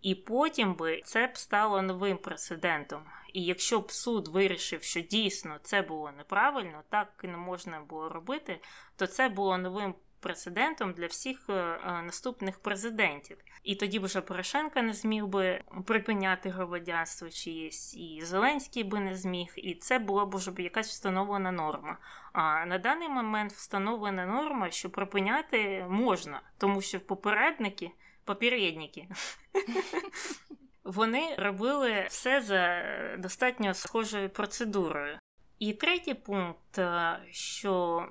і 0.02 0.14
потім 0.14 0.74
би 0.74 1.02
це 1.04 1.26
б 1.26 1.36
стало 1.36 1.82
новим 1.82 2.18
прецедентом. 2.18 3.02
І 3.32 3.44
якщо 3.44 3.80
б 3.80 3.92
суд 3.92 4.28
вирішив, 4.28 4.82
що 4.82 5.00
дійсно 5.00 5.58
це 5.62 5.82
було 5.82 6.10
неправильно, 6.12 6.82
так 6.88 7.08
не 7.22 7.36
можна 7.36 7.80
було 7.80 8.08
робити, 8.08 8.60
то 8.96 9.06
це 9.06 9.28
було 9.28 9.58
новим 9.58 9.94
прецедентом 10.20 10.92
для 10.92 11.06
всіх 11.06 11.44
е, 11.48 11.52
е, 11.52 12.02
наступних 12.02 12.58
президентів. 12.58 13.36
І 13.62 13.74
тоді 13.74 13.98
б 13.98 14.04
вже 14.04 14.20
Порошенка 14.20 14.82
не 14.82 14.92
зміг 14.92 15.26
би 15.26 15.62
припиняти 15.86 16.50
громадянство 16.50 17.30
чиєсь, 17.30 17.96
і 17.96 18.20
Зеленський 18.22 18.84
би 18.84 19.00
не 19.00 19.16
зміг, 19.16 19.52
і 19.56 19.74
це 19.74 19.98
була 19.98 20.26
б 20.26 20.34
вже 20.36 20.52
якась 20.58 20.88
встановлена 20.88 21.52
норма. 21.52 21.98
А 22.32 22.66
на 22.66 22.78
даний 22.78 23.08
момент 23.08 23.52
встановлена 23.52 24.26
норма, 24.26 24.70
що 24.70 24.90
припиняти 24.90 25.86
можна, 25.88 26.40
тому 26.58 26.82
що 26.82 27.00
попередники, 27.00 27.90
попередники. 28.24 29.08
Вони 30.84 31.34
робили 31.38 32.06
все 32.08 32.40
за 32.40 32.82
достатньо 33.18 33.74
схожою 33.74 34.30
процедурою. 34.30 35.18
І 35.58 35.72
третій 35.72 36.14
пункт, 36.14 36.78
е, 36.78 37.18
що 37.30 38.02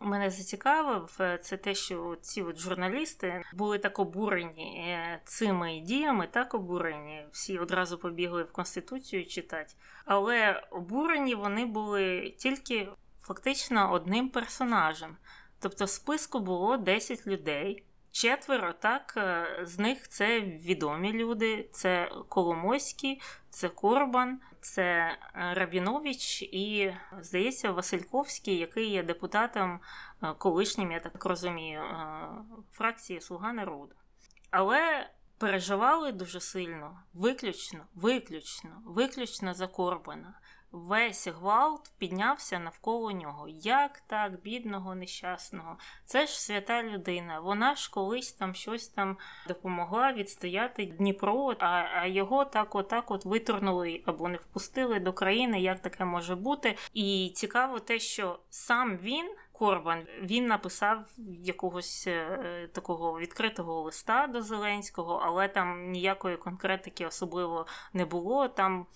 Мене 0.00 0.30
зацікавив 0.30 1.16
е, 1.20 1.38
це 1.38 1.56
те, 1.56 1.74
що 1.74 2.16
ці 2.20 2.42
от 2.42 2.58
журналісти 2.58 3.42
були 3.54 3.78
так 3.78 3.98
обурені 3.98 4.84
е, 4.88 5.20
цими 5.24 5.80
діями, 5.80 6.28
так 6.30 6.54
обурені. 6.54 7.26
Всі 7.32 7.58
одразу 7.58 7.98
побігли 7.98 8.42
в 8.42 8.52
конституцію 8.52 9.26
читати. 9.26 9.74
Але 10.04 10.62
обурені 10.70 11.34
вони 11.34 11.66
були 11.66 12.34
тільки 12.38 12.88
фактично 13.22 13.92
одним 13.92 14.28
персонажем. 14.28 15.16
Тобто 15.60 15.84
в 15.84 15.90
списку 15.90 16.40
було 16.40 16.76
10 16.76 17.26
людей, 17.26 17.84
четверо, 18.10 18.72
так, 18.72 19.14
е, 19.16 19.46
з 19.62 19.78
них 19.78 20.08
це 20.08 20.40
відомі 20.40 21.12
люди: 21.12 21.68
це 21.72 22.10
Коломойський, 22.28 23.20
це 23.50 23.68
Корбан, 23.68 24.40
це 24.66 25.18
е, 25.34 25.54
Рабінович 25.54 26.42
і, 26.42 26.92
здається, 27.20 27.72
Васильковський, 27.72 28.56
який 28.56 28.90
є 28.90 29.02
депутатом 29.02 29.80
е, 30.22 30.34
колишнім, 30.38 30.92
я 30.92 31.00
так 31.00 31.24
розумію, 31.24 31.82
фракції 32.72 33.20
Слуга 33.20 33.52
народу. 33.52 33.94
Але 34.50 35.10
переживали 35.38 36.12
дуже 36.12 36.40
сильно, 36.40 37.00
виключно, 37.14 37.80
виключно, 37.94 38.82
виключно 38.84 39.54
за 39.54 39.66
Корбана 39.66 40.34
весь 40.72 41.28
гвалт 41.28 41.90
піднявся 41.98 42.58
навколо 42.58 43.12
нього. 43.12 43.48
Як 43.48 44.00
так, 44.00 44.40
бідного, 44.42 44.94
нещасного? 44.94 45.76
Це 46.04 46.26
ж 46.26 46.40
свята 46.40 46.82
людина. 46.82 47.40
Вона 47.40 47.74
ж 47.74 47.90
колись 47.90 48.32
там 48.32 48.54
щось 48.54 48.88
там 48.88 49.16
допомогла 49.48 50.12
відстояти 50.12 50.86
Дніпро, 50.86 51.54
а 51.58 52.06
його 52.06 52.44
так 52.44 52.74
отак 52.74 53.10
от 53.10 53.24
виторнули 53.24 54.02
або 54.06 54.28
не 54.28 54.36
впустили 54.36 55.00
до 55.00 55.12
країни, 55.12 55.60
як 55.60 55.80
таке 55.80 56.04
може 56.04 56.34
бути. 56.36 56.76
І 56.94 57.32
цікаво 57.34 57.80
те, 57.80 57.98
що 57.98 58.38
сам 58.50 58.96
він. 58.96 59.34
Корбан 59.58 60.06
він 60.22 60.46
написав 60.46 61.04
якогось 61.42 62.04
е, 62.06 62.68
такого 62.72 63.18
відкритого 63.18 63.82
листа 63.82 64.26
до 64.26 64.42
Зеленського, 64.42 65.22
але 65.24 65.48
там 65.48 65.90
ніякої 65.90 66.36
конкретики 66.36 67.06
особливо 67.06 67.66
не 67.92 68.04
було. 68.04 68.48
Там 68.48 68.86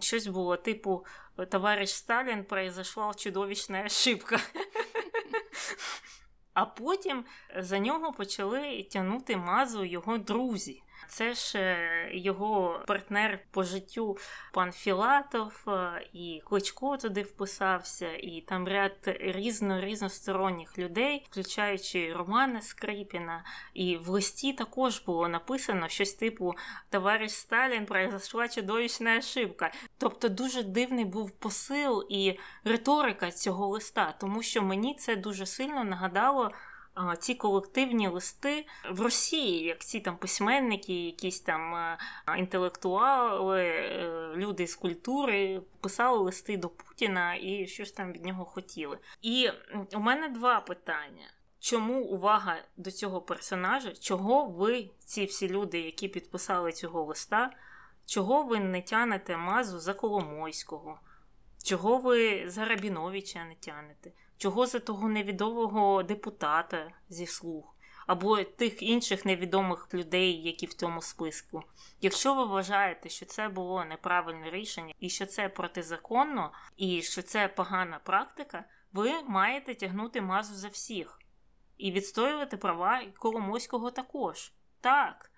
щось 0.00 0.26
було 0.26 0.56
типу 0.56 1.06
товариш 1.50 1.94
Сталін 1.94 2.44
произошла 2.44 3.14
чудовищна 3.14 3.84
ошибка. 3.86 4.40
А 6.54 6.66
потім 6.66 7.24
за 7.56 7.78
нього 7.78 8.12
почали 8.12 8.82
тягнути 8.82 9.36
мазу 9.36 9.84
його 9.84 10.18
друзі. 10.18 10.82
Це 11.08 11.34
ж 11.34 11.58
е, 11.58 12.10
його 12.12 12.80
партнер 12.86 13.38
по 13.50 13.64
життю 13.64 14.18
пан 14.52 14.72
Філатов, 14.72 15.64
е, 15.68 16.06
і 16.12 16.42
Кличко 16.44 16.96
туди 16.96 17.22
вписався, 17.22 18.12
і 18.12 18.40
там 18.40 18.68
ряд 18.68 18.96
різно 19.20 19.80
різносторонніх 19.80 20.78
людей, 20.78 21.26
включаючи 21.30 22.12
Романа 22.12 22.62
Скрипіна. 22.62 23.44
І 23.74 23.96
в 23.96 24.08
листі 24.08 24.52
також 24.52 25.00
було 25.00 25.28
написано 25.28 25.88
щось 25.88 26.14
типу 26.14 26.54
Товариш 26.90 27.32
Сталін 27.32 27.86
произошла 27.86 28.48
чудовищна 28.48 29.18
ошибка. 29.18 29.72
Тобто 29.98 30.28
дуже 30.28 30.62
дивний 30.62 31.04
був 31.04 31.30
посил 31.30 32.06
і 32.08 32.38
риторика 32.64 33.30
цього 33.30 33.66
листа, 33.66 34.14
тому 34.20 34.42
що 34.42 34.62
мені 34.62 34.94
це 34.94 35.16
дуже 35.16 35.46
сильно 35.46 35.84
нагадало 35.84 36.52
ці 37.18 37.34
колективні 37.34 38.08
листи 38.08 38.66
в 38.90 39.00
Росії, 39.00 39.64
як 39.64 39.84
ці 39.84 40.00
там 40.00 40.16
письменники, 40.16 41.04
якісь 41.04 41.40
там 41.40 41.74
е, 41.74 41.98
інтелектуали, 42.38 43.62
е, 43.62 44.32
люди 44.36 44.66
з 44.66 44.74
культури 44.74 45.62
писали 45.80 46.18
листи 46.18 46.56
до 46.56 46.68
Путіна 46.68 47.34
і 47.34 47.66
щось 47.66 47.92
там 47.92 48.12
від 48.12 48.24
нього 48.24 48.44
хотіли. 48.44 48.98
І 49.22 49.50
у 49.94 50.00
мене 50.00 50.28
два 50.28 50.60
питання. 50.60 51.26
Чому 51.60 52.04
увага 52.04 52.56
до 52.76 52.90
цього 52.90 53.20
персонажа? 53.20 53.92
Чого 53.92 54.46
ви, 54.46 54.90
ці 54.98 55.24
всі 55.24 55.48
люди, 55.48 55.80
які 55.80 56.08
підписали 56.08 56.72
цього 56.72 57.02
листа, 57.02 57.50
чого 58.06 58.42
ви 58.42 58.60
не 58.60 58.82
тянете 58.82 59.36
мазу 59.36 59.78
за 59.78 59.94
Коломойського? 59.94 61.00
Чого 61.64 61.98
ви 61.98 62.50
за 62.50 62.64
Рабіновича 62.64 63.44
не 63.44 63.54
тянете? 63.54 64.12
Чого 64.40 64.66
за 64.66 64.78
того 64.78 65.08
невідомого 65.08 66.02
депутата 66.02 66.90
зі 67.08 67.26
слуг, 67.26 67.74
або 68.06 68.44
тих 68.44 68.82
інших 68.82 69.24
невідомих 69.24 69.88
людей, 69.94 70.42
які 70.42 70.66
в 70.66 70.74
цьому 70.74 71.02
списку. 71.02 71.62
Якщо 72.00 72.34
ви 72.34 72.44
вважаєте, 72.44 73.08
що 73.08 73.26
це 73.26 73.48
було 73.48 73.84
неправильне 73.84 74.50
рішення, 74.50 74.94
і 75.00 75.08
що 75.08 75.26
це 75.26 75.48
протизаконно, 75.48 76.52
і 76.76 77.02
що 77.02 77.22
це 77.22 77.48
погана 77.48 78.00
практика, 78.04 78.64
ви 78.92 79.22
маєте 79.22 79.74
тягнути 79.74 80.20
мазу 80.20 80.54
за 80.54 80.68
всіх 80.68 81.18
і 81.78 81.92
відстоювати 81.92 82.56
права 82.56 83.02
Коломойського 83.18 83.90
також. 83.90 84.52
Так. 84.80 85.30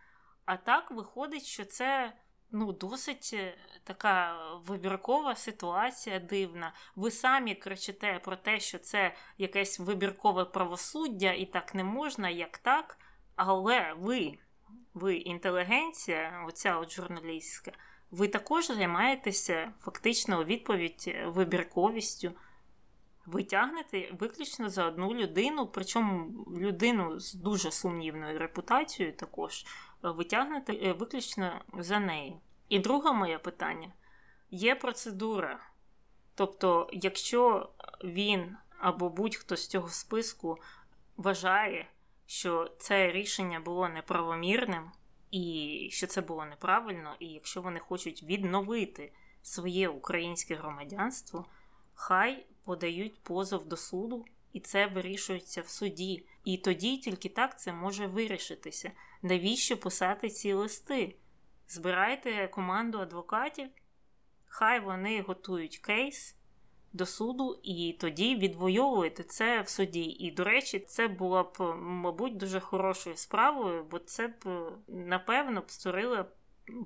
А 0.44 0.57
так 0.57 0.90
виходить, 0.90 1.44
що 1.44 1.64
це 1.64 2.12
ну, 2.53 2.72
досить 2.72 3.30
е, 3.34 3.55
така 3.84 4.36
вибіркова 4.66 5.36
ситуація 5.36 6.18
дивна. 6.18 6.74
Ви 6.96 7.11
самі 7.11 7.55
кричите 7.55 8.20
про 8.24 8.36
те, 8.36 8.61
що 8.61 8.78
це 8.78 9.14
якесь 9.38 9.78
вибіркове 9.78 10.44
правосуддя, 10.44 11.32
і 11.32 11.46
так 11.46 11.74
не 11.74 11.84
можна, 11.84 12.28
як 12.28 12.59
так. 12.59 12.98
Але 13.36 13.94
ви, 13.98 14.38
ви 14.94 15.16
інтелігенція, 15.16 16.44
оця 16.48 16.78
от 16.78 16.90
журналістська, 16.90 17.72
ви 18.11 18.28
також 18.28 18.66
займаєтеся 18.66 19.72
фактично 19.80 20.44
відповідь 20.44 21.14
вибірковістю. 21.26 22.32
Ви 23.26 23.44
тягнете 23.44 24.11
виключно 24.20 24.68
за 24.68 24.86
одну 24.86 25.14
людину, 25.14 25.66
причому 25.66 26.44
людину 26.59 27.20
з 27.20 27.34
дуже 27.34 27.70
сумнівною 27.70 28.38
репутацією 28.38 29.16
також 29.16 29.64
ви 30.03 30.24
тягнете 30.24 30.72
е, 30.72 30.92
виключно 30.92 31.61
за 31.78 32.00
неї. 32.00 32.40
І 32.68 32.78
друге 32.78 33.12
моє 33.12 33.38
питання: 33.38 33.92
є 34.50 34.74
процедура. 34.74 35.61
Тобто, 36.34 36.88
якщо 36.92 37.70
він 38.05 38.57
або 38.78 39.09
будь-хто 39.09 39.57
з 39.57 39.66
цього 39.66 39.88
списку 39.88 40.59
вважає, 41.16 41.86
що 42.26 42.70
це 42.78 43.12
рішення 43.12 43.61
було 43.61 43.88
неправомірним, 43.88 44.90
і 45.30 45.88
що 45.92 46.07
це 46.07 46.20
було 46.20 46.44
неправильно, 46.44 47.16
і 47.18 47.26
якщо 47.26 47.62
вони 47.62 47.80
хочуть 47.80 48.22
відновити 48.22 49.12
своє 49.42 49.88
українське 49.88 50.55
громадянство, 50.55 51.46
хай 51.94 52.46
подають 52.64 53.22
позов 53.22 53.68
до 53.68 53.76
суду, 53.76 54.24
і 54.53 54.61
це 54.61 54.86
вирішується 54.86 55.62
в 55.62 55.68
суді. 55.68 56.26
І 56.44 56.59
тоді 56.59 56.96
тільки 56.96 57.28
так 57.28 57.61
це 57.61 57.72
може 57.72 58.07
вирішитися. 58.07 58.90
Навіщо 59.22 59.76
писати 59.76 60.28
ці 60.28 60.53
листи? 60.53 61.16
Збирайте 61.68 62.48
команду 62.48 62.98
адвокатів, 62.98 63.68
хай 64.46 64.80
вони 64.80 65.22
готують 65.22 65.78
кейс 65.78 66.36
до 66.92 67.07
суду, 67.07 67.61
і 67.62 67.96
тоді 68.00 68.36
відвоювуєте 68.36 69.22
це 69.22 69.61
в 69.61 69.68
суді. 69.68 70.05
І, 70.05 70.30
до 70.30 70.44
речі, 70.44 70.78
це 70.80 71.09
було 71.09 71.42
б, 71.42 71.74
мабуть, 71.76 72.36
дуже 72.36 72.61
хорошою 72.61 73.16
справою, 73.16 73.84
бо 73.90 73.98
це 73.98 74.28
б, 74.28 74.72
напевно, 74.88 75.61
б 75.61 75.70
створило 75.70 76.26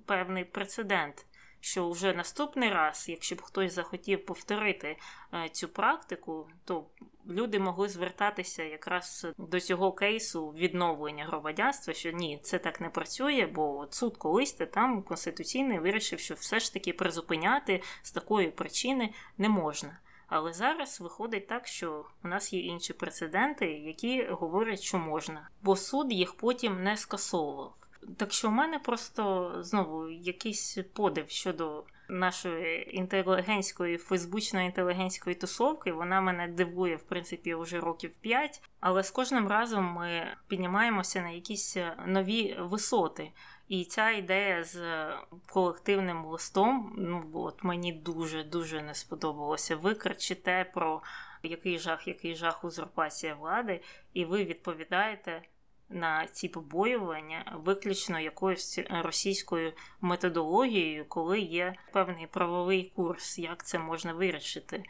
певний 0.07 0.45
прецедент 0.45 1.27
що 1.61 1.91
вже 1.91 2.15
наступний 2.15 2.71
раз, 2.71 3.09
якщо 3.09 3.37
б 3.37 3.43
хтось 3.43 3.73
захотів 3.73 4.25
повторити 4.25 4.97
е, 5.35 5.49
цю 5.49 5.69
практику, 5.69 6.49
то 6.65 6.87
люди 7.29 7.59
могли 7.59 7.89
звертатися 7.89 8.63
якраз 8.63 9.27
до 9.39 9.61
цього 9.61 9.93
кейсу 9.93 10.49
відновлення 10.49 11.25
громадянства, 11.25 11.95
що 11.95 12.11
ні, 12.11 12.41
це 12.43 12.59
так 12.59 12.81
не 12.81 12.89
працює, 12.89 13.49
бо 13.55 13.87
суд 13.91 14.17
колись 14.17 14.53
там 14.53 15.03
конституційний 15.03 15.79
вирішив, 15.79 16.19
що 16.19 16.35
все 16.35 16.61
ж 16.61 16.73
таки 16.73 16.93
призупиняти 16.93 17.83
з 18.03 18.13
такої 18.13 18.51
причини 18.51 19.13
не 19.39 19.49
можна. 19.49 19.99
Але 20.29 20.53
зараз 20.53 21.01
виходить 21.01 21.47
так, 21.47 21.67
що 21.67 22.05
у 22.25 22.29
нас 22.29 22.53
є 22.53 22.61
інші 22.61 22.93
прецеденти, 22.93 23.67
які 23.67 24.25
говорять, 24.25 24.81
що 24.81 24.99
можна, 24.99 25.49
бо 25.63 25.77
суд 25.77 26.13
їх 26.13 26.35
потім 26.35 26.83
не 26.83 26.97
скасовував. 26.97 27.86
Так 28.17 28.33
що 28.33 28.49
в 28.49 28.53
мене 28.53 28.79
просто 28.79 29.53
знову 29.63 30.09
якийсь 30.09 30.79
подив 30.95 31.31
щодо 31.31 31.85
нашої 32.09 32.97
інтелігентської, 32.97 33.97
фейсбучної 33.97 34.67
інтелігентської 34.67 35.37
тусовки. 35.37 35.93
Вона 35.93 36.21
мене 36.21 36.49
дивує, 36.49 36.97
в 36.97 37.03
принципі, 37.03 37.55
вже 37.55 37.81
років 37.81 38.11
п'ять. 38.21 38.63
Але 38.81 39.03
з 39.03 39.11
кожним 39.11 39.49
разом 39.49 39.85
ми 39.85 40.37
піднімаємося 40.49 41.21
на 41.21 41.31
якісь 41.31 41.77
нові 42.07 42.57
висоти. 42.61 43.33
І 43.69 43.85
ця 43.85 44.11
ідея 44.11 44.65
з 44.65 45.07
колективним 45.53 46.25
листом, 46.25 46.95
ну 46.99 47.31
от 47.35 47.65
мені 47.65 47.93
дуже 47.93 48.45
дуже 48.45 48.83
не 48.83 48.95
сподобалося. 48.95 49.77
Ви 49.77 49.95
кричите 49.95 50.71
про 50.75 51.03
який 51.43 51.79
жах, 51.79 52.09
який 52.09 52.37
жах 52.37 52.65
узурпація 52.65 53.35
влади, 53.35 53.81
і 54.13 54.25
ви 54.25 54.45
відповідаєте 54.45 55.43
на 55.89 56.26
ці 56.26 56.49
побоювання 56.49 57.61
виключно 57.64 58.20
якоюсь 58.20 58.80
російською 58.91 59.72
методологією, 60.01 61.05
коли 61.09 61.41
є 61.41 61.74
певний 61.93 62.26
правовий 62.26 62.93
курс, 62.97 63.39
як 63.39 63.66
це 63.66 63.78
можна 63.78 64.12
вирішити. 64.12 64.84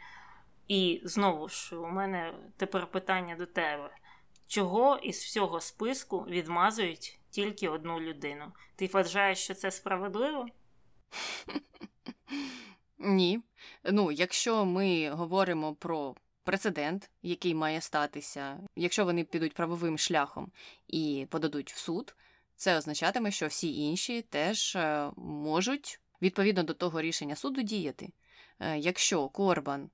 І 0.67 1.01
знову 1.03 1.49
ж 1.49 1.75
у 1.75 1.87
мене 1.87 2.33
тепер 2.57 2.87
питання 2.87 3.35
до 3.35 3.45
тебе. 3.45 3.89
Чого 4.47 4.97
із 4.97 5.17
всього 5.17 5.61
списку 5.61 6.19
відмазують 6.19 7.19
тільки 7.29 7.69
одну 7.69 7.99
людину? 7.99 8.51
Ти 8.75 8.87
вважаєш, 8.87 9.39
що 9.39 9.53
це 9.53 9.71
справедливо? 9.71 10.45
Ні. 12.97 13.41
Ну, 13.83 14.11
якщо 14.11 14.65
ми 14.65 15.09
говоримо 15.09 15.75
про 15.75 16.15
прецедент, 16.47 17.09
який 17.23 17.55
має 17.55 17.81
статися, 17.81 18.59
якщо 18.75 19.05
вони 19.05 19.23
підуть 19.23 19.53
правовим 19.53 19.97
шляхом 19.97 20.51
і 20.87 21.27
подадуть 21.29 21.73
в 21.73 21.77
суд, 21.77 22.15
це 22.55 22.77
означатиме, 22.77 23.31
що 23.31 23.47
всі 23.47 23.75
інші 23.81 24.21
теж 24.21 24.75
е, 24.75 25.11
можуть 25.17 25.99
відповідно 26.21 26.63
до 26.63 26.73
того 26.73 27.01
рішення 27.01 27.35
суду 27.35 27.61
діяти. 27.61 28.09
Е, 28.59 28.77
якщо 28.77 29.29
Корбан 29.29 29.89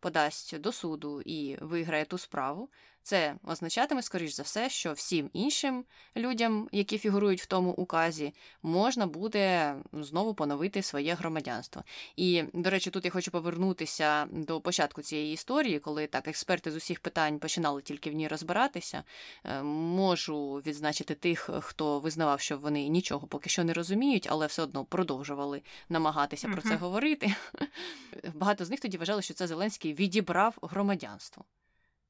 подасть 0.00 0.58
до 0.58 0.72
суду 0.72 1.22
і 1.22 1.56
виграє 1.60 2.04
ту 2.04 2.18
справу, 2.18 2.70
це 3.02 3.34
означатиме, 3.44 4.02
скоріш 4.02 4.32
за 4.32 4.42
все, 4.42 4.70
що 4.70 4.92
всім 4.92 5.30
іншим 5.32 5.84
людям, 6.16 6.68
які 6.72 6.98
фігурують 6.98 7.42
в 7.42 7.46
тому 7.46 7.70
указі, 7.70 8.34
можна 8.62 9.06
буде 9.06 9.74
знову 9.92 10.34
поновити 10.34 10.82
своє 10.82 11.14
громадянство. 11.14 11.84
І, 12.16 12.44
до 12.52 12.70
речі, 12.70 12.90
тут 12.90 13.04
я 13.04 13.10
хочу 13.10 13.30
повернутися 13.30 14.26
до 14.26 14.60
початку 14.60 15.02
цієї 15.02 15.34
історії, 15.34 15.78
коли 15.78 16.06
так 16.06 16.28
експерти 16.28 16.70
з 16.70 16.76
усіх 16.76 17.00
питань 17.00 17.38
починали 17.38 17.82
тільки 17.82 18.10
в 18.10 18.14
ній 18.14 18.28
розбиратися. 18.28 19.04
Е, 19.44 19.62
можу 19.62 20.54
відзначити 20.54 21.14
тих, 21.14 21.50
хто 21.60 22.00
визнавав, 22.00 22.40
що 22.40 22.58
вони 22.58 22.88
нічого 22.88 23.26
поки 23.26 23.50
що 23.50 23.64
не 23.64 23.72
розуміють, 23.72 24.26
але 24.30 24.46
все 24.46 24.62
одно 24.62 24.84
продовжували 24.84 25.62
намагатися 25.88 26.48
uh-huh. 26.48 26.52
про 26.52 26.62
це 26.62 26.76
говорити. 26.76 27.34
Багато 28.34 28.64
з 28.64 28.70
них 28.70 28.80
тоді 28.80 28.98
вважали, 28.98 29.22
що 29.22 29.34
це 29.34 29.46
Зеленський 29.46 29.94
відібрав 29.94 30.54
громадянство. 30.62 31.44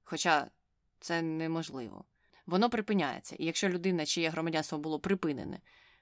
Хоча 0.05 0.47
це 1.01 1.22
неможливо. 1.22 2.05
Воно 2.46 2.70
припиняється. 2.70 3.36
І 3.38 3.44
якщо 3.44 3.68
людина, 3.68 4.07
чиє 4.07 4.30
громадянство 4.30 4.78
було 4.78 5.01
припинене, 5.01 5.61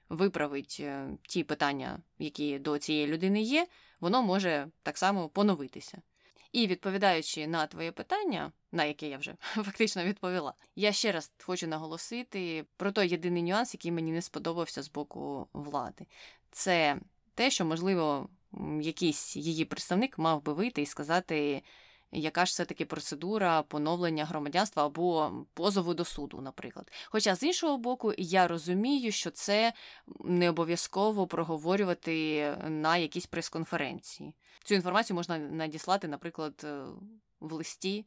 виправить 0.09 0.77
е, 0.79 1.09
ті 1.21 1.43
питання, 1.43 1.99
які 2.19 2.59
до 2.59 2.77
цієї 2.77 3.07
людини 3.07 3.41
є, 3.41 3.67
воно 3.99 4.23
може 4.23 4.67
так 4.83 4.97
само 4.97 5.29
поновитися. 5.29 6.01
І 6.51 6.67
відповідаючи 6.67 7.47
на 7.47 7.67
твоє 7.67 7.91
питання, 7.91 8.51
на 8.71 8.83
яке 8.83 9.09
я 9.09 9.17
вже 9.17 9.35
фактично 9.41 10.03
відповіла, 10.03 10.53
я 10.75 10.91
ще 10.91 11.11
раз 11.11 11.33
хочу 11.43 11.67
наголосити 11.67 12.65
про 12.77 12.91
той 12.91 13.07
єдиний 13.07 13.43
нюанс, 13.43 13.73
який 13.73 13.91
мені 13.91 14.11
не 14.11 14.21
сподобався 14.21 14.83
з 14.83 14.91
боку 14.91 15.47
влади. 15.53 16.05
Це 16.51 16.97
те, 17.35 17.51
що, 17.51 17.65
можливо, 17.65 18.29
якийсь 18.81 19.35
її 19.35 19.65
представник 19.65 20.17
мав 20.17 20.43
би 20.43 20.53
вийти 20.53 20.81
і 20.81 20.85
сказати 20.85 21.61
яка 22.11 22.45
ж 22.45 22.49
все-таки 22.49 22.85
процедура 22.85 23.61
поновлення 23.63 24.25
громадянства 24.25 24.85
або 24.85 25.31
позову 25.53 25.93
до 25.93 26.05
суду, 26.05 26.41
наприклад. 26.41 26.91
Хоча 27.05 27.35
з 27.35 27.43
іншого 27.43 27.77
боку, 27.77 28.13
я 28.17 28.47
розумію, 28.47 29.11
що 29.11 29.31
це 29.31 29.73
не 30.19 30.49
обов'язково 30.49 31.27
проговорювати 31.27 32.51
на 32.67 32.97
якійсь 32.97 33.25
прес-конференції. 33.25 34.33
Цю 34.63 34.75
інформацію 34.75 35.15
можна 35.15 35.37
надіслати, 35.37 36.07
наприклад, 36.07 36.61
е, 36.63 36.85
в 37.39 37.53
листі 37.53 38.05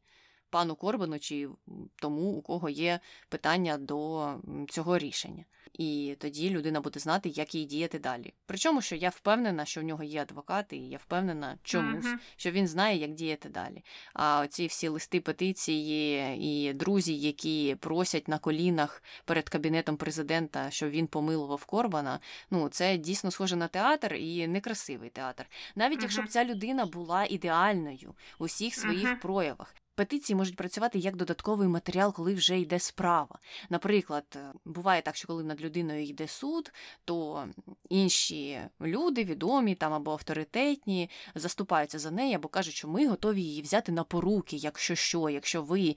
пану 0.50 0.74
Корбану 0.74 1.18
чи 1.18 1.48
тому, 1.96 2.30
у 2.30 2.42
кого 2.42 2.68
є 2.68 3.00
питання 3.28 3.78
до 3.78 4.34
цього 4.68 4.98
рішення. 4.98 5.44
І 5.72 6.16
тоді 6.18 6.50
людина 6.50 6.80
буде 6.80 7.00
знати, 7.00 7.28
як 7.28 7.54
їй 7.54 7.64
діяти 7.64 7.98
далі. 7.98 8.34
Причому, 8.46 8.82
що 8.82 8.96
я 8.96 9.08
впевнена, 9.08 9.64
що 9.64 9.80
в 9.80 9.84
нього 9.84 10.04
є 10.04 10.22
адвокати, 10.22 10.76
і 10.76 10.88
я 10.88 10.98
впевнена 10.98 11.58
чомусь, 11.62 12.04
uh-huh. 12.04 12.18
що 12.36 12.50
він 12.50 12.68
знає, 12.68 12.98
як 12.98 13.14
діяти 13.14 13.48
далі. 13.48 13.84
А 14.14 14.46
ці 14.46 14.66
всі 14.66 14.88
листи 14.88 15.20
петиції 15.20 16.36
і 16.40 16.72
друзі, 16.72 17.18
які 17.18 17.76
просять 17.80 18.28
на 18.28 18.38
колінах 18.38 19.02
перед 19.24 19.48
кабінетом 19.48 19.96
президента, 19.96 20.70
щоб 20.70 20.90
він 20.90 21.06
помилував 21.06 21.64
Корбана, 21.64 22.20
ну 22.50 22.68
це 22.68 22.96
дійсно 22.96 23.30
схоже 23.30 23.56
на 23.56 23.68
театр 23.68 24.14
і 24.14 24.48
некрасивий 24.48 25.10
театр. 25.10 25.46
Навіть 25.74 25.98
uh-huh. 25.98 26.02
якщо 26.02 26.22
б 26.22 26.28
ця 26.28 26.44
людина 26.44 26.86
була 26.86 27.24
ідеальною 27.24 28.14
у 28.38 28.44
всіх 28.44 28.74
своїх 28.74 29.08
uh-huh. 29.08 29.20
проявах. 29.20 29.74
Петиції 30.00 30.36
можуть 30.36 30.56
працювати 30.56 30.98
як 30.98 31.16
додатковий 31.16 31.68
матеріал, 31.68 32.12
коли 32.12 32.34
вже 32.34 32.60
йде 32.60 32.78
справа. 32.78 33.38
Наприклад, 33.70 34.24
е, 34.36 34.52
буває 34.64 35.02
так, 35.02 35.16
що 35.16 35.28
коли 35.28 35.44
над 35.44 35.60
людиною 35.60 36.04
йде 36.04 36.28
суд, 36.28 36.72
то 37.04 37.46
інші 37.88 38.60
люди, 38.80 39.24
відомі 39.24 39.74
там 39.74 39.92
або 39.92 40.12
авторитетні, 40.12 41.10
заступаються 41.34 41.98
за 41.98 42.10
неї 42.10 42.34
або 42.34 42.48
кажуть, 42.48 42.74
що 42.74 42.88
ми 42.88 43.08
готові 43.08 43.42
її 43.42 43.62
взяти 43.62 43.92
на 43.92 44.04
поруки, 44.04 44.56
якщо 44.56 44.94
що, 44.94 45.28
якщо 45.28 45.62
ви 45.62 45.96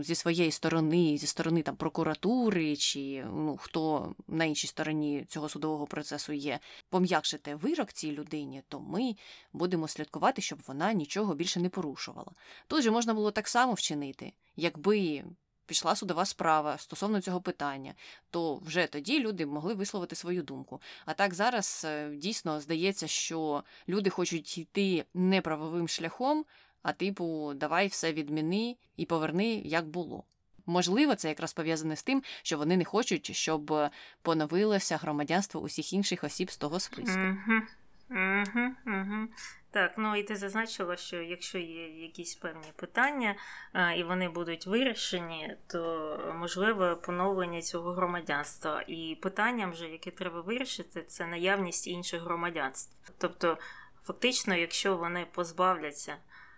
зі 0.00 0.14
своєї 0.14 0.50
сторони, 0.50 1.18
зі 1.18 1.26
сторони 1.26 1.62
там 1.62 1.76
прокуратури 1.76 2.76
чи 2.76 3.24
ну, 3.32 3.56
хто 3.56 4.14
на 4.26 4.44
іншій 4.44 4.66
стороні 4.66 5.24
цього 5.28 5.48
судового 5.48 5.86
процесу 5.86 6.32
є, 6.32 6.58
пом'якшите 6.90 7.54
вирок 7.54 7.92
цій 7.92 8.12
людині, 8.12 8.62
то 8.68 8.80
ми 8.80 9.16
будемо 9.52 9.88
слідкувати, 9.88 10.42
щоб 10.42 10.58
вона 10.66 10.92
нічого 10.92 11.34
більше 11.34 11.60
не 11.60 11.68
порушувала. 11.68 12.32
Тут 12.66 12.82
же 12.82 12.90
можна 12.90 13.14
було 13.14 13.30
так 13.38 13.48
само 13.48 13.72
вчинити, 13.72 14.32
якби 14.56 15.24
пішла 15.66 15.96
судова 15.96 16.24
справа 16.24 16.78
стосовно 16.78 17.20
цього 17.20 17.40
питання, 17.40 17.94
то 18.30 18.56
вже 18.56 18.86
тоді 18.86 19.20
люди 19.20 19.46
могли 19.46 19.74
висловити 19.74 20.16
свою 20.16 20.42
думку. 20.42 20.80
А 21.06 21.14
так 21.14 21.34
зараз 21.34 21.82
е, 21.88 22.10
дійсно 22.10 22.60
здається, 22.60 23.06
що 23.06 23.64
люди 23.88 24.10
хочуть 24.10 24.58
йти 24.58 25.04
неправовим 25.14 25.88
шляхом, 25.88 26.44
а 26.82 26.92
типу, 26.92 27.52
давай 27.54 27.86
все 27.86 28.12
відміни 28.12 28.76
і 28.96 29.06
поверни, 29.06 29.62
як 29.64 29.88
було. 29.88 30.24
Можливо, 30.66 31.14
це 31.14 31.28
якраз 31.28 31.52
пов'язане 31.52 31.96
з 31.96 32.02
тим, 32.02 32.22
що 32.42 32.58
вони 32.58 32.76
не 32.76 32.84
хочуть, 32.84 33.36
щоб 33.36 33.74
поновилося 34.22 34.96
громадянство 34.96 35.60
усіх 35.60 35.92
інших 35.92 36.24
осіб 36.24 36.50
з 36.50 36.56
того 36.56 36.80
списку. 36.80 37.20
Угу, 37.20 37.62
угу, 38.10 38.70
угу. 38.86 39.28
Так, 39.70 39.94
ну 39.98 40.16
і 40.16 40.22
ти 40.22 40.36
зазначила, 40.36 40.96
що 40.96 41.22
якщо 41.22 41.58
є 41.58 41.88
якісь 41.88 42.34
певні 42.34 42.72
питання 42.76 43.36
а, 43.72 43.92
і 43.92 44.02
вони 44.02 44.28
будуть 44.28 44.66
вирішені, 44.66 45.56
то 45.66 46.34
можливе 46.38 46.94
поновлення 46.94 47.62
цього 47.62 47.92
громадянства. 47.92 48.84
І 48.86 49.18
питанням, 49.22 49.72
вже, 49.72 49.88
яке 49.88 50.10
треба 50.10 50.40
вирішити, 50.40 51.02
це 51.02 51.26
наявність 51.26 51.86
інших 51.86 52.22
громадянств. 52.22 53.12
Тобто, 53.18 53.58
фактично, 54.04 54.54
якщо 54.54 54.96
вони 54.96 55.26
позбавляться 55.32 56.16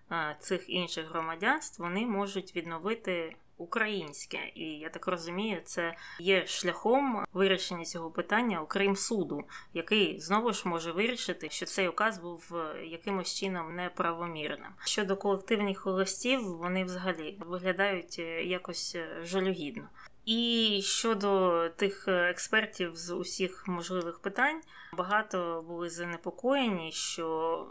а, 0.09 0.35
цих 0.41 0.71
інших 0.71 1.09
громадянств, 1.09 1.83
вони 1.83 2.07
можуть 2.07 2.57
відновити 2.57 3.37
українське, 3.61 4.39
і 4.55 4.65
я 4.65 4.89
так 4.89 5.07
розумію, 5.07 5.61
це 5.65 5.95
є 6.19 6.47
шляхом 6.47 7.25
вирішення 7.33 7.85
цього 7.85 8.11
питання 8.11 8.63
окрім 8.63 8.97
суду, 8.97 9.45
який 9.75 10.21
знову 10.21 10.53
ж 10.53 10.69
може 10.69 10.93
вирішити, 10.93 11.51
що 11.51 11.67
цей 11.67 11.89
указ 11.89 12.19
був 12.19 12.53
е, 12.55 12.87
якимось 12.87 13.35
чином 13.35 13.75
неправомірним. 13.75 14.73
Щодо 14.85 15.17
колективних 15.17 15.79
холостів, 15.79 16.57
вони 16.57 16.85
взагалі 16.85 17.39
виглядають 17.41 18.17
е, 18.19 18.45
якось 18.45 18.95
е, 18.95 19.21
жалюгідно. 19.23 19.89
І 20.25 20.81
щодо 20.85 21.69
тих 21.69 22.09
експертів 22.09 22.97
з 22.97 23.11
усіх 23.15 23.69
можливих 23.69 24.19
питань, 24.19 24.61
багато 24.93 25.65
були 25.69 25.91
занепокоєні, 25.91 26.93
що 26.93 27.67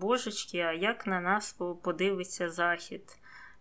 божечки, 0.00 0.58
а 0.58 0.72
як 0.72 1.06
на 1.06 1.20
нас 1.20 1.56
подивиться 1.82 2.50
захід? 2.50 3.02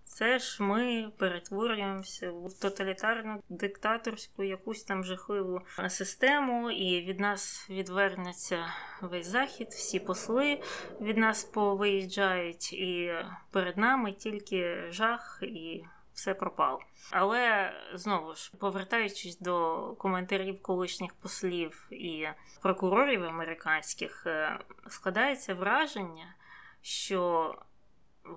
Це 0.09 0.39
ж 0.39 0.63
ми 0.63 1.11
перетворюємося 1.17 2.31
в 2.31 2.53
тоталітарну 2.61 3.43
диктаторську 3.49 4.43
якусь 4.43 4.83
там 4.83 5.03
жахливу 5.03 5.61
систему, 5.89 6.71
і 6.71 7.01
від 7.01 7.19
нас 7.19 7.69
відвернеться 7.69 8.65
весь 9.01 9.27
захід, 9.27 9.67
всі 9.67 9.99
посли 9.99 10.61
від 11.01 11.17
нас 11.17 11.43
повиїжджають, 11.43 12.73
і 12.73 13.13
перед 13.51 13.77
нами 13.77 14.11
тільки 14.11 14.91
жах 14.91 15.39
і. 15.41 15.83
Все 16.13 16.33
пропало. 16.33 16.79
Але 17.11 17.73
знову 17.93 18.35
ж 18.35 18.51
повертаючись 18.59 19.39
до 19.39 19.81
коментарів 19.97 20.61
колишніх 20.61 21.13
послів 21.13 21.87
і 21.91 22.27
прокурорів 22.61 23.23
американських, 23.23 24.23
е, 24.25 24.59
складається 24.87 25.53
враження, 25.53 26.35
що 26.81 27.55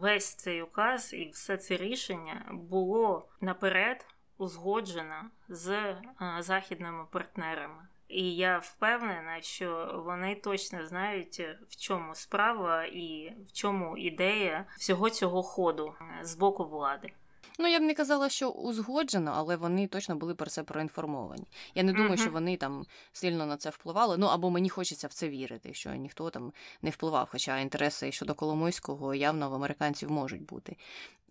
весь 0.01 0.35
цей 0.35 0.63
указ 0.63 1.15
і 1.15 1.29
все 1.29 1.57
це 1.57 1.77
рішення 1.77 2.45
було 2.53 3.29
наперед 3.41 4.07
узгоджено 4.39 5.31
з 5.49 5.69
е, 5.69 5.97
західними 6.39 7.07
партнерами. 7.11 7.89
І 8.09 8.37
я 8.37 8.59
впевнена, 8.59 9.41
що 9.41 10.03
вони 10.07 10.35
точно 10.35 10.87
знають, 10.87 11.41
в 11.69 11.77
чому 11.77 12.15
справа 12.15 12.85
і 12.85 13.37
в 13.49 13.53
чому 13.53 13.97
ідея 13.99 14.67
всього 14.79 15.11
цього 15.11 15.43
ходу 15.43 15.95
е, 16.01 16.25
з 16.25 16.35
боку 16.35 16.65
влади. 16.65 17.13
Ну, 17.59 17.69
я 17.69 17.81
б 17.81 17.83
не 17.83 17.95
казала, 17.95 18.29
що 18.29 18.49
узгоджено, 18.49 19.33
але 19.37 19.57
вони 19.57 19.87
точно 19.87 20.17
були 20.17 20.35
про 20.35 20.47
це 20.47 20.63
проінформовані. 20.63 21.45
Я 21.75 21.83
не 21.83 21.93
думаю, 21.93 22.17
що 22.17 22.31
вони 22.31 22.57
там 22.57 22.87
сильно 23.13 23.47
на 23.47 23.57
це 23.57 23.71
впливали. 23.71 24.19
Ну 24.19 24.27
або 24.27 24.51
мені 24.51 24.69
хочеться 24.69 25.07
в 25.07 25.13
це 25.13 25.29
вірити, 25.29 25.75
що 25.75 25.95
ніхто 25.95 26.31
там 26.31 26.53
не 26.83 26.91
впливав, 26.91 27.29
хоча 27.31 27.59
інтереси 27.59 28.13
щодо 28.13 28.35
Коломойського 28.35 29.15
явно 29.15 29.51
в 29.51 29.55
американців 29.55 30.11
можуть 30.11 30.43
бути. 30.43 30.77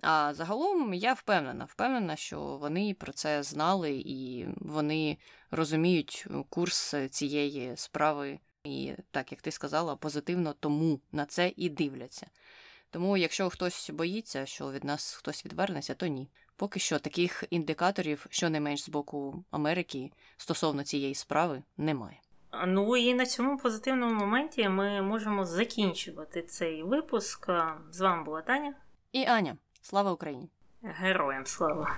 А 0.01 0.33
загалом 0.33 0.93
я 0.93 1.13
впевнена, 1.13 1.65
впевнена, 1.65 2.15
що 2.15 2.39
вони 2.41 2.93
про 2.93 3.13
це 3.13 3.43
знали 3.43 3.91
і 4.05 4.47
вони 4.55 5.17
розуміють 5.51 6.27
курс 6.49 6.95
цієї 7.09 7.77
справи. 7.77 8.39
І 8.63 8.93
так 9.11 9.31
як 9.31 9.41
ти 9.41 9.51
сказала, 9.51 9.95
позитивно 9.95 10.53
тому 10.59 10.99
на 11.11 11.25
це 11.25 11.53
і 11.55 11.69
дивляться. 11.69 12.27
Тому, 12.91 13.17
якщо 13.17 13.49
хтось 13.49 13.89
боїться, 13.89 14.45
що 14.45 14.71
від 14.71 14.83
нас 14.83 15.13
хтось 15.13 15.45
відвернеться, 15.45 15.93
то 15.93 16.07
ні. 16.07 16.29
Поки 16.55 16.79
що 16.79 16.99
таких 16.99 17.43
індикаторів, 17.49 18.25
що 18.29 18.49
не 18.49 18.59
менш 18.59 18.83
з 18.83 18.89
боку 18.89 19.43
Америки 19.51 20.11
стосовно 20.37 20.83
цієї 20.83 21.15
справи, 21.15 21.63
немає. 21.77 22.19
Ну 22.67 22.97
і 22.97 23.13
на 23.13 23.25
цьому 23.25 23.57
позитивному 23.57 24.13
моменті 24.13 24.69
ми 24.69 25.01
можемо 25.01 25.45
закінчувати 25.45 26.41
цей 26.41 26.83
випуск. 26.83 27.49
З 27.91 28.01
вами 28.01 28.23
була 28.23 28.41
Таня. 28.41 28.73
І 29.11 29.25
Аня, 29.25 29.57
слава 29.81 30.11
Україні! 30.11 30.49
Героям 30.83 31.45
слава! 31.45 31.87